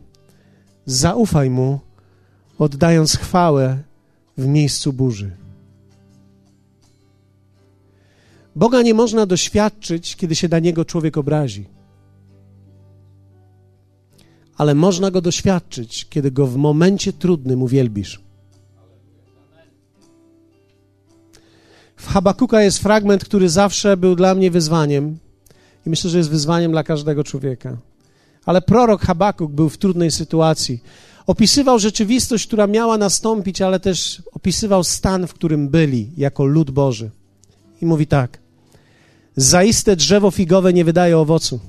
Zaufaj 0.86 1.50
Mu, 1.50 1.80
oddając 2.58 3.16
chwałę 3.16 3.82
w 4.38 4.46
miejscu 4.46 4.92
burzy. 4.92 5.36
Boga 8.56 8.82
nie 8.82 8.94
można 8.94 9.26
doświadczyć, 9.26 10.16
kiedy 10.16 10.34
się 10.34 10.48
na 10.48 10.58
Niego 10.58 10.84
człowiek 10.84 11.18
obrazi. 11.18 11.66
Ale 14.56 14.74
można 14.74 15.10
Go 15.10 15.20
doświadczyć, 15.20 16.06
kiedy 16.10 16.30
Go 16.30 16.46
w 16.46 16.56
momencie 16.56 17.12
trudnym 17.12 17.62
uwielbisz. 17.62 18.20
W 21.96 22.08
Habakuka 22.08 22.62
jest 22.62 22.78
fragment, 22.78 23.24
który 23.24 23.48
zawsze 23.48 23.96
był 23.96 24.16
dla 24.16 24.34
mnie 24.34 24.50
wyzwaniem 24.50 25.18
i 25.86 25.90
myślę, 25.90 26.10
że 26.10 26.18
jest 26.18 26.30
wyzwaniem 26.30 26.72
dla 26.72 26.82
każdego 26.82 27.24
człowieka. 27.24 27.76
Ale 28.44 28.62
prorok 28.62 29.02
Habakuk 29.02 29.52
był 29.52 29.68
w 29.68 29.78
trudnej 29.78 30.10
sytuacji. 30.10 30.82
Opisywał 31.26 31.78
rzeczywistość, 31.78 32.46
która 32.46 32.66
miała 32.66 32.98
nastąpić, 32.98 33.62
ale 33.62 33.80
też 33.80 34.22
opisywał 34.32 34.84
stan, 34.84 35.26
w 35.26 35.34
którym 35.34 35.68
byli 35.68 36.10
jako 36.16 36.44
lud 36.44 36.70
Boży. 36.70 37.10
I 37.82 37.86
mówi 37.86 38.06
tak: 38.06 38.38
Zaiste 39.36 39.96
drzewo 39.96 40.30
figowe 40.30 40.72
nie 40.72 40.84
wydaje 40.84 41.18
owocu, 41.18 41.60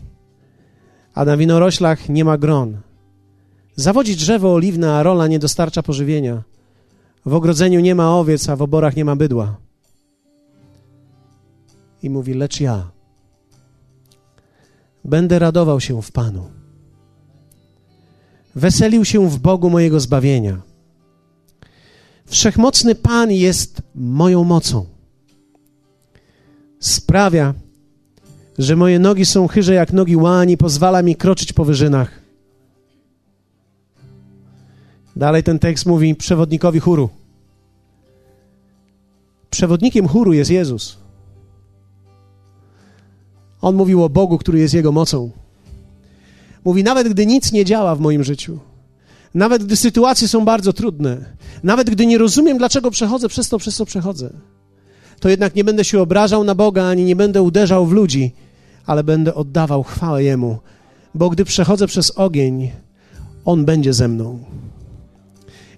a 1.15 1.25
na 1.25 1.37
winoroślach 1.37 2.09
nie 2.09 2.25
ma 2.25 2.37
gron. 2.37 2.77
Zawodzi 3.75 4.15
drzewo 4.15 4.53
oliwne, 4.53 4.93
a 4.93 5.03
rola 5.03 5.27
nie 5.27 5.39
dostarcza 5.39 5.83
pożywienia. 5.83 6.43
W 7.25 7.33
ogrodzeniu 7.33 7.79
nie 7.79 7.95
ma 7.95 8.19
owiec, 8.19 8.49
a 8.49 8.55
w 8.55 8.61
oborach 8.61 8.95
nie 8.95 9.05
ma 9.05 9.15
bydła. 9.15 9.57
I 12.03 12.09
mówi: 12.09 12.33
Lecz 12.33 12.59
ja 12.59 12.91
będę 15.05 15.39
radował 15.39 15.79
się 15.79 16.01
w 16.01 16.11
Panu 16.11 16.49
weselił 18.55 19.05
się 19.05 19.29
w 19.29 19.39
Bogu 19.39 19.69
mojego 19.69 19.99
zbawienia. 19.99 20.61
Wszechmocny 22.25 22.95
Pan 22.95 23.31
jest 23.31 23.81
moją 23.95 24.43
mocą. 24.43 24.85
Sprawia, 26.79 27.53
że 28.57 28.75
moje 28.75 28.99
nogi 28.99 29.25
są 29.25 29.47
chyże 29.47 29.73
jak 29.73 29.93
nogi 29.93 30.15
łani, 30.15 30.57
pozwala 30.57 31.01
mi 31.01 31.15
kroczyć 31.15 31.53
po 31.53 31.65
wyżynach. 31.65 32.21
Dalej 35.15 35.43
ten 35.43 35.59
tekst 35.59 35.85
mówi 35.85 36.15
przewodnikowi 36.15 36.79
chóru. 36.79 37.09
Przewodnikiem 39.49 40.07
chóru 40.07 40.33
jest 40.33 40.51
Jezus. 40.51 40.97
On 43.61 43.75
mówił 43.75 44.03
o 44.03 44.09
Bogu, 44.09 44.37
który 44.37 44.59
jest 44.59 44.73
Jego 44.73 44.91
mocą. 44.91 45.31
Mówi, 46.65 46.83
nawet 46.83 47.09
gdy 47.09 47.25
nic 47.25 47.51
nie 47.51 47.65
działa 47.65 47.95
w 47.95 47.99
moim 47.99 48.23
życiu, 48.23 48.59
nawet 49.33 49.63
gdy 49.63 49.75
sytuacje 49.75 50.27
są 50.27 50.45
bardzo 50.45 50.73
trudne, 50.73 51.25
nawet 51.63 51.89
gdy 51.89 52.05
nie 52.05 52.17
rozumiem, 52.17 52.57
dlaczego 52.57 52.91
przechodzę 52.91 53.27
przez 53.27 53.49
to, 53.49 53.57
przez 53.57 53.75
co 53.75 53.85
przechodzę, 53.85 54.33
to 55.25 55.29
jednak 55.29 55.55
nie 55.55 55.63
będę 55.63 55.83
się 55.85 56.01
obrażał 56.01 56.43
na 56.43 56.55
Boga, 56.55 56.83
ani 56.83 57.05
nie 57.05 57.15
będę 57.15 57.41
uderzał 57.41 57.85
w 57.85 57.91
ludzi, 57.91 58.31
ale 58.85 59.03
będę 59.03 59.35
oddawał 59.35 59.83
chwałę 59.83 60.23
Jemu, 60.23 60.57
bo 61.15 61.29
gdy 61.29 61.45
przechodzę 61.45 61.87
przez 61.87 62.11
ogień, 62.11 62.71
On 63.45 63.65
będzie 63.65 63.93
ze 63.93 64.07
mną. 64.07 64.39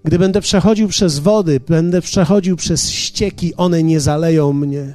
Gdy 0.03 0.19
będę 0.19 0.41
przechodził 0.41 0.87
przez 0.87 1.19
wody, 1.19 1.59
będę 1.67 2.01
przechodził 2.01 2.55
przez 2.55 2.89
ścieki, 2.89 3.55
one 3.55 3.83
nie 3.83 3.99
zaleją 3.99 4.53
mnie. 4.53 4.93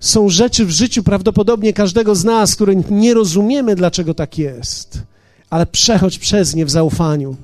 Są 0.00 0.28
rzeczy 0.28 0.66
w 0.66 0.70
życiu 0.70 1.02
prawdopodobnie 1.02 1.72
każdego 1.72 2.14
z 2.14 2.24
nas, 2.24 2.54
które 2.54 2.76
nie 2.90 3.14
rozumiemy, 3.14 3.74
dlaczego 3.74 4.14
tak 4.14 4.38
jest, 4.38 5.02
ale 5.50 5.66
przechodź 5.66 6.18
przez 6.18 6.54
nie 6.54 6.66
w 6.66 6.70
zaufaniu. 6.70 7.36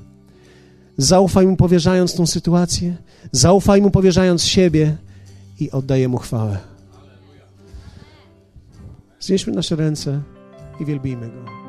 Zaufaj 0.97 1.47
mu, 1.47 1.57
powierzając 1.57 2.14
tą 2.14 2.26
sytuację, 2.26 2.97
zaufaj 3.32 3.82
mu, 3.82 3.90
powierzając 3.90 4.45
siebie 4.45 4.97
i 5.61 5.70
oddaj 5.70 6.09
mu 6.09 6.18
chwałę. 6.18 6.59
Znieśmy 9.20 9.53
nasze 9.53 9.76
ręce 9.76 10.20
i 10.80 10.84
wielbijmy 10.84 11.28
go. 11.28 11.61